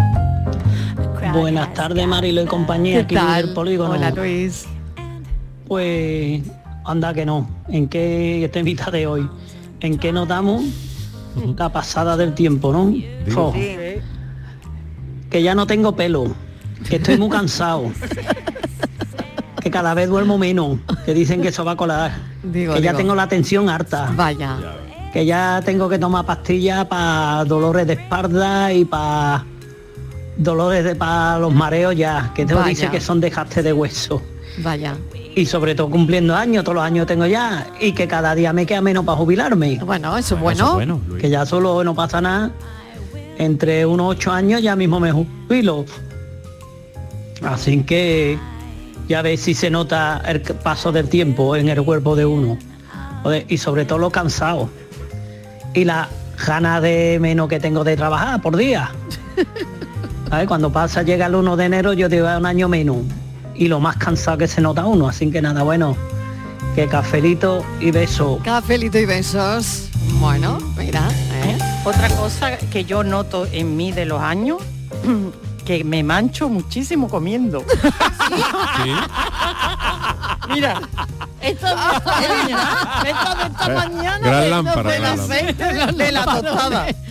Buenas 1.32 1.74
tardes, 1.74 2.06
Marilo 2.06 2.42
y 2.42 2.46
compañía, 2.46 3.06
¿Qué 3.06 3.18
aquí 3.18 3.42
del 3.42 3.54
Polígono. 3.54 3.92
Hola, 3.94 4.10
Luis. 4.10 4.66
Pues 5.68 6.42
anda 6.84 7.14
que 7.14 7.24
no. 7.26 7.48
¿En 7.68 7.88
qué 7.88 8.44
esta 8.44 8.62
mitad 8.62 8.90
de 8.90 9.06
hoy? 9.06 9.28
¿En 9.80 9.98
qué 9.98 10.12
notamos 10.12 10.64
la 11.56 11.68
pasada 11.68 12.16
del 12.16 12.34
tiempo, 12.34 12.72
no? 12.72 12.92
Que 15.30 15.42
ya 15.42 15.54
no 15.54 15.66
tengo 15.66 15.94
pelo, 15.94 16.34
que 16.88 16.96
estoy 16.96 17.16
muy 17.16 17.28
cansado, 17.30 17.92
que 19.62 19.70
cada 19.70 19.94
vez 19.94 20.08
duermo 20.08 20.38
menos, 20.38 20.78
que 21.04 21.14
dicen 21.14 21.40
que 21.40 21.48
eso 21.48 21.64
va 21.64 21.72
a 21.72 21.76
colar, 21.76 22.12
Digo, 22.42 22.74
que 22.74 22.82
ya 22.82 22.94
tengo 22.94 23.14
la 23.14 23.28
tensión 23.28 23.68
harta, 23.68 24.12
Vaya. 24.16 24.56
que 25.12 25.24
ya 25.24 25.62
tengo 25.64 25.88
que 25.88 25.98
tomar 26.00 26.26
pastillas 26.26 26.84
para 26.86 27.44
dolores 27.44 27.86
de 27.86 27.92
espalda 27.92 28.72
y 28.72 28.84
para 28.84 29.44
dolores 30.42 30.84
de 30.84 30.94
para 30.94 31.38
los 31.38 31.54
mareos 31.54 31.94
ya, 31.96 32.32
que 32.34 32.44
te 32.46 32.54
dice 32.64 32.88
que 32.90 33.00
son 33.00 33.20
desgaste 33.20 33.62
de 33.62 33.72
hueso. 33.72 34.22
Vaya. 34.58 34.96
Y 35.34 35.46
sobre 35.46 35.74
todo 35.74 35.90
cumpliendo 35.90 36.34
años, 36.34 36.64
todos 36.64 36.76
los 36.76 36.84
años 36.84 37.06
tengo 37.06 37.26
ya, 37.26 37.68
y 37.80 37.92
que 37.92 38.08
cada 38.08 38.34
día 38.34 38.52
me 38.52 38.66
queda 38.66 38.80
menos 38.80 39.04
para 39.04 39.18
jubilarme. 39.18 39.78
Bueno, 39.84 40.16
eso 40.16 40.34
es 40.34 40.40
Bueno, 40.40 40.64
eso 40.64 40.74
bueno. 40.74 40.94
es 40.94 41.00
bueno, 41.00 41.08
Luis. 41.08 41.22
Que 41.22 41.30
ya 41.30 41.46
solo 41.46 41.84
no 41.84 41.94
pasa 41.94 42.20
nada. 42.20 42.50
Entre 43.38 43.86
unos 43.86 44.16
ocho 44.16 44.32
años 44.32 44.60
ya 44.60 44.76
mismo 44.76 44.98
me 44.98 45.12
jubilo. 45.12 45.84
Así 47.42 47.82
que 47.84 48.38
ya 49.08 49.22
ves 49.22 49.40
si 49.40 49.54
se 49.54 49.70
nota 49.70 50.22
el 50.26 50.40
paso 50.40 50.92
del 50.92 51.08
tiempo 51.08 51.56
en 51.56 51.68
el 51.68 51.82
cuerpo 51.82 52.16
de 52.16 52.26
uno. 52.26 52.58
Y 53.48 53.56
sobre 53.58 53.84
todo 53.84 53.98
lo 53.98 54.10
cansado. 54.10 54.68
Y 55.74 55.84
la 55.84 56.08
ganas 56.46 56.82
de 56.82 57.18
menos 57.20 57.48
que 57.48 57.60
tengo 57.60 57.84
de 57.84 57.96
trabajar 57.96 58.40
por 58.42 58.56
día. 58.56 58.90
¿Sabes? 60.30 60.46
Cuando 60.46 60.70
pasa, 60.72 61.02
llega 61.02 61.26
el 61.26 61.34
1 61.34 61.56
de 61.56 61.64
enero, 61.64 61.92
yo 61.92 62.08
digo 62.08 62.28
"Ah, 62.28 62.38
un 62.38 62.46
año 62.46 62.68
menos. 62.68 62.98
Y 63.54 63.66
lo 63.68 63.80
más 63.80 63.96
cansado 63.96 64.38
que 64.38 64.46
se 64.48 64.60
nota 64.60 64.84
uno. 64.86 65.08
Así 65.08 65.30
que 65.30 65.42
nada, 65.42 65.62
bueno, 65.64 65.96
que 66.74 66.86
cafelito 66.86 67.64
y 67.80 67.90
beso. 67.90 68.38
Cafelito 68.44 68.96
y 68.98 69.06
besos. 69.06 69.88
Bueno, 70.20 70.58
mira, 70.76 71.08
¿eh? 71.44 71.58
Otra 71.84 72.08
cosa 72.10 72.56
que 72.56 72.84
yo 72.84 73.02
noto 73.02 73.46
en 73.50 73.76
mí 73.76 73.90
de 73.92 74.06
los 74.06 74.22
años, 74.22 74.58
que 75.64 75.82
me 75.84 76.02
mancho 76.04 76.48
muchísimo 76.48 77.08
comiendo. 77.08 77.64
Mira, 80.48 80.80
esta 81.40 81.74
de 81.74 81.96
esta 81.96 82.18
mañana, 82.18 83.02
esta 83.06 83.34
de 83.34 83.42
esta 83.46 83.68
mañana 83.68 84.18
Gran 84.28 84.50
lámpara, 84.50 85.12
aceite 85.12 85.64
de 85.92 86.12
la 86.12 86.24
tostada. 86.24 86.86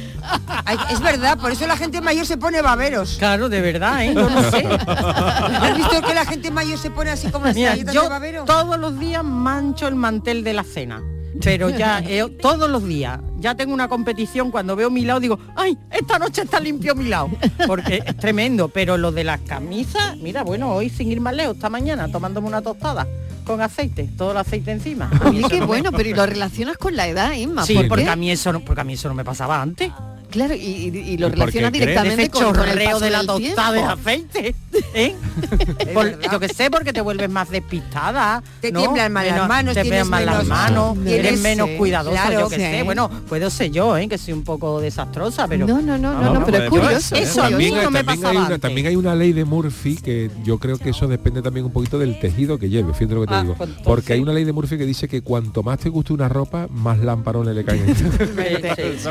Ay, 0.65 0.77
es 0.91 0.99
verdad, 1.01 1.37
por 1.39 1.51
eso 1.51 1.65
la 1.67 1.77
gente 1.77 2.01
mayor 2.01 2.25
se 2.25 2.37
pone 2.37 2.61
baberos. 2.61 3.15
Claro, 3.17 3.49
de 3.49 3.61
verdad, 3.61 4.03
¿eh? 4.03 4.13
No 4.13 4.29
sé. 4.51 4.65
¿Has 4.87 5.77
visto 5.77 6.01
que 6.01 6.13
la 6.13 6.25
gente 6.25 6.51
mayor 6.51 6.77
se 6.77 6.91
pone 6.91 7.09
así 7.11 7.29
como 7.29 7.45
Mira, 7.53 7.71
galletas 7.71 7.93
yo 7.93 8.03
de 8.03 8.09
babero? 8.09 8.45
todos 8.45 8.77
los 8.79 8.99
días 8.99 9.23
mancho 9.23 9.87
el 9.87 9.95
mantel 9.95 10.43
de 10.43 10.53
la 10.53 10.63
cena. 10.63 11.01
Pero 11.41 11.69
ya, 11.69 11.99
eh, 12.05 12.25
todos 12.41 12.69
los 12.69 12.85
días, 12.85 13.19
ya 13.37 13.55
tengo 13.55 13.73
una 13.73 13.87
competición, 13.87 14.51
cuando 14.51 14.75
veo 14.75 14.89
mi 14.89 15.05
lado 15.05 15.19
digo, 15.21 15.39
ay, 15.55 15.77
esta 15.91 16.19
noche 16.19 16.41
está 16.41 16.59
limpio 16.59 16.95
mi 16.95 17.05
lado. 17.05 17.29
Porque 17.65 18.03
es 18.05 18.17
tremendo, 18.17 18.67
pero 18.67 18.97
lo 18.97 19.11
de 19.11 19.23
las 19.23 19.39
camisas, 19.41 20.17
mira, 20.17 20.43
bueno, 20.43 20.71
hoy 20.73 20.89
sin 20.89 21.09
ir 21.11 21.21
más 21.21 21.33
lejos, 21.35 21.55
esta 21.55 21.69
mañana 21.69 22.11
tomándome 22.11 22.47
una 22.47 22.61
tostada 22.61 23.07
con 23.45 23.61
aceite, 23.61 24.09
todo 24.17 24.31
el 24.31 24.37
aceite 24.37 24.71
encima. 24.71 25.09
Eso 25.33 25.47
qué 25.49 25.55
no 25.59 25.61
me- 25.61 25.65
bueno, 25.67 25.91
pero 25.91 26.09
¿y 26.09 26.13
lo 26.13 26.25
relacionas 26.25 26.77
con 26.77 26.95
la 26.95 27.07
edad, 27.07 27.31
Inma? 27.33 27.63
Sí, 27.65 27.73
¿Por 27.75 27.87
porque 27.87 28.09
a 28.09 28.15
mí 28.15 28.29
eso 28.31 28.51
no, 28.51 28.59
porque 28.59 28.81
a 28.81 28.83
mí 28.83 28.93
eso 28.93 29.07
no 29.07 29.13
me 29.15 29.23
pasaba 29.23 29.61
antes. 29.61 29.91
Claro, 30.29 30.53
y, 30.55 31.17
lo 31.17 31.27
¿Y 31.27 31.31
por 31.31 31.31
qué 31.31 31.35
relacionas 31.39 31.71
crees? 31.71 31.71
directamente 31.87 32.21
Ese 32.23 32.31
con, 32.31 32.43
con 32.43 32.49
el 32.55 32.69
chorreo 32.69 32.85
paso 32.91 32.99
de 33.05 33.09
la 33.09 33.17
del 33.19 33.27
tostada 33.27 33.71
de 33.73 33.81
aceite. 33.81 34.55
¿eh? 34.93 35.15
Por- 35.93 36.19
yo 36.31 36.39
que 36.39 36.47
sé, 36.49 36.69
porque 36.69 36.93
te 36.93 37.01
vuelves 37.01 37.29
más 37.29 37.49
despistada. 37.49 38.43
Te 38.61 38.71
¿no? 38.71 38.81
tiemblan 38.81 39.11
más 39.11 39.25
las 39.25 39.47
manos, 39.47 39.73
te 39.73 39.81
tienes 39.81 40.05
más 40.07 40.23
las 40.23 40.43
menos- 40.43 40.47
manos, 40.47 40.97
eres 41.07 41.39
menos 41.41 41.69
cuidadosa, 41.77 42.21
claro, 42.27 42.39
yo 42.41 42.49
que 42.49 42.55
sí. 42.57 42.61
sé. 42.61 42.83
Bueno, 42.83 43.09
puedo 43.27 43.49
ser 43.49 43.71
yo, 43.71 43.97
¿eh? 43.97 44.07
que 44.07 44.17
soy 44.17 44.33
un 44.33 44.43
poco 44.43 44.79
desastrosa, 44.81 45.47
pero... 45.47 45.65
No, 45.65 45.81
no, 45.81 45.97
no, 45.97 46.13
no, 46.21 46.33
no, 46.33 46.45
pero 46.45 46.57
es 46.57 46.63
yo- 46.65 46.69
curioso, 46.69 47.15
¿eh? 47.15 47.19
Eso 47.23 47.41
a 47.41 47.45
mí 47.45 47.51
También, 47.51 47.75
no 47.83 47.91
me 47.91 47.99
hay 48.05 48.17
una, 48.19 48.41
antes. 48.45 48.59
también 48.61 48.87
hay 48.87 48.95
una 48.95 49.15
ley 49.15 49.33
de 49.33 49.45
Murphy 49.45 49.95
que 49.97 50.29
yo 50.43 50.57
creo 50.59 50.77
que 50.77 50.89
eso 50.91 51.07
depende 51.07 51.41
también 51.41 51.65
un 51.65 51.71
poquito 51.71 51.97
del 51.97 52.19
tejido 52.19 52.57
que 52.59 52.69
lleve, 52.69 52.93
fíjate 52.93 53.15
lo 53.15 53.21
que 53.21 53.27
te 53.27 53.33
Ah, 53.33 53.41
digo. 53.41 53.55
pues 53.55 53.69
entonces- 53.69 53.87
Porque 53.87 54.13
hay 54.13 54.19
una 54.19 54.33
ley 54.33 54.43
de 54.43 54.53
Murphy 54.53 54.77
que 54.77 54.85
dice 54.85 55.07
que 55.07 55.21
cuanto 55.21 55.63
más 55.63 55.79
te 55.79 55.89
guste 55.89 56.13
una 56.13 56.29
ropa, 56.29 56.67
más 56.69 56.99
lamparones 56.99 57.55
le 57.55 57.63
caen. 57.65 57.79
Sí, 57.99 58.83
sí. 58.97 59.09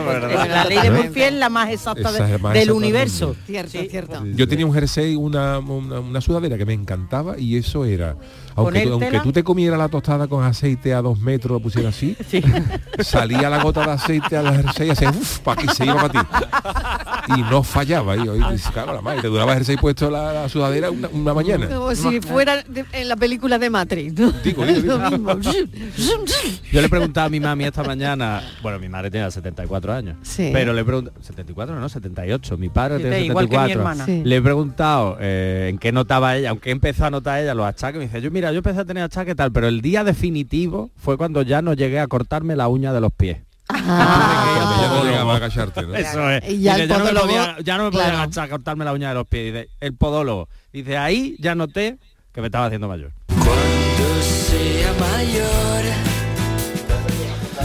La 0.49 0.65
ley 0.65 0.79
de 0.79 0.91
Murphy 1.09 1.23
es 1.23 1.33
la 1.35 1.49
más 1.49 1.71
exacta 1.71 2.11
de- 2.13 2.17
Esa 2.19 2.25
es 2.27 2.31
la 2.33 2.39
más 2.39 2.53
del 2.55 2.63
exacta 2.63 2.77
universo. 2.79 3.37
Cierto, 3.47 3.79
cierto. 3.91 4.25
Yo 4.35 4.49
tenía 4.49 4.67
un 4.67 4.73
jersey, 4.75 5.15
una, 5.17 5.59
una, 5.59 6.01
una 6.01 6.21
sudadera 6.21 6.57
que 6.57 6.65
me 6.65 6.73
encantaba 6.75 7.39
y 7.39 7.57
eso 7.57 7.85
era, 7.85 8.17
aunque 8.55 8.81
tú, 8.83 8.91
Ponértela. 8.91 8.95
aunque 8.95 9.21
tú 9.21 9.33
te 9.33 9.45
comieras 9.45 9.79
la 9.79 9.89
tostada 9.89 10.27
con 10.29 10.45
aceite 10.45 10.95
a 10.95 11.03
dos 11.03 11.19
metros, 11.19 11.53
lo 11.53 11.61
pusieras 11.61 11.95
así, 11.97 12.17
salía 13.01 13.49
la 13.51 13.63
gota 13.63 13.85
de 13.85 13.93
aceite 13.93 14.37
al 14.37 14.55
jersey 14.63 14.89
y 14.89 14.91
hacía, 14.91 15.11
uff, 15.11 15.39
para 15.41 15.63
aquí 15.63 15.75
se 15.75 15.85
iba 15.85 15.95
para 16.09 16.09
ti. 16.09 17.37
Y 17.37 17.43
no 17.43 17.63
fallaba. 17.63 18.17
Y 18.17 18.29
hoy, 18.29 18.41
dices, 18.53 18.71
claro, 18.73 18.95
la 18.95 19.01
madre, 19.01 19.23
te 19.23 19.29
duraba 19.29 19.53
el 19.53 19.59
jersey 19.59 19.77
puesto 19.77 20.11
la, 20.11 20.33
la 20.33 20.49
sudadera 20.49 20.91
una, 20.91 21.09
una 21.09 21.35
mañana. 21.35 21.69
Como 21.69 21.95
si 21.95 22.21
fuera 22.21 22.63
de- 22.63 22.85
en 22.93 23.09
la 23.09 23.17
película 23.17 23.59
de 23.59 23.71
Matrix. 23.71 24.15
¿no? 24.19 24.33
Digo, 24.45 24.65
digo, 24.65 24.81
digo. 24.99 24.99
Lo 24.99 25.39
mismo. 25.39 26.25
Yo 26.73 26.81
le 26.81 26.89
preguntaba 26.89 27.27
a 27.27 27.31
mi 27.31 27.41
mami 27.41 27.65
esta 27.65 27.83
mañana, 27.83 28.43
bueno, 28.63 28.79
mi 28.79 28.89
madre 28.89 29.11
tiene 29.11 29.31
74 29.31 29.93
años, 29.93 30.17
Sí. 30.23 30.51
pero 30.53 30.73
le 30.73 30.85
preguntado, 30.85 30.98
74 31.21 31.79
no, 31.79 31.89
78, 31.89 32.57
mi 32.59 32.69
padre 32.69 32.97
Sí, 32.97 33.03
tiene 33.03 33.21
igual 33.23 33.49
que 33.49 33.57
mi 33.57 33.69
74. 33.69 33.81
hermana. 33.81 34.05
Sí. 34.07 34.23
Le 34.25 34.37
he 34.37 34.43
preguntado 34.43 35.17
eh, 35.21 35.69
en 35.71 35.79
qué 35.79 35.93
notaba 35.93 36.37
ella, 36.37 36.51
aunque 36.51 36.71
empezó 36.71 37.05
a 37.07 37.11
notar 37.11 37.41
ella 37.41 37.55
los 37.55 37.67
achaques, 37.67 37.99
me 37.99 38.07
dice, 38.07 38.21
yo 38.21 38.31
mira, 38.31 38.51
yo 38.53 38.59
empecé 38.59 38.81
a 38.81 38.85
tener 38.85 39.03
achaques 39.05 39.35
tal, 39.37 39.53
pero 39.53 39.69
el 39.69 39.81
día 39.81 40.05
definitivo 40.05 40.91
fue 40.97 41.17
cuando 41.17 41.43
ya 41.43 41.63
no 41.63 41.75
llegué 41.75 42.01
a 42.01 42.07
cortarme 42.07 42.57
la 42.57 42.69
uña 42.69 42.93
de 42.93 43.01
los 43.01 43.13
pies. 43.13 43.39
Ya 43.71 44.89
no 44.95 45.05
llegaba 45.05 45.35
a 45.35 45.37
agacharte, 45.37 45.83
¿no? 45.83 45.95
Eso 45.95 46.31
es. 46.31 46.49
Y 46.49 46.61
ya 46.63 46.73
Dice, 46.77 46.83
el 46.85 46.89
ya, 46.89 46.99
no 46.99 47.05
me 47.05 47.11
podólogo, 47.11 47.27
podía, 47.27 47.57
ya 47.63 47.77
no 47.77 47.85
me 47.85 47.91
podía 47.91 48.05
claro. 48.07 48.19
agachar 48.23 48.45
a 48.45 48.49
cortarme 48.49 48.85
la 48.85 48.93
uña 48.93 49.09
de 49.11 49.15
los 49.15 49.27
pies. 49.27 49.53
Dice, 49.53 49.69
el 49.81 49.95
podólogo. 49.95 50.49
Dice, 50.73 50.97
ahí 50.97 51.37
ya 51.39 51.55
noté 51.55 51.99
que 52.33 52.41
me 52.41 52.47
estaba 52.47 52.67
haciendo 52.67 52.89
mayor. 52.89 53.13
Cuando 53.29 54.23
sea 54.23 54.93
mayor 54.99 55.78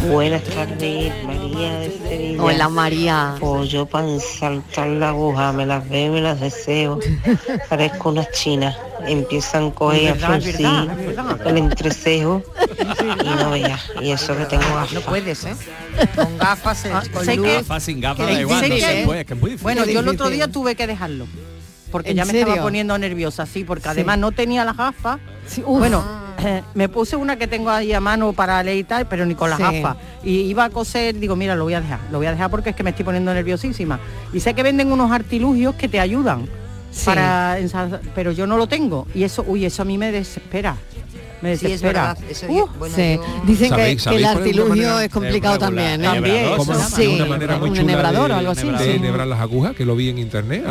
Buenas 0.09 0.43
tardes, 0.43 1.13
María 1.25 1.79
de 1.79 1.91
Sevilla. 1.91 2.43
Hola, 2.43 2.69
María. 2.69 3.35
Pues 3.39 3.69
yo 3.69 3.85
para 3.85 4.19
saltar 4.19 4.87
la 4.87 5.09
aguja, 5.09 5.53
me 5.53 5.65
las 5.65 5.87
veo 5.87 6.17
y 6.17 6.21
las 6.21 6.39
deseo. 6.41 6.99
Parezco 7.69 8.09
unas 8.09 8.29
chinas. 8.31 8.75
Empiezan 9.07 9.71
con 9.71 9.95
a 9.95 10.15
fruncir 10.15 10.67
el 11.45 11.57
entrecejo 11.57 12.43
y 13.21 13.29
no 13.29 13.51
veas. 13.51 13.81
Y 14.01 14.11
eso 14.11 14.35
que 14.37 14.45
tengo 14.45 14.63
ah, 14.67 14.75
gafas. 14.75 14.93
No 14.93 15.01
puedes, 15.01 15.45
¿eh? 15.45 15.55
Con 16.15 16.37
gafas, 16.37 16.85
eh, 16.85 16.91
ah, 16.93 17.03
con 17.11 17.25
sé 17.25 17.37
gafas, 17.37 17.83
sin 17.83 18.01
gafas, 18.01 18.27
que 18.27 18.41
igual. 18.41 19.59
Bueno, 19.61 19.85
yo 19.85 19.99
el 20.01 20.07
otro 20.07 20.29
día 20.29 20.47
tuve 20.49 20.75
que 20.75 20.87
dejarlo. 20.87 21.27
Porque 21.91 22.13
ya 22.15 22.25
me 22.25 22.39
estaba 22.39 22.61
poniendo 22.61 22.97
nerviosa, 22.97 23.45
sí, 23.45 23.63
porque 23.63 23.87
además 23.87 24.17
no 24.17 24.31
tenía 24.31 24.65
las 24.65 24.75
gafas. 24.75 25.19
Bueno, 25.65 26.22
me 26.73 26.89
puse 26.89 27.15
una 27.15 27.37
que 27.37 27.47
tengo 27.47 27.69
ahí 27.69 27.93
a 27.93 27.99
mano 27.99 28.33
para 28.33 28.61
leer 28.63 28.85
tal, 28.85 29.07
pero 29.07 29.25
ni 29.25 29.35
con 29.35 29.49
las 29.49 29.57
sí. 29.57 29.63
gafas. 29.63 29.97
Y 30.23 30.41
iba 30.41 30.65
a 30.65 30.69
coser, 30.69 31.19
digo, 31.19 31.35
mira, 31.35 31.55
lo 31.55 31.63
voy 31.63 31.73
a 31.73 31.81
dejar, 31.81 31.99
lo 32.11 32.17
voy 32.17 32.27
a 32.27 32.31
dejar 32.31 32.49
porque 32.49 32.71
es 32.71 32.75
que 32.75 32.83
me 32.83 32.91
estoy 32.91 33.05
poniendo 33.05 33.33
nerviosísima. 33.33 33.99
Y 34.33 34.39
sé 34.39 34.53
que 34.53 34.63
venden 34.63 34.91
unos 34.91 35.11
artilugios 35.11 35.75
que 35.75 35.87
te 35.87 35.99
ayudan. 35.99 36.47
Sí. 36.91 37.05
Para, 37.05 37.57
pero 38.13 38.31
yo 38.31 38.45
no 38.45 38.55
lo 38.55 38.67
tengo 38.67 39.07
y 39.15 39.23
eso 39.23 39.43
uy 39.47 39.65
eso 39.65 39.81
a 39.81 39.85
mí 39.85 39.97
me 39.97 40.11
desespera 40.11 40.75
me. 41.43 41.57
Sí, 41.57 41.71
es 41.73 41.81
verdad, 41.81 42.17
Dicen 43.45 43.75
que, 43.75 43.91
el 43.91 44.25
artilugio 44.25 44.99
es 44.99 45.09
complicado 45.09 45.59
también. 45.59 46.01
También. 46.01 46.47
una 46.53 47.25
manera 47.25 47.57
muy 47.57 47.71
chula 47.71 47.83
nebrador 47.83 48.31
o 48.31 48.35
algo 48.35 48.51
así. 48.51 48.67
De 48.69 49.25
las 49.25 49.39
agujas, 49.39 49.75
que 49.75 49.85
lo 49.85 49.95
vi 49.95 50.09
en 50.09 50.17
internet. 50.17 50.65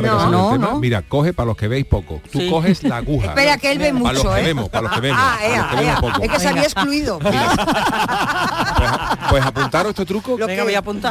Mira, 0.81 1.03
coge 1.03 1.33
para 1.33 1.49
los 1.49 1.57
que 1.57 1.69
veis 1.69 1.85
poco. 1.85 2.21
Tú 2.31 2.41
coges 2.49 2.83
la 2.83 2.97
aguja. 2.99 3.27
Espera, 3.33 3.59
que 3.59 3.71
él 3.71 3.79
ve 3.79 3.93
mucho. 3.93 4.05
Para 4.05 4.23
los 4.23 4.35
que 4.35 4.41
¿eh? 4.41 4.45
vemos, 4.45 4.69
para 4.71 4.83
los 4.83 4.93
que 4.93 5.01
vemos. 5.01 5.21
Ah, 5.21 6.09
es 6.23 6.31
que 6.31 6.41
se 6.41 6.49
había 6.49 6.63
excluido. 6.65 7.19
Pues, 8.83 8.91
pues 9.31 9.45
apuntaros 9.45 9.91
este 9.91 10.07
truco. 10.07 10.37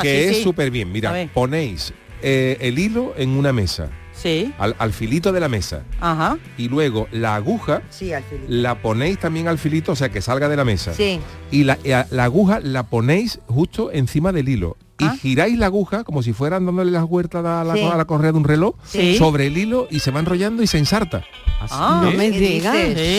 Que 0.01 0.29
es 0.29 0.43
súper 0.43 0.71
bien. 0.71 0.91
Mira, 0.91 1.13
ponéis 1.33 1.93
eh, 2.21 2.57
el 2.59 2.79
hilo 2.79 3.13
en 3.17 3.29
una 3.37 3.53
mesa 3.53 3.89
sí. 4.21 4.53
al, 4.57 4.75
al, 4.77 4.93
filito 4.93 5.31
de 5.31 5.39
la 5.39 5.49
mesa. 5.49 5.83
Ajá. 5.99 6.37
Y 6.57 6.69
luego 6.69 7.07
la 7.11 7.35
aguja 7.35 7.81
sí, 7.89 8.13
al 8.13 8.23
la 8.47 8.81
ponéis 8.81 9.19
también 9.19 9.47
al 9.47 9.57
filito, 9.57 9.93
o 9.93 9.95
sea, 9.95 10.09
que 10.09 10.21
salga 10.21 10.49
de 10.49 10.55
la 10.55 10.65
mesa. 10.65 10.93
Sí. 10.93 11.19
Y 11.49 11.63
la, 11.63 11.77
eh, 11.83 12.03
la 12.11 12.23
aguja 12.23 12.59
la 12.59 12.83
ponéis 12.83 13.39
justo 13.47 13.91
encima 13.91 14.31
del 14.31 14.49
hilo 14.49 14.77
y 15.01 15.17
giráis 15.17 15.57
la 15.57 15.67
aguja 15.67 16.03
como 16.03 16.23
si 16.23 16.33
fueran 16.33 16.65
dándole 16.65 16.91
las 16.91 17.03
huertas 17.03 17.45
a 17.45 17.63
la, 17.63 18.05
correa 18.05 18.31
de 18.31 18.37
un 18.37 18.43
reloj 18.43 18.75
sobre 19.17 19.47
el 19.47 19.57
hilo 19.57 19.87
y 19.89 19.99
se 19.99 20.11
va 20.11 20.19
enrollando 20.19 20.63
y 20.63 20.67
se 20.67 20.77
ensarta. 20.77 21.23
Ah, 21.69 22.01
no 22.03 22.11
me 22.11 22.31
digas. 22.31 22.75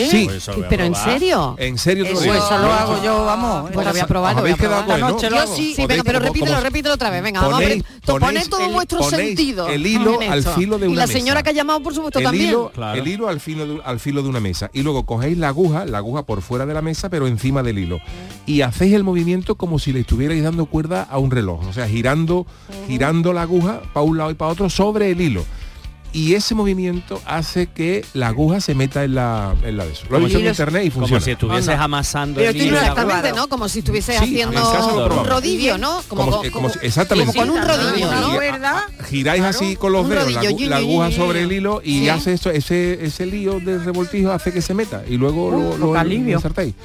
Sí. 0.09 0.25
Pues 0.25 0.49
pero 0.69 0.83
en 0.83 0.95
serio. 0.95 1.55
En 1.57 1.77
serio 1.77 2.05
te 2.05 2.13
lo. 2.13 2.19
Eso 2.19 2.57
lo 2.57 2.71
hago 2.71 2.91
pues, 2.93 3.03
yo, 3.03 3.25
vamos. 3.25 3.69
Eh, 3.69 3.73
pues 3.73 3.85
lo 3.85 3.91
voy 3.91 4.01
a 4.01 4.07
probar. 4.07 4.35
Yo 5.21 5.47
sí, 5.47 5.75
venga, 5.87 6.03
pero 6.03 6.19
repítelo, 6.19 6.59
repítelo 6.59 6.95
otra 6.95 7.09
vez. 7.09 7.23
Venga, 7.23 7.41
ponéis, 7.41 7.83
vamos. 8.05 8.19
Ponéis, 8.19 8.49
todo 8.49 8.69
vuestro 8.69 9.03
sentido. 9.03 9.67
El 9.67 9.85
hilo 9.85 10.19
al 10.19 10.43
filo 10.43 10.77
de 10.77 10.87
una 10.87 10.95
mesa. 10.95 11.03
Y 11.03 11.07
la 11.07 11.07
señora 11.07 11.43
que 11.43 11.49
ha 11.51 11.53
llamado, 11.53 11.81
por 11.81 11.93
supuesto, 11.93 12.19
también. 12.19 12.55
El 12.95 13.07
hilo 13.07 13.29
al 13.29 13.39
filo 13.39 14.23
de 14.23 14.29
una 14.29 14.39
mesa. 14.39 14.69
Y 14.73 14.81
luego 14.83 15.05
cogéis 15.05 15.37
la 15.37 15.49
aguja, 15.49 15.85
la 15.85 15.99
aguja 15.99 16.23
por 16.23 16.41
fuera 16.41 16.65
de 16.65 16.73
la 16.73 16.81
mesa, 16.81 17.09
pero 17.09 17.27
encima 17.27 17.63
del 17.63 17.79
hilo. 17.79 17.99
Y 18.45 18.61
hacéis 18.61 18.93
el 18.93 19.03
movimiento 19.03 19.55
como 19.55 19.79
si 19.79 19.93
le 19.93 20.01
estuvierais 20.01 20.43
dando 20.43 20.65
cuerda 20.65 21.03
a 21.03 21.17
un 21.17 21.31
reloj 21.31 21.61
o 21.73 21.75
sea, 21.75 21.87
girando, 21.87 22.45
girando 22.87 23.33
la 23.33 23.41
aguja 23.41 23.81
para 23.93 24.05
un 24.05 24.15
lado 24.15 24.29
y 24.29 24.35
para 24.35 24.51
otro 24.51 24.69
sobre 24.69 25.09
el 25.09 25.19
hilo 25.21 25.43
y 26.13 26.35
ese 26.35 26.55
movimiento 26.55 27.21
hace 27.25 27.67
que 27.67 28.05
la 28.13 28.27
aguja 28.27 28.61
se 28.61 28.75
meta 28.75 29.03
en 29.03 29.15
la 29.15 29.55
en 29.63 29.77
la 29.77 29.85
de 29.85 29.91
eso. 29.91 30.05
Lo 30.09 30.19
he 30.19 30.27
hecho 30.27 30.39
internet 30.39 30.85
y 30.85 30.89
funciona. 30.89 31.19
Como 31.19 31.25
si 31.25 31.31
estuvieses 31.31 31.79
amasando 31.79 32.39
el 32.39 32.55
hilo. 32.55 32.77
Exactamente, 32.77 33.33
¿no? 33.33 33.49
Como 33.49 33.67
si 33.67 33.79
estuvieses 33.79 34.21
haciendo 34.21 34.61
un 35.19 35.25
rodillo, 35.25 35.77
¿no? 35.77 36.01
Como, 36.07 36.41
exactamente. 36.81 37.37
con 37.37 37.49
un 37.49 37.61
rodillo, 37.61 38.11
¿no? 38.11 38.37
Giráis 39.09 39.43
así 39.43 39.75
con 39.75 39.91
los 39.91 40.07
dedos 40.07 40.31
la, 40.33 40.77
aguja 40.77 41.11
sobre 41.11 41.41
el 41.43 41.51
hilo 41.51 41.81
y 41.83 42.07
hace 42.09 42.33
eso, 42.33 42.49
ese 42.49 43.03
ese 43.03 43.25
lío 43.25 43.59
de 43.59 43.79
revoltijo 43.79 44.31
hace 44.31 44.53
que 44.53 44.61
se 44.61 44.73
meta 44.73 45.03
y 45.07 45.17
luego 45.17 45.47
uh, 45.47 45.51
lo, 45.51 45.77
lo, 45.77 45.93
lo. 45.93 46.03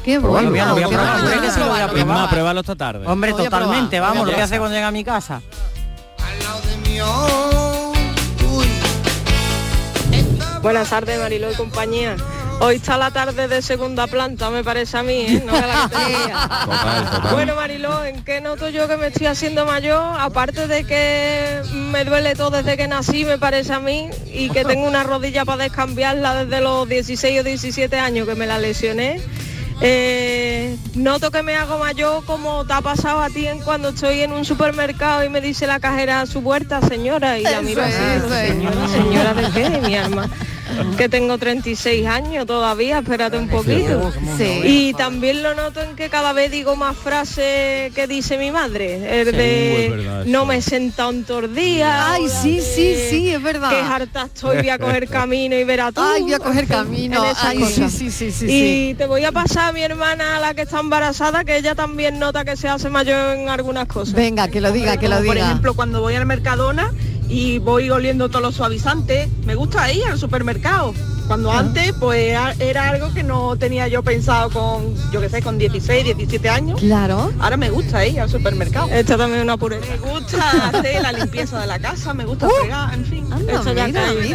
Qué 0.04 0.18
bueno. 0.18 0.50
Voy 0.50 0.58
a 0.58 2.28
probar. 2.30 2.58
Esta 2.58 2.74
tarde. 2.74 3.06
Hombre, 3.06 3.32
totalmente, 3.32 4.00
vamos, 4.00 4.26
lo 4.26 4.32
voy 4.32 4.40
a 4.40 4.44
hacer 4.44 4.58
cuando 4.58 4.74
llega 4.74 4.88
a 4.88 4.92
mi 4.92 5.04
casa. 5.04 5.42
Al 6.18 6.38
lado 6.38 6.60
de 6.62 7.67
Buenas 10.62 10.90
tardes, 10.90 11.18
Mariló 11.18 11.50
y 11.50 11.54
compañía. 11.54 12.16
Hoy 12.61 12.76
está 12.76 12.96
la 12.96 13.12
tarde 13.12 13.46
de 13.46 13.62
segunda 13.62 14.09
planta, 14.09 14.50
me 14.50 14.64
parece 14.64 14.98
a 14.98 15.04
mí. 15.04 15.26
¿eh? 15.28 15.42
No 15.46 15.52
la 15.52 15.88
que 15.88 17.28
Bueno, 17.34 17.54
Mariló, 17.54 18.04
¿en 18.04 18.24
qué 18.24 18.40
noto 18.40 18.68
yo 18.68 18.88
que 18.88 18.96
me 18.96 19.06
estoy 19.06 19.28
haciendo 19.28 19.64
mayor? 19.64 20.16
Aparte 20.18 20.66
de 20.66 20.84
que 20.84 21.62
me 21.72 22.04
duele 22.04 22.34
todo 22.34 22.50
desde 22.50 22.76
que 22.76 22.88
nací, 22.88 23.24
me 23.24 23.38
parece 23.38 23.72
a 23.72 23.78
mí, 23.78 24.11
y 24.26 24.50
que 24.50 24.64
tengo 24.64 24.88
una 24.88 25.04
rodilla 25.04 25.44
para 25.44 25.62
descambiarla 25.64 26.44
desde 26.44 26.61
los 26.61 26.88
16 26.88 27.40
o 27.40 27.44
17 27.44 27.96
años 27.96 28.26
que 28.26 28.34
me 28.34 28.46
la 28.46 28.59
lesioné. 28.59 29.20
Eh, 29.80 30.76
noto 30.94 31.30
que 31.30 31.42
me 31.44 31.54
hago 31.54 31.78
mayor 31.78 32.24
como 32.24 32.64
te 32.64 32.72
ha 32.72 32.80
pasado 32.80 33.20
a 33.20 33.30
ti 33.30 33.46
en 33.46 33.60
cuando 33.60 33.90
estoy 33.90 34.22
en 34.22 34.32
un 34.32 34.44
supermercado 34.44 35.22
y 35.22 35.28
me 35.28 35.40
dice 35.40 35.68
la 35.68 35.78
cajera 35.78 36.20
a 36.20 36.26
su 36.26 36.42
puerta, 36.42 36.80
señora, 36.82 37.38
y 37.38 37.44
la 37.44 37.62
miro 37.62 37.82
así, 37.82 37.94
señora, 37.94 38.88
señora 38.88 39.34
de 39.34 39.80
mi 39.82 39.94
alma 39.94 40.28
que 40.96 41.08
tengo 41.08 41.38
36 41.38 42.06
años 42.06 42.46
todavía, 42.46 42.98
espérate 42.98 43.38
un 43.38 43.48
poquito. 43.48 44.12
Y 44.64 44.94
también 44.94 45.42
lo 45.42 45.54
noto 45.54 45.82
en 45.82 45.96
que 45.96 46.08
cada 46.08 46.32
vez 46.32 46.50
digo 46.50 46.76
más 46.76 46.96
frases 46.96 47.92
que 47.94 48.06
dice 48.06 48.38
mi 48.38 48.50
madre. 48.50 49.20
El 49.20 49.32
de 49.32 50.24
no 50.26 50.46
me 50.46 50.62
senta 50.62 51.08
un 51.08 51.24
tordía. 51.24 52.12
Ay, 52.12 52.28
sí, 52.28 52.60
sí, 52.60 52.96
sí, 53.10 53.30
es 53.30 53.42
verdad. 53.42 53.70
Que 53.70 53.76
harta 53.76 54.24
estoy, 54.24 54.58
voy 54.58 54.68
a 54.68 54.78
coger 54.78 55.08
camino 55.08 55.56
y 55.56 55.64
verá 55.64 55.92
tú. 55.92 56.00
Ay, 56.00 56.22
voy 56.22 56.34
a 56.34 56.38
coger 56.38 56.66
camino. 56.66 57.22
Ay, 57.42 57.64
sí, 57.64 57.88
sí, 57.90 58.10
sí, 58.10 58.32
sí, 58.32 58.46
y 58.90 58.94
te 58.94 59.06
voy 59.06 59.24
a 59.24 59.32
pasar 59.32 59.70
a 59.70 59.72
mi 59.72 59.82
hermana, 59.82 60.40
la 60.40 60.54
que 60.54 60.62
está 60.62 60.80
embarazada, 60.80 61.44
que 61.44 61.56
ella 61.56 61.74
también 61.74 62.18
nota 62.18 62.44
que 62.44 62.56
se 62.56 62.68
hace 62.68 62.90
mayor 62.90 63.36
en 63.36 63.48
algunas 63.48 63.86
cosas. 63.86 64.14
Venga, 64.14 64.48
que 64.48 64.60
lo 64.60 64.72
diga, 64.72 64.96
que 64.96 65.08
lo 65.08 65.20
diga. 65.20 65.34
Por 65.34 65.36
ejemplo, 65.38 65.74
cuando 65.74 66.00
voy 66.00 66.14
al 66.14 66.26
Mercadona, 66.26 66.92
y 67.28 67.58
voy 67.58 67.90
oliendo 67.90 68.28
todos 68.28 68.42
los 68.42 68.54
suavizantes. 68.54 69.28
Me 69.44 69.54
gusta 69.54 69.92
ir 69.92 70.04
al 70.04 70.18
supermercado. 70.18 70.94
Cuando 71.28 71.52
antes, 71.52 71.92
pues 72.00 72.34
era 72.58 72.88
algo 72.88 73.12
que 73.12 73.22
no 73.22 73.54
tenía 73.56 73.86
yo 73.86 74.02
pensado 74.02 74.48
con, 74.48 74.94
yo 75.12 75.20
qué 75.20 75.28
sé, 75.28 75.42
con 75.42 75.58
16, 75.58 76.16
17 76.16 76.48
años. 76.48 76.80
Claro. 76.80 77.30
Ahora 77.38 77.58
me 77.58 77.68
gusta 77.68 78.06
ir 78.06 78.18
al 78.18 78.30
supermercado. 78.30 78.88
Esta 78.88 79.18
también 79.18 79.42
una 79.42 79.58
pureza. 79.58 79.84
Me 79.90 79.98
gusta 80.10 80.68
hacer 80.68 81.02
la 81.02 81.12
limpieza 81.12 81.60
de 81.60 81.66
la 81.66 81.78
casa, 81.78 82.14
me 82.14 82.24
gusta 82.24 82.46
uh, 82.46 82.50
fregar, 82.50 82.94
en 82.94 83.04
fin. 83.04 83.30
Anda, 83.30 83.62
ya 83.74 83.92
cae. 83.92 84.34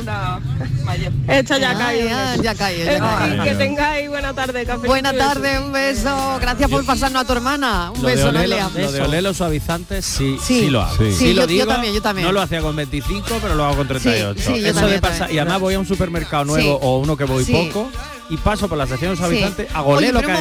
Una 0.00 0.40
mayor. 0.84 1.12
Esto 1.26 1.56
ya 1.56 2.54
cae. 2.54 3.00
Que 3.42 3.54
tengáis 3.56 4.08
buena 4.08 4.32
tarde, 4.32 4.64
café. 4.64 4.86
Buena 4.86 5.12
tarde, 5.12 5.58
un 5.58 5.72
beso. 5.72 6.38
Gracias 6.40 6.70
por 6.70 6.86
pasarnos 6.86 7.22
a 7.22 7.26
tu 7.26 7.32
hermana. 7.32 7.90
Un 7.90 8.02
lo 8.02 8.06
beso, 8.06 8.30
Noelia. 8.30 8.70
Lo 8.72 8.92
de 8.92 9.00
oler 9.02 9.22
los 9.24 9.36
suavizantes 9.36 10.04
sí, 10.04 10.38
sí. 10.40 10.70
lo 10.70 10.80
hago. 10.80 10.96
Sí, 10.96 11.34
yo, 11.34 11.40
lo 11.40 11.46
digo. 11.48 11.64
Yo 11.64 11.66
también, 11.66 11.92
yo 11.92 12.02
también. 12.02 12.28
No 12.28 12.32
lo 12.32 12.40
hacía 12.40 12.60
con 12.60 12.76
25, 12.76 13.26
pero 13.42 13.56
lo 13.56 13.64
hago 13.64 13.78
con 13.78 13.88
38. 13.88 14.38
Eso 14.38 14.80
también, 14.80 15.00
de 15.00 15.34
y 15.34 15.38
además 15.38 15.60
voy 15.60 15.74
a 15.74 15.80
un 15.80 15.86
supermercado 15.86 16.03
supermercado 16.04 16.44
nuevo 16.44 16.76
o 16.76 16.98
uno 16.98 17.16
que 17.16 17.24
voy 17.24 17.44
poco, 17.44 17.90
y 18.30 18.36
paso 18.36 18.68
por 18.68 18.78
la 18.78 18.86
sección 18.86 19.12
de 19.12 19.16
su 19.16 19.24
habitante 19.24 19.64
sí. 19.64 19.72
a 19.74 19.80
golé 19.80 20.12
lo 20.12 20.20
que 20.20 20.32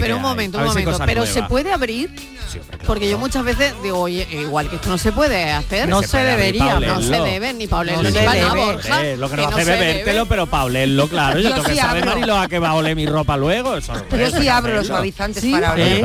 Pero 0.00 0.16
un 0.16 0.22
momento, 0.22 0.58
un 0.58 0.64
momento, 0.64 0.98
pero 1.04 1.26
¿se 1.26 1.42
puede 1.44 1.72
abrir? 1.72 2.10
Porque 2.86 3.08
yo 3.08 3.18
muchas 3.18 3.44
veces 3.44 3.74
digo, 3.82 4.00
oye, 4.00 4.26
igual 4.30 4.68
que 4.68 4.76
esto 4.76 4.90
no 4.90 4.98
se 4.98 5.12
puede 5.12 5.50
hacer. 5.50 5.88
No, 5.88 6.02
se, 6.02 6.18
debería, 6.18 6.78
no 6.80 7.00
se 7.00 7.20
debe, 7.20 7.52
ni 7.54 7.66
Pablo, 7.66 7.92
no. 8.02 8.02
Lo 8.02 9.30
que 9.30 9.36
nos 9.36 9.46
hace 9.52 9.64
bebértelo, 9.64 10.26
pero 10.26 10.46
Pablo, 10.46 11.08
claro. 11.08 11.40
Yo 11.40 11.50
tengo 11.50 11.64
que 11.64 11.76
saber, 11.76 12.04
Marilo, 12.04 12.36
a 12.36 12.48
qué 12.48 12.58
va 12.58 12.70
a 12.70 12.74
oler 12.74 12.96
mi 12.96 13.06
ropa 13.06 13.36
luego. 13.36 13.78
Yo 13.78 14.30
sí 14.30 14.48
abro 14.48 14.74
los 14.74 14.86
suavizantes 14.86 15.44
para 15.44 15.72
oler. 15.72 16.04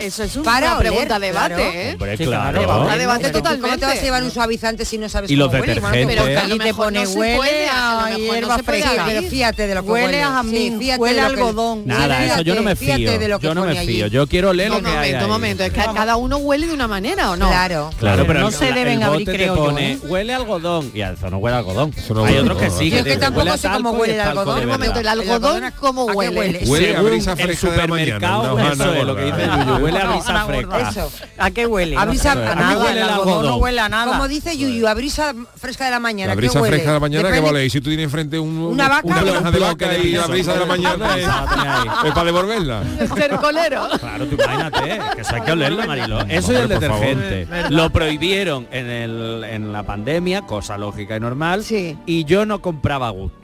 Eso 0.00 0.24
es 0.24 0.36
una 0.36 0.78
pregunta 0.78 1.18
debate, 1.18 1.90
¿eh? 1.90 2.16
claro. 2.18 2.88
debate 2.98 3.30
totalmente. 3.30 3.68
¿Cómo 3.68 3.78
te 3.78 3.86
vas 3.86 3.98
a 3.98 4.02
llevar 4.02 4.22
un 4.22 4.30
suavizante 4.30 4.84
si 4.84 4.98
no 4.98 5.08
sabes 5.08 5.30
y 5.30 5.36
los 5.36 5.48
cómo 5.48 5.62
huele? 5.62 5.80
Pero 6.06 6.24
te 6.58 6.74
pone 6.74 7.06
huele 7.06 7.68
a 7.68 8.10
hierba. 8.16 8.58
Pero 8.64 9.22
fíjate 9.22 9.80
huele. 9.80 10.24
Mm, 10.58 11.18
algodón. 11.18 11.82
Nada, 11.86 12.24
eso 12.24 12.42
yo 12.42 12.54
no 12.54 12.62
me 12.62 12.76
fío. 12.76 13.38
Yo 13.38 13.54
no 13.54 13.64
me 13.64 13.86
Yo 14.10 14.26
quiero 14.26 14.52
leer 14.52 14.70
no, 14.70 14.80
lo 14.80 14.88
momento, 14.88 15.28
momento, 15.28 15.64
es 15.64 15.72
que 15.72 15.80
cada 15.80 16.16
uno 16.16 16.38
huele 16.38 16.66
de 16.66 16.74
una 16.74 16.88
manera, 16.88 17.30
¿o 17.30 17.36
no? 17.36 17.48
Claro. 17.48 17.90
Claro, 17.98 18.24
pero 18.26 18.40
no 18.40 18.50
se 18.50 18.72
deben 18.72 19.02
abrir, 19.02 19.28
creo 19.28 19.54
pone. 19.54 19.92
¿eh? 19.92 19.98
Huele 20.02 20.34
algodón. 20.34 20.90
Y 20.94 21.00
eso 21.00 21.30
no 21.30 21.38
huele 21.38 21.56
algodón. 21.56 21.92
Hay 22.26 22.38
otros 22.38 22.58
que 22.58 22.70
sí. 22.70 22.90
Que 22.90 23.16
tampoco 23.16 23.56
sé 23.56 23.68
cómo 23.68 23.92
huele 23.92 24.14
el 24.14 24.20
algodón. 24.20 24.60
Un 24.60 24.68
momento, 24.68 25.00
¿el 25.00 25.08
algodón 25.08 25.64
cómo 25.78 26.04
huele? 26.06 26.62
Huele 26.66 26.96
a 26.96 27.02
brisa 27.02 27.36
fresca 27.36 27.70
de 27.70 27.76
la 27.76 27.86
mañana. 27.86 28.42
Eso 28.42 29.14
dice 29.14 29.82
Huele 29.82 29.98
a 29.98 30.06
brisa 30.10 30.46
fresca. 30.46 31.52
Qué 31.54 31.66
huele? 31.66 31.96
Nada. 31.96 33.14
Algodón 33.14 33.46
no 33.46 33.56
huele 33.56 33.80
a 33.80 33.88
nada. 33.88 34.12
Como 34.12 34.28
dice 34.28 34.56
Yuyu, 34.56 34.86
fresca 35.56 35.84
de 35.84 35.90
la 35.90 36.00
mañana. 36.00 36.36
Que 36.36 37.40
vale. 37.40 37.66
Y 37.66 37.70
si 37.70 37.80
tú 37.80 37.90
tienes 37.90 38.04
enfrente 38.04 38.38
una 38.38 38.88
vaca, 38.88 39.22
esa 40.50 40.54
de 40.54 40.60
la 40.60 40.66
mañana 40.66 41.16
es, 41.16 41.24
es 42.06 42.12
para 42.12 42.24
devolverla. 42.24 42.82
Estercolero. 43.00 43.88
Claro, 43.98 44.26
tú 44.26 44.34
imagínate, 44.34 45.00
que 45.16 45.20
eso 45.22 45.34
hay 45.34 45.40
que 45.42 45.52
olerlo, 45.52 45.86
Marilo. 45.86 46.20
Eso 46.28 46.52
y 46.52 46.56
el 46.56 46.68
detergente. 46.68 47.46
Lo 47.70 47.90
prohibieron 47.90 48.66
en, 48.70 48.86
el, 48.86 49.44
en 49.44 49.72
la 49.72 49.82
pandemia, 49.84 50.42
cosa 50.42 50.78
lógica 50.78 51.16
y 51.16 51.20
normal, 51.20 51.64
y 52.06 52.24
yo 52.24 52.46
no 52.46 52.60
compraba 52.60 53.10
gusto. 53.10 53.36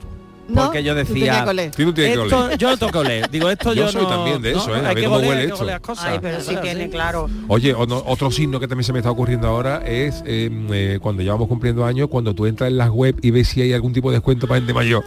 ¿No? 0.47 0.65
Porque 0.65 0.83
yo 0.83 0.91
Tú 0.93 0.97
decía, 0.99 1.13
tenías 1.15 1.43
que 1.43 1.49
oler. 1.49 1.71
Sí, 1.75 1.83
tú 1.85 1.91
tienes 1.93 2.17
que 2.17 2.23
esto, 2.25 2.39
oler. 2.45 2.57
yo 2.59 2.69
lo 2.69 2.77
tengo 2.77 2.91
que 2.91 2.97
oler. 2.99 3.29
Digo, 3.31 3.49
esto 3.49 3.73
Yo 3.73 3.85
yo, 3.85 3.91
soy 3.91 4.03
no- 4.03 4.09
también 4.09 4.41
de 4.43 4.51
no, 4.53 4.59
eso, 4.59 4.75
¿eh? 4.75 4.79
A 4.79 4.89
Hay 4.89 4.93
ver 4.93 4.95
que 4.97 5.03
cómo 5.05 5.15
oler, 5.15 5.29
huele 5.29 5.41
hay 5.41 5.47
que 5.47 5.53
esto. 5.53 5.63
oler 5.63 5.73
las 5.73 5.81
cosas. 5.81 6.05
Ay, 6.05 6.19
pero 6.21 6.39
sí 6.39 6.53
es 6.53 6.61
tiene, 6.61 6.89
claro. 6.91 7.27
Oye, 7.47 7.73
otro 7.73 8.29
signo 8.29 8.59
que 8.59 8.67
también 8.67 8.83
se 8.85 8.93
me 8.93 8.99
está 8.99 9.09
ocurriendo 9.09 9.47
ahora 9.47 9.81
es 9.87 10.21
eh, 10.27 10.51
eh, 10.71 10.99
cuando 11.01 11.23
ya 11.23 11.31
vamos 11.31 11.47
cumpliendo 11.47 11.83
años, 11.83 12.09
cuando 12.09 12.35
tú 12.35 12.45
entras 12.45 12.69
en 12.69 12.77
las 12.77 12.91
web 12.91 13.15
y 13.23 13.31
ves 13.31 13.47
si 13.47 13.61
hay 13.63 13.73
algún 13.73 13.91
tipo 13.91 14.11
de 14.11 14.17
descuento 14.17 14.47
para 14.47 14.59
gente 14.59 14.71
mayor. 14.75 15.03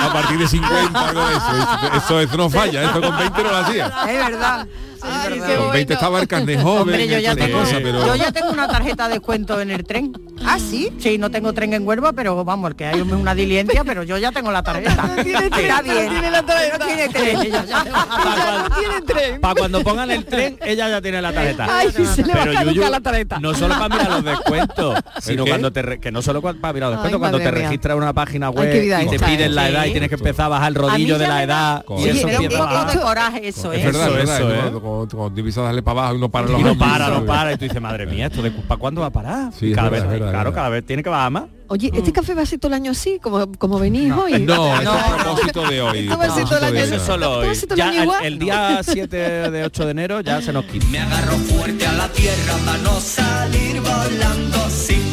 A 0.00 0.12
partir 0.12 0.38
de 0.38 0.48
50, 0.48 1.08
algo 1.08 1.26
de 1.26 1.36
eso. 1.36 1.96
Eso, 1.96 2.20
eso 2.20 2.36
no 2.36 2.50
falla, 2.50 2.84
esto 2.84 3.00
con 3.00 3.16
20 3.16 3.42
no 3.42 3.50
lo 3.50 3.56
hacía. 3.56 3.86
Es 4.08 4.26
verdad. 4.26 4.66
Con 5.00 5.72
20 5.72 5.92
estaba 5.94 6.20
el 6.20 6.28
carnet 6.28 6.60
joven, 6.62 6.80
Hombre, 6.82 7.08
yo 7.08 7.18
ya, 7.18 7.34
tengo, 7.36 7.58
cosa, 7.60 7.76
pero... 7.82 8.06
yo 8.06 8.14
ya 8.16 8.32
tengo 8.32 8.50
una 8.50 8.68
tarjeta 8.68 9.08
de 9.08 9.14
descuento 9.14 9.60
en 9.60 9.70
el 9.70 9.84
tren. 9.84 10.12
¿Ah, 10.44 10.58
sí? 10.58 10.92
Sí, 10.98 11.18
no 11.18 11.30
tengo 11.30 11.52
tren 11.52 11.72
en 11.74 11.86
Huelva, 11.86 12.12
pero 12.12 12.44
vamos, 12.44 12.74
que 12.74 12.86
hay 12.86 13.00
una 13.00 13.34
diligencia, 13.34 13.84
pero 13.84 14.02
yo 14.02 14.16
ya 14.18 14.32
tengo 14.32 14.50
la 14.50 14.62
tarjeta. 14.62 15.10
Está 15.16 15.82
bien. 15.82 16.08
Tiene 16.10 16.30
la 16.30 16.42
tarjeta. 16.42 16.86
Tiene 16.86 17.08
tren. 17.08 17.40
Ella 17.42 17.64
ya- 17.64 17.84
Tiene 18.78 19.00
tren. 19.06 19.40
Para 19.40 19.54
cuando 19.54 19.82
pongan 19.82 20.10
el 20.10 20.24
tren, 20.24 20.58
ella 20.64 20.88
ya 20.88 21.00
tiene 21.02 21.20
la 21.22 21.32
tarjeta. 21.32 21.66
Ay, 21.70 21.90
se 21.92 22.22
le 22.24 22.34
va 22.34 22.42
a 22.42 22.44
Pero, 22.44 22.62
Yuyu, 22.62 22.90
la 22.90 23.00
tarjeta. 23.00 23.38
No 23.40 23.54
solo 23.54 23.74
para 23.78 23.88
mirar 23.88 24.10
los 24.10 24.24
descuentos, 24.24 24.98
sino 25.20 25.44
qué? 25.44 25.50
cuando 25.50 25.72
te 25.72 25.82
re- 25.82 26.00
que 26.00 26.10
no 26.10 26.22
solo 26.22 26.40
para 26.42 26.54
mirar 26.72 26.90
los 26.90 27.02
descuentos, 27.02 27.14
Ay, 27.14 27.18
cuando 27.18 27.38
te 27.38 27.50
registras 27.50 27.92
en 27.96 28.02
una 28.02 28.12
página 28.12 28.48
Ay, 28.48 28.52
web 28.54 28.80
vida 28.80 29.02
y 29.02 29.08
te 29.08 29.18
piden 29.18 29.40
¿eh? 29.40 29.54
la 29.54 29.68
edad 29.68 29.82
y 29.84 29.86
Sí. 29.88 29.92
tienes 29.92 30.08
que 30.08 30.14
empezar 30.16 30.46
a 30.46 30.48
bajar 30.48 30.68
el 30.68 30.74
rodillo 30.74 31.18
de 31.18 31.26
la 31.28 31.42
edad 31.42 31.84
y 31.98 32.08
eso 32.08 32.26
un 32.26 32.32
empieza 32.34 32.62
a 32.64 32.68
poco 32.86 32.92
de 32.92 33.00
coraje 33.00 33.48
eso, 33.48 33.72
Es 33.72 33.84
¿eh? 33.84 33.88
Eso, 33.88 34.18
eso. 34.18 34.52
¿eh? 34.54 34.70
Cuando, 34.88 35.16
cuando 35.16 35.34
tú 35.34 35.40
empiezas 35.40 35.62
a 35.62 35.66
darle 35.66 35.82
para 35.82 36.00
abajo 36.00 36.16
y 36.16 36.20
no 36.20 36.28
para 36.30 36.46
los 36.48 36.60
Y 36.60 36.62
no 36.62 36.68
años, 36.70 36.78
para, 36.82 37.08
no 37.08 37.26
para. 37.26 37.52
Y 37.52 37.56
tú 37.56 37.64
dices, 37.64 37.80
madre 37.80 38.06
mía, 38.06 38.26
¿esto 38.26 38.42
de, 38.42 38.50
¿para 38.50 38.78
cuándo 38.78 39.00
va 39.00 39.08
a 39.08 39.10
parar? 39.10 39.52
Sí, 39.52 39.72
cada 39.72 39.88
verdad, 39.88 40.08
vez, 40.08 40.18
verdad, 40.18 40.32
claro, 40.32 40.48
es 40.50 40.54
cada 40.54 40.68
vez 40.68 40.86
tiene 40.86 41.02
que 41.02 41.10
bajar 41.10 41.30
más. 41.30 41.44
Oye, 41.68 41.90
¿este 41.94 42.12
café 42.12 42.34
va 42.34 42.42
a 42.42 42.46
ser 42.46 42.58
todo 42.58 42.68
el 42.68 42.74
año 42.74 42.92
así, 42.92 43.18
como, 43.22 43.52
como 43.52 43.78
venís 43.78 44.10
hoy? 44.12 44.40
No, 44.40 44.74
esto 44.74 44.96
es 44.96 45.04
a 45.04 45.16
propósito 45.16 45.68
de 45.68 45.82
hoy. 45.82 45.98
Esto 45.98 46.18
va 46.18 46.24
a 46.24 46.30
ser 46.30 46.44
todo 46.44 46.58
el 46.58 46.64
año 46.64 46.78
es 46.78 47.02
solo 47.02 47.40
¿Tú 47.40 47.48
hoy. 47.48 47.56
Ya 47.76 47.88
año 47.88 48.18
el, 48.20 48.26
el 48.26 48.38
día 48.38 48.80
7 48.82 49.16
de 49.50 49.64
8 49.64 49.84
de 49.84 49.90
enero 49.90 50.20
ya 50.22 50.40
se 50.40 50.52
nos 50.52 50.64
quita. 50.64 50.86
Me 50.86 51.00
agarro 51.00 51.36
fuerte 51.36 51.86
a 51.86 51.92
la 51.92 52.08
tierra 52.08 52.54
para 52.64 52.78
no 52.78 52.98
salir 53.00 53.80
volando, 53.80 54.70
sí. 54.70 55.08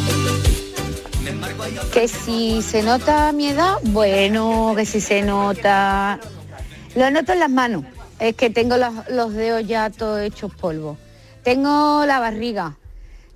Que 1.92 2.08
si 2.08 2.62
se 2.62 2.84
nota 2.84 3.32
mi 3.32 3.48
edad, 3.48 3.76
bueno, 3.84 4.74
que 4.76 4.86
si 4.86 5.02
se 5.02 5.22
nota... 5.22 6.20
Lo 6.96 7.10
noto 7.12 7.34
en 7.34 7.40
las 7.40 7.50
manos, 7.50 7.84
es 8.20 8.36
que 8.36 8.50
tengo 8.50 8.78
los, 8.78 8.94
los 9.10 9.34
dedos 9.34 9.66
ya 9.68 9.90
todos 9.90 10.22
hechos 10.22 10.54
polvo. 10.56 10.98
Tengo 11.44 12.06
la 12.06 12.20
barriga, 12.20 12.76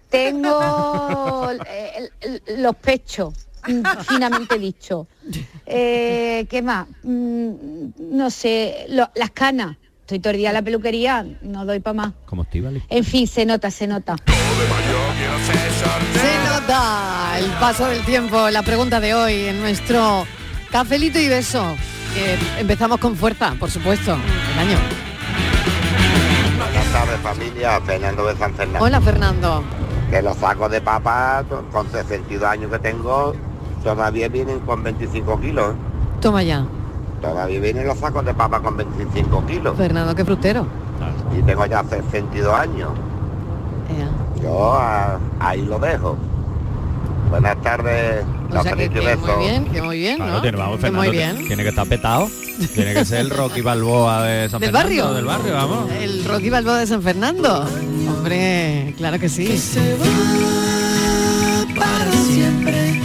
tengo 0.09 1.49
el- 1.97 2.11
el- 2.21 2.61
los 2.63 2.75
pechos, 2.75 3.33
mm, 3.67 3.81
finamente 4.07 4.57
dicho. 4.57 5.07
Eh, 5.65 6.45
¿Qué 6.49 6.61
más? 6.61 6.87
Mm, 7.03 7.51
No 8.11 8.29
sé, 8.29 8.85
lo- 8.89 9.11
las 9.15 9.31
canas. 9.31 9.77
Estoy 10.01 10.17
todo 10.19 10.31
el 10.31 10.37
día 10.39 10.49
en 10.49 10.55
la 10.55 10.63
peluquería, 10.63 11.23
no 11.43 11.65
doy 11.65 11.79
para 11.81 11.93
más. 11.93 12.13
Como 12.25 12.41
Estivali. 12.41 12.81
En 12.89 13.03
fin, 13.03 13.27
se 13.27 13.45
nota, 13.45 13.69
se 13.69 13.85
nota. 13.85 14.15
Se 16.13 16.49
nota 16.49 17.35
el 17.37 17.45
paso 17.59 17.85
del 17.87 18.03
tiempo, 18.05 18.49
la 18.49 18.63
pregunta 18.63 18.99
de 18.99 19.13
hoy 19.13 19.33
en 19.45 19.59
nuestro 19.61 20.25
cafelito 20.71 21.19
y 21.19 21.27
beso. 21.29 21.75
Empezamos 22.59 22.99
con 22.99 23.15
fuerza, 23.15 23.55
por 23.59 23.69
supuesto, 23.69 24.13
el 24.53 24.59
año. 24.59 24.77
Buenas 26.57 26.91
tardes 26.91 27.19
familia, 27.19 27.81
Fernando 27.81 28.25
de 28.25 28.35
San 28.35 28.53
Fernando. 28.53 28.85
Hola 28.85 29.01
Fernando. 29.01 29.63
Que 30.09 30.21
los 30.21 30.37
sacos 30.37 30.71
de 30.71 30.81
papa 30.81 31.43
con 31.71 31.89
62 31.89 32.43
años 32.43 32.71
que 32.71 32.79
tengo 32.79 33.33
todavía 33.83 34.27
vienen 34.27 34.59
con 34.61 34.83
25 34.83 35.39
kilos. 35.39 35.75
Toma 36.19 36.43
ya. 36.43 36.65
Todavía 37.21 37.59
vienen 37.59 37.87
los 37.87 37.97
sacos 37.97 38.25
de 38.25 38.33
papa 38.33 38.59
con 38.59 38.77
25 38.77 39.45
kilos. 39.45 39.77
Fernando, 39.77 40.15
qué 40.15 40.25
frutero. 40.25 40.65
Y 41.37 41.41
tengo 41.43 41.65
ya 41.65 41.83
62 41.83 42.53
años. 42.53 42.89
Yo 44.41 44.73
ah, 44.73 45.19
ahí 45.39 45.63
lo 45.63 45.79
dejo. 45.79 46.17
Buenas 47.29 47.61
tardes, 47.61 48.25
O 48.51 48.63
sea 48.63 48.73
que, 48.73 48.89
que 48.89 49.15
muy 49.15 49.45
bien, 49.45 49.65
que 49.65 49.81
muy 49.81 49.99
bien, 49.99 50.15
Claro, 50.17 50.31
¿no? 50.33 50.41
tiene, 50.41 50.57
vamos, 50.57 50.75
Que 50.77 50.81
Fernando, 50.81 51.07
muy 51.07 51.15
bien. 51.15 51.47
Tiene 51.47 51.63
que 51.63 51.69
estar 51.69 51.87
petado. 51.87 52.29
Tiene 52.73 52.93
que 52.93 53.05
ser 53.05 53.19
el 53.21 53.29
Rocky 53.29 53.61
Balboa 53.61 54.23
de 54.23 54.49
San 54.49 54.59
¿Del 54.59 54.71
Fernando, 54.71 54.89
barrio? 55.03 55.13
Del 55.13 55.25
barrio, 55.25 55.53
vamos. 55.53 55.91
El 55.91 56.25
Rocky 56.25 56.49
Balboa 56.49 56.79
de 56.79 56.87
San 56.87 57.01
Fernando. 57.03 57.65
Hombre, 58.09 58.93
claro 58.97 59.19
que 59.19 59.29
sí. 59.29 59.47
para 61.77 62.11
siempre. 62.11 62.99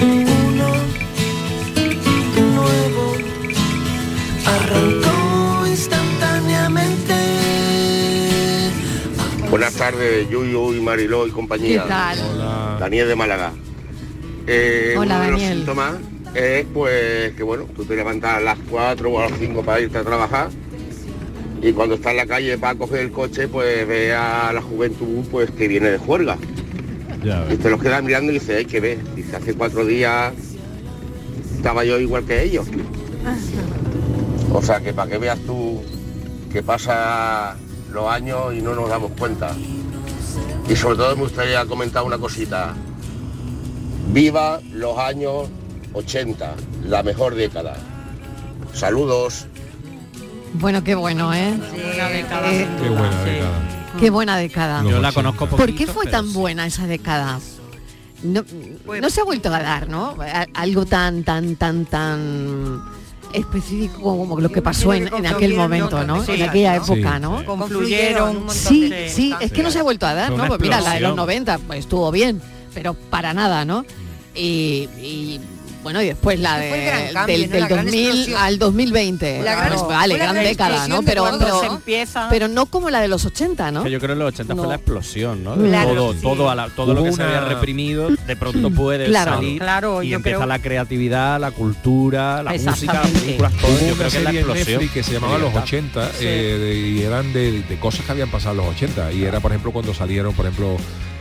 Uno 0.00 0.72
nuevo 2.54 3.16
Buenas 9.50 9.74
tardes, 9.74 10.28
Yuyu 10.28 10.74
y 10.74 10.80
Mariló 10.80 11.26
y 11.26 11.30
compañía. 11.30 11.82
¿Qué 11.82 11.88
tal? 11.88 12.18
Daniel 12.78 13.08
de 13.08 13.16
Málaga. 13.16 13.52
Eh, 14.46 14.94
Hola, 14.96 15.16
uno 15.16 15.24
de 15.24 15.30
los 15.30 15.40
Daniel. 15.40 15.56
síntomas 15.58 15.94
es 16.34 16.66
pues 16.74 17.32
que 17.34 17.42
bueno, 17.42 17.64
tú 17.74 17.84
te 17.84 17.96
levantas 17.96 18.36
a 18.36 18.40
las 18.40 18.58
4 18.70 19.10
o 19.10 19.18
a 19.20 19.28
las 19.30 19.38
5 19.38 19.62
para 19.62 19.80
irte 19.80 19.98
a 19.98 20.04
trabajar 20.04 20.48
y 21.62 21.72
cuando 21.72 21.94
estás 21.96 22.12
en 22.12 22.18
la 22.18 22.26
calle 22.26 22.58
para 22.58 22.78
coger 22.78 23.00
el 23.00 23.10
coche 23.10 23.48
pues 23.48 23.88
ve 23.88 24.12
a 24.14 24.52
la 24.52 24.60
juventud 24.62 25.24
pues 25.30 25.50
que 25.50 25.66
viene 25.68 25.90
de 25.90 25.98
juerga. 25.98 26.36
Y 27.50 27.56
te 27.56 27.68
los 27.70 27.82
quedas 27.82 28.02
mirando 28.02 28.30
y 28.30 28.34
dices, 28.34 28.56
hay 28.58 28.64
que 28.64 28.80
ver, 28.80 28.98
dice 29.14 29.36
hace 29.36 29.54
cuatro 29.54 29.84
días 29.84 30.32
estaba 31.56 31.84
yo 31.84 31.98
igual 31.98 32.24
que 32.24 32.42
ellos. 32.42 32.66
O 34.52 34.62
sea 34.62 34.80
que 34.80 34.92
para 34.92 35.10
que 35.10 35.18
veas 35.18 35.38
tú 35.40 35.82
que 36.52 36.62
pasa 36.62 37.56
los 37.90 38.08
años 38.10 38.54
y 38.54 38.60
no 38.60 38.74
nos 38.74 38.88
damos 38.88 39.12
cuenta. 39.12 39.54
Y 40.68 40.76
sobre 40.76 40.96
todo 40.96 41.16
me 41.16 41.22
gustaría 41.22 41.64
comentar 41.66 42.02
una 42.02 42.18
cosita. 42.18 42.74
Viva 44.12 44.60
los 44.72 44.98
años 44.98 45.48
80, 45.92 46.54
la 46.84 47.02
mejor 47.02 47.34
década. 47.34 47.76
Saludos. 48.72 49.46
Bueno, 50.54 50.82
qué 50.82 50.94
bueno, 50.94 51.32
¿eh? 51.34 51.50
Eh, 51.50 52.66
Qué 52.80 52.88
buena 52.90 53.22
década. 53.24 53.78
Qué 53.98 54.10
buena 54.10 54.36
década. 54.36 54.82
Yo 54.84 55.00
la 55.00 55.12
conozco 55.12 55.46
¿Por 55.46 55.60
poquito, 55.60 55.78
qué 55.78 55.86
fue 55.86 56.06
tan 56.06 56.32
buena 56.32 56.66
esa 56.66 56.86
década? 56.86 57.40
No, 58.22 58.44
no 59.00 59.10
se 59.10 59.20
ha 59.20 59.24
vuelto 59.24 59.52
a 59.52 59.60
dar, 59.60 59.88
¿no? 59.88 60.16
Algo 60.54 60.86
tan, 60.86 61.22
tan, 61.22 61.56
tan, 61.56 61.84
tan 61.86 62.82
específico 63.32 64.00
como 64.02 64.40
lo 64.40 64.48
que 64.50 64.62
pasó 64.62 64.92
en, 64.94 65.08
en 65.14 65.26
aquel 65.26 65.54
momento, 65.54 66.04
¿no? 66.04 66.24
Sí, 66.24 66.32
en 66.32 66.42
aquella 66.48 66.76
época, 66.76 67.14
Sí, 67.16 67.20
¿no? 67.20 67.38
sí. 67.40 67.44
Confluyeron 67.44 68.36
un 68.38 68.50
Sí, 68.50 68.88
de- 68.88 69.08
sí, 69.08 69.34
es 69.40 69.52
que 69.52 69.62
no 69.62 69.70
se 69.70 69.78
ha 69.78 69.82
vuelto 69.82 70.06
a 70.06 70.14
dar, 70.14 70.32
¿no? 70.32 70.46
Pues 70.46 70.60
mira, 70.60 70.80
la 70.80 70.94
de 70.94 71.00
los 71.00 71.10
explosión. 71.10 71.16
90 71.16 71.58
pues, 71.58 71.78
estuvo 71.80 72.10
bien, 72.10 72.40
pero 72.74 72.94
para 72.94 73.34
nada, 73.34 73.64
¿no? 73.64 73.84
Y, 74.34 74.88
y, 75.00 75.40
bueno, 75.88 76.02
y 76.02 76.06
después 76.08 76.38
la 76.38 76.56
Fue 76.56 76.66
el 76.66 76.70
de, 76.72 76.86
gran 76.86 77.12
cambio, 77.14 77.34
del, 77.38 77.46
¿no? 77.46 77.52
del 77.52 77.60
La 77.62 77.68
gran 77.68 77.84
2000 77.86 78.06
explosión. 78.08 78.40
al 78.42 78.58
2020. 78.58 79.42
La 79.42 79.54
gran- 79.54 79.68
Pues, 79.68 79.80
fue 79.80 79.94
vale, 79.94 80.12
la 80.14 80.18
gran 80.24 80.34
gran 80.34 80.44
década, 80.46 80.88
¿no? 80.88 81.02
Pero, 81.02 81.24
pero, 81.38 81.60
se 81.60 81.66
empieza- 81.66 82.26
pero 82.28 82.48
no 82.48 82.66
como 82.66 82.90
la 82.90 83.00
de 83.00 83.08
los 83.08 83.24
80, 83.24 83.70
¿no? 83.70 83.82
Que 83.84 83.90
yo 83.90 83.98
creo 83.98 84.08
que 84.08 84.12
en 84.12 84.18
los 84.18 84.28
80 84.28 84.54
No. 84.54 84.60
fue 84.62 84.68
la 84.68 84.74
explosión, 84.76 85.42
¿no? 85.42 85.54
Claro, 85.56 85.94
todo, 85.94 86.12
sí. 86.12 86.18
todo, 86.22 86.50
a 86.50 86.54
la- 86.54 86.68
todo 86.68 86.92
lo 86.94 87.04
que 87.04 87.12
se 87.12 87.22
había 87.22 87.40
reprimido, 87.40 88.08
de 88.10 88.36
pronto 88.36 88.70
puede 88.70 89.06
Claro. 89.06 89.34
salir 89.36 89.58
Claro, 89.60 90.02
y 90.02 90.12
empieza 90.12 90.36
creo- 90.38 90.46
la 90.46 90.58
creatividad, 90.58 91.40
la 91.40 91.50
cultura, 91.52 92.42
la 92.42 92.52
música, 92.52 92.92
las 92.92 93.10
películas, 93.10 93.52
todo. 93.54 93.70
Hubo 93.70 93.78
Yo 93.88 93.94
creo 93.96 94.10
que 94.10 94.16
es 94.18 94.22
la 94.24 94.30
explosión. 94.30 94.88
Que 94.88 95.02
se 95.02 95.12
llamaba 95.12 95.32
Los 95.38 95.48
libertad. 95.48 95.62
80 95.64 96.10
eh, 96.20 96.58
de- 96.60 96.78
y 96.88 97.02
eran 97.02 97.32
de, 97.32 97.62
de 97.62 97.78
cosas 97.80 98.04
que 98.04 98.12
habían 98.12 98.30
pasado 98.30 98.52
en 98.52 98.56
los 98.58 98.66
80 98.74 99.10
y 99.12 99.24
era 99.24 99.40
por 99.40 99.52
ejemplo 99.52 99.72
cuando 99.72 99.94
salieron 99.94 100.34
por 100.34 100.46
ejemplo 100.46 100.76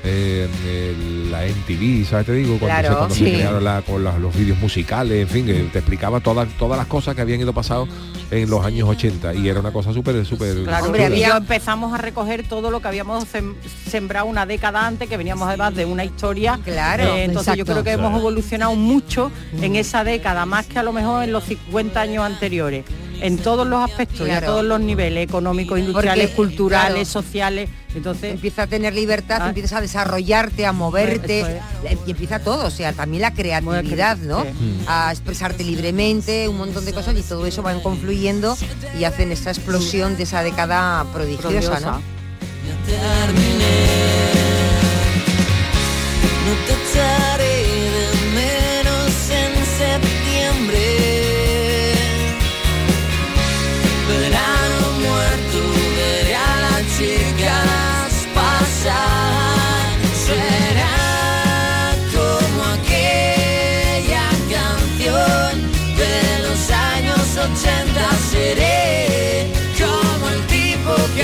eh, 0.07 0.47
el- 0.65 1.31
la 1.31 1.45
MTV, 1.45 2.05
¿sabes? 2.09 2.25
Te 2.25 2.33
digo, 2.33 2.57
cuando, 2.57 2.67
Claro. 2.67 2.87
se, 2.89 2.95
cuando 2.95 3.15
se 3.15 3.25
Sí. 3.25 3.31
crearon 3.31 3.63
la- 3.63 3.81
con 3.81 4.03
los 4.03 4.35
vídeos 4.35 4.57
musicales, 4.59 5.21
en 5.21 5.27
fin, 5.27 5.45
que 5.45 5.53
te 5.71 5.79
explicaba 5.79 6.19
todas 6.19 6.47
todas 6.57 6.77
las 6.77 6.87
cosas 6.87 7.15
que 7.15 7.21
habían 7.21 7.39
ido 7.41 7.53
pasando 7.53 7.87
en 8.31 8.49
los 8.49 8.65
años 8.65 8.87
80 8.89 9.33
y 9.33 9.47
era 9.47 9.59
una 9.59 9.71
cosa 9.71 9.93
súper, 9.93 10.25
súper... 10.25 10.63
Claro, 10.63 10.93
y 11.15 11.19
yo 11.21 11.37
empezamos 11.37 11.93
a 11.93 11.97
recoger 11.97 12.47
todo 12.47 12.71
lo 12.71 12.81
que 12.81 12.87
habíamos 12.89 13.25
sem- 13.25 13.55
sembrado 13.89 14.25
una 14.25 14.45
década 14.45 14.85
antes, 14.85 15.07
que 15.07 15.15
veníamos 15.17 15.47
además 15.47 15.75
de 15.75 15.85
una 15.85 16.03
historia. 16.03 16.59
Claro. 16.63 17.03
Eh, 17.03 17.23
entonces 17.25 17.55
yo 17.55 17.65
creo 17.65 17.83
que 17.83 17.91
hemos 17.91 18.17
evolucionado 18.17 18.75
mucho 18.75 19.31
en 19.61 19.75
esa 19.75 20.03
década, 20.03 20.45
más 20.45 20.65
que 20.65 20.79
a 20.79 20.83
lo 20.83 20.91
mejor 20.93 21.23
en 21.23 21.31
los 21.31 21.43
50 21.45 22.01
años 22.01 22.23
anteriores. 22.25 22.83
En 23.21 23.37
todos 23.37 23.67
los 23.67 23.83
aspectos 23.83 24.27
y 24.27 24.31
a 24.31 24.41
todos 24.41 24.63
los 24.63 24.79
niveles, 24.79 25.23
económicos, 25.23 25.79
industriales, 25.79 26.29
Porque, 26.29 26.35
culturales, 26.35 27.09
claro, 27.09 27.25
sociales. 27.25 27.69
Entonces 27.95 28.33
empieza 28.33 28.63
a 28.63 28.67
tener 28.67 28.93
libertad, 28.93 29.39
Ah. 29.41 29.47
empiezas 29.49 29.73
a 29.73 29.81
desarrollarte, 29.81 30.65
a 30.65 30.71
moverte, 30.71 31.59
y 32.05 32.11
empieza 32.11 32.39
todo, 32.39 32.65
o 32.67 32.69
sea, 32.69 32.93
también 32.93 33.21
la 33.23 33.33
creatividad, 33.33 34.17
¿no? 34.17 34.43
sí. 34.43 34.49
A 34.87 35.11
expresarte 35.11 35.63
libremente, 35.63 36.47
un 36.47 36.57
montón 36.57 36.85
de 36.85 36.93
cosas 36.93 37.15
y 37.17 37.21
todo 37.23 37.45
eso 37.45 37.61
van 37.63 37.79
confluyendo 37.81 38.55
y 38.99 39.03
hacen 39.05 39.31
esa 39.31 39.49
explosión 39.51 40.15
de 40.17 40.23
esa 40.23 40.43
década 40.43 41.05
prodigiosa, 41.13 41.47
Prodigiosa. 41.49 41.79
¿no? 41.79 42.01
No 46.45 46.53
te 46.65 47.56
80. 67.57 68.17
Seré 68.31 69.51
como 69.77 70.29
el 70.29 70.41
tipo 70.47 70.95
que 71.15 71.23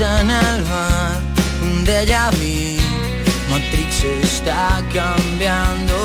en 0.00 0.30
el 0.30 0.62
bar, 0.64 1.20
un 1.62 1.84
déjà. 1.84 2.30
Matrix 3.50 4.04
está 4.22 4.82
cambiando 4.92 5.96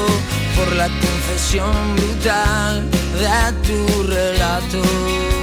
por 0.55 0.75
la 0.75 0.87
confesión 0.87 1.95
brutal 1.95 2.87
de 2.91 3.67
tu 3.67 4.03
relato. 4.03 5.38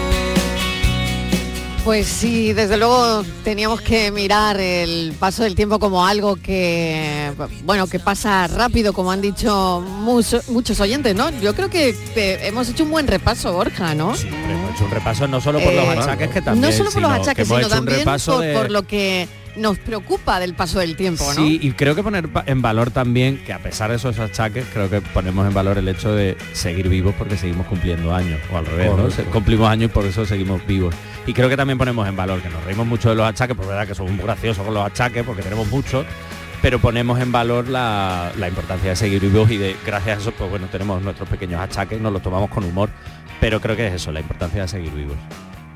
Pues 1.87 2.09
sí, 2.09 2.53
desde 2.53 2.76
luego 2.78 3.22
teníamos 3.45 3.80
que 3.80 4.11
mirar 4.11 4.59
el 4.59 5.14
paso 5.20 5.45
del 5.45 5.55
tiempo 5.55 5.78
como 5.78 6.05
algo 6.05 6.34
que, 6.34 7.30
bueno, 7.62 7.87
que 7.87 8.01
pasa 8.01 8.49
rápido, 8.49 8.93
como 8.93 9.12
han 9.12 9.20
dicho 9.20 9.80
mucho- 10.01 10.41
muchos 10.49 10.80
oyentes, 10.80 11.14
¿no? 11.14 11.30
Yo 11.41 11.55
creo 11.55 11.70
que 11.70 11.91
eh, 12.16 12.39
hemos 12.43 12.68
hecho 12.68 12.82
un 12.82 12.91
buen 12.91 13.07
repaso, 13.07 13.53
Borja, 13.53 13.95
¿no? 13.95 14.09
Hombre, 14.09 14.28
hemos 14.53 14.74
hecho 14.74 14.84
un 14.84 14.91
repaso 14.91 15.28
no 15.28 15.41
solo 15.41 15.61
por 15.61 15.72
Eh, 15.72 15.76
los 15.76 15.97
achaques 16.05 16.30
que 16.30 16.43
también, 16.43 16.68
no 16.72 16.76
solo 16.76 16.91
por 16.91 17.03
los 17.03 17.11
sino 17.12 17.22
achaques, 17.22 17.49
también 17.68 17.99
repaso 18.01 18.32
por, 18.32 18.45
de- 18.45 18.53
por 18.55 18.70
lo 18.72 18.82
que 18.82 19.28
nos 19.55 19.78
preocupa 19.78 20.41
del 20.41 20.55
paso 20.55 20.80
del 20.80 20.97
tiempo, 20.97 21.24
¿no? 21.24 21.34
Sí, 21.34 21.61
y 21.62 21.70
creo 21.70 21.95
que 21.95 22.03
poner 22.03 22.28
en 22.47 22.62
valor 22.62 22.91
también 22.91 23.39
que 23.47 23.53
a 23.53 23.61
pesar 23.61 23.91
de 23.91 23.97
esos 23.97 24.18
achaques, 24.18 24.66
creo 24.72 24.91
que 24.91 25.01
ponemos 25.01 25.47
en 25.47 25.55
valor 25.55 25.78
el 25.78 25.87
hecho 25.87 26.12
de 26.12 26.37
seguir 26.53 26.89
vivos 26.89 27.14
porque 27.16 27.37
seguimos 27.37 27.66
cumpliendo 27.68 28.12
años, 28.12 28.41
o 28.53 28.57
al 28.59 28.66
revés, 28.66 28.91
¿no? 28.91 28.97
Correcto. 29.05 29.30
Cumplimos 29.32 29.68
años 29.70 29.89
y 29.91 29.95
por 29.95 30.05
eso 30.05 30.26
seguimos 30.26 30.66
vivos. 30.66 30.93
Y 31.27 31.35
creo 31.35 31.49
que 31.49 31.57
también 31.57 31.77
ponemos 31.77 32.07
en 32.07 32.14
valor 32.14 32.41
que 32.41 32.49
nos 32.49 32.62
reímos 32.64 32.87
mucho 32.87 33.11
de 33.11 33.16
los 33.16 33.27
achaques, 33.27 33.57
por 33.57 33.66
verdad 33.66 33.87
que 33.87 33.95
somos 33.95 34.12
muy 34.12 34.24
graciosos 34.24 34.64
con 34.64 34.72
los 34.72 34.87
achaques 34.87 35.24
porque 35.24 35.43
tenemos 35.43 35.66
muchos, 35.68 36.07
pero 36.62 36.79
ponemos 36.79 37.20
en 37.20 37.33
valor 37.33 37.68
la, 37.68 38.31
la 38.37 38.49
importancia 38.49 38.91
de 38.91 38.97
seguir 38.97 39.20
vivos 39.20 39.51
y 39.51 39.57
de 39.57 39.77
gracias 39.85 40.18
a 40.18 40.20
eso, 40.20 40.33
pues 40.33 40.49
bueno, 40.49 40.68
tenemos 40.70 41.03
nuestros 41.03 41.29
pequeños 41.29 41.61
achaques, 41.61 42.01
nos 42.01 42.12
los 42.12 42.22
tomamos 42.22 42.49
con 42.49 42.64
humor, 42.64 42.91
pero 43.41 43.61
creo 43.61 43.74
que 43.77 43.89
es 43.89 43.95
eso, 43.95 44.12
la 44.12 44.20
importancia 44.20 44.62
de 44.62 44.68
seguir 44.68 44.93
vivos. 44.93 45.16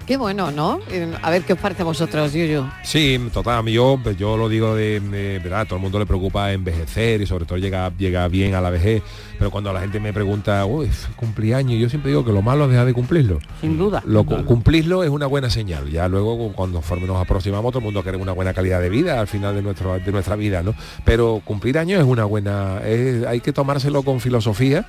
Qué 0.07 0.17
bueno, 0.17 0.51
¿no? 0.51 0.81
Eh, 0.91 1.09
A 1.23 1.31
ver 1.31 1.43
qué 1.43 1.53
os 1.53 1.59
parece 1.61 1.83
a 1.83 1.85
vosotros, 1.85 2.33
Yuyu. 2.33 2.65
Sí, 2.83 3.21
total, 3.33 3.59
a 3.59 3.63
mí 3.63 3.73
yo, 3.73 3.97
pues, 4.03 4.17
yo 4.17 4.37
lo 4.37 4.49
digo 4.49 4.75
de, 4.75 4.99
de- 4.99 5.39
verdad, 5.39 5.67
todo 5.67 5.77
el 5.77 5.83
mundo 5.83 6.01
le 6.01 6.07
preocupa 6.07 6.53
envejecer 6.53 7.21
y 7.21 7.27
sobre 7.27 7.45
todo 7.45 7.59
llega, 7.59 7.93
llega 7.97 8.27
bien 8.27 8.55
a 8.57 8.61
la 8.61 8.71
vejez, 8.71 9.05
pero 9.39 9.53
cuando 9.53 9.73
la 9.73 9.81
gente 9.81 10.01
me 10.01 10.13
pregunta, 10.13 10.67
uy, 10.67 10.91
cumplí 11.15 11.53
años, 11.53 11.79
yo 11.79 11.89
siempre 11.89 12.11
digo 12.11 12.25
que 12.25 12.33
lo 12.33 12.43
malo 12.43 12.65
es 12.65 12.71
dejar 12.71 12.87
de 12.87 12.93
cumplirlo. 12.93 13.39
Sin 13.61 13.79
duda. 13.79 14.03
Lo, 14.05 14.25
cu- 14.25 14.45
cumplirlo 14.45 15.05
es 15.05 15.11
una 15.11 15.27
buena 15.27 15.49
señal. 15.49 15.89
Ya 15.91 16.09
luego 16.09 16.53
cuando 16.55 16.83
nos 17.07 17.17
aproximamos 17.21 17.71
todo 17.71 17.79
el 17.79 17.85
mundo 17.85 18.03
quiere 18.03 18.19
una 18.19 18.33
buena 18.33 18.53
calidad 18.53 18.81
de 18.81 18.89
vida 18.91 19.21
al 19.21 19.29
final 19.29 19.55
de 19.55 19.63
nuestro 19.63 19.97
de 20.01 20.11
nuestra 20.13 20.35
vida, 20.35 20.63
¿no? 20.65 20.75
Pero 21.05 21.41
cumplir 21.45 21.79
años 21.79 22.01
es 22.01 22.07
una 22.07 22.25
buena, 22.25 22.81
es- 22.85 23.25
hay 23.27 23.41
que 23.41 23.53
tomárselo 23.53 24.03
con 24.03 24.19
filosofía, 24.21 24.87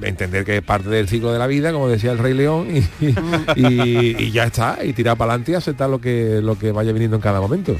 entender 0.00 0.44
que 0.44 0.56
es 0.56 0.62
parte 0.62 0.88
del 0.88 1.08
ciclo 1.08 1.32
de 1.32 1.38
la 1.38 1.46
vida, 1.46 1.72
como 1.72 1.88
decía 1.88 2.12
el 2.12 2.18
Rey 2.18 2.34
León, 2.34 2.68
y, 2.70 3.06
y- 3.56 4.16
y 4.18 4.30
ya 4.30 4.44
está, 4.44 4.78
y 4.84 4.92
tirar 4.92 5.16
para 5.16 5.32
adelante 5.32 5.52
y 5.52 5.54
aceptar 5.54 5.90
lo 5.90 6.00
que 6.00 6.40
lo 6.42 6.58
que 6.58 6.72
vaya 6.72 6.92
viniendo 6.92 7.16
en 7.16 7.22
cada 7.22 7.40
momento. 7.40 7.76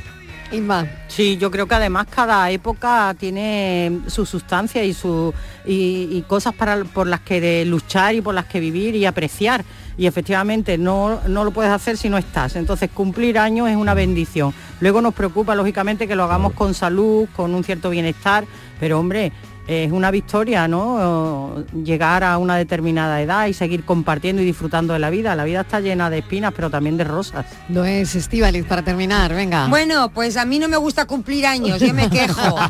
Inma. 0.53 0.87
Sí, 1.09 1.39
yo 1.39 1.51
creo 1.51 1.67
que 1.67 1.75
además 1.77 2.07
cada 2.15 2.51
época 2.51 3.15
tiene 3.19 4.01
su 4.07 4.27
sustancia 4.27 4.85
y, 4.85 4.93
su, 4.93 5.33
y, 5.65 6.09
y 6.13 6.25
cosas 6.29 6.53
para, 6.55 6.85
por 6.85 7.07
las 7.07 7.21
que 7.21 7.41
de 7.41 7.65
luchar 7.65 8.15
y 8.15 8.21
por 8.21 8.35
las 8.35 8.45
que 8.45 8.61
vivir 8.61 8.95
y 8.95 9.07
apreciar. 9.07 9.65
Y 9.97 10.07
efectivamente 10.07 10.77
no, 10.77 11.21
no 11.27 11.45
lo 11.45 11.53
puedes 11.53 11.73
hacer 11.73 11.97
si 11.97 12.11
no 12.11 12.19
estás. 12.19 12.57
Entonces 12.57 12.91
cumplir 12.93 13.39
años 13.39 13.71
es 13.71 13.77
una 13.77 13.95
bendición. 13.95 14.53
Luego 14.81 15.01
nos 15.01 15.15
preocupa, 15.15 15.55
lógicamente, 15.55 16.07
que 16.07 16.15
lo 16.17 16.25
hagamos 16.25 16.53
con 16.53 16.75
salud, 16.75 17.29
con 17.35 17.55
un 17.55 17.65
cierto 17.65 17.89
bienestar, 17.89 18.45
pero 18.79 19.01
hombre, 19.01 19.33
es 19.67 19.93
una 19.93 20.11
victoria, 20.11 20.67
¿no? 20.67 21.65
Llegar 21.85 22.25
a 22.25 22.39
una 22.39 22.57
determinada 22.57 23.21
edad 23.21 23.47
y 23.47 23.55
seguir 23.55 23.85
compartiendo 23.85 24.43
y 24.43 24.45
disfrutando 24.45 24.93
de 24.93 24.99
la 24.99 25.11
vida. 25.11 25.37
La 25.37 25.45
vida 25.45 25.61
está 25.61 25.81
llena 25.81 26.11
de 26.11 26.19
espinas, 26.19 26.53
pero 26.55 26.69
también 26.69 26.97
de 26.97 27.05
rosas. 27.05 27.47
No 27.69 27.85
es 27.85 28.15
Estíbaliz 28.15 28.65
para 28.65 28.83
terminar, 28.83 29.35
venga. 29.35 29.69
Bueno, 29.69 30.11
pues 30.13 30.37
a 30.37 30.45
mí 30.45 30.59
no 30.59 30.69
me 30.69 30.77
gusta 30.77 31.07
cumplir 31.07 31.47
años, 31.47 31.81
yo 31.81 31.95
me 31.95 32.09
quejo. 32.11 32.43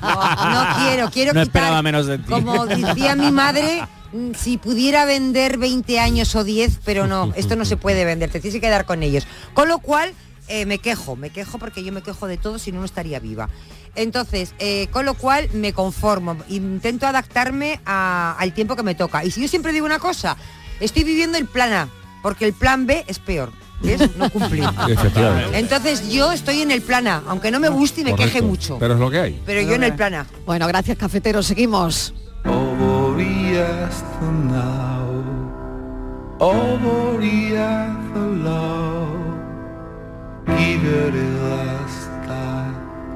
No 0.52 0.66
quiero, 0.76 1.10
quiero 1.10 1.32
no 1.32 1.42
quitar, 1.42 1.62
esperaba 1.62 1.82
menos 1.82 2.06
de 2.06 2.18
ti. 2.18 2.24
como 2.28 2.66
decía 2.66 3.14
mi 3.16 3.30
madre, 3.30 3.86
mm, 4.12 4.32
si 4.34 4.58
pudiera 4.58 5.04
vender 5.04 5.58
20 5.58 5.98
años 5.98 6.34
o 6.34 6.44
10, 6.44 6.80
pero 6.84 7.06
no, 7.06 7.32
esto 7.36 7.56
no 7.56 7.64
se 7.64 7.76
puede 7.76 8.04
vender, 8.04 8.30
te 8.30 8.40
tienes 8.40 8.54
que 8.54 8.66
quedar 8.66 8.84
con 8.84 9.02
ellos. 9.02 9.26
Con 9.54 9.68
lo 9.68 9.78
cual, 9.78 10.12
eh, 10.48 10.66
me 10.66 10.78
quejo, 10.78 11.16
me 11.16 11.30
quejo 11.30 11.58
porque 11.58 11.84
yo 11.84 11.92
me 11.92 12.02
quejo 12.02 12.26
de 12.26 12.36
todo 12.36 12.58
si 12.58 12.72
no, 12.72 12.80
no 12.80 12.84
estaría 12.84 13.20
viva. 13.20 13.48
Entonces, 13.94 14.54
eh, 14.58 14.88
con 14.90 15.04
lo 15.04 15.14
cual 15.14 15.48
me 15.52 15.72
conformo, 15.72 16.36
intento 16.48 17.06
adaptarme 17.06 17.80
a- 17.84 18.34
al 18.38 18.52
tiempo 18.54 18.74
que 18.76 18.82
me 18.82 18.94
toca. 18.94 19.24
Y 19.24 19.30
si 19.30 19.42
yo 19.42 19.48
siempre 19.48 19.72
digo 19.72 19.84
una 19.86 19.98
cosa, 19.98 20.36
estoy 20.80 21.04
viviendo 21.04 21.36
el 21.38 21.46
plan 21.46 21.72
A, 21.72 21.88
porque 22.22 22.46
el 22.46 22.52
plan 22.54 22.86
B 22.86 23.04
es 23.06 23.18
peor. 23.18 23.50
¿Ves? 23.82 24.16
No 24.16 24.30
cumplir. 24.30 24.62
Efectivamente. 24.88 25.58
Entonces 25.58 26.08
yo 26.08 26.30
estoy 26.30 26.62
en 26.62 26.70
el 26.70 26.82
plan 26.82 27.06
A, 27.08 27.22
aunque 27.26 27.50
no 27.50 27.58
me 27.58 27.68
guste 27.68 28.02
y 28.02 28.04
me 28.04 28.14
queje 28.14 28.40
mucho. 28.40 28.78
Pero 28.78 28.94
es 28.94 29.00
lo 29.00 29.10
que 29.10 29.18
hay. 29.18 29.42
Pero 29.44 29.60
yo 29.60 29.74
en 29.74 29.82
el 29.82 29.94
plan 29.94 30.14
A. 30.14 30.26
Bueno, 30.46 30.66
gracias, 30.68 30.96
cafeteros. 30.96 31.46
Seguimos. 31.46 32.14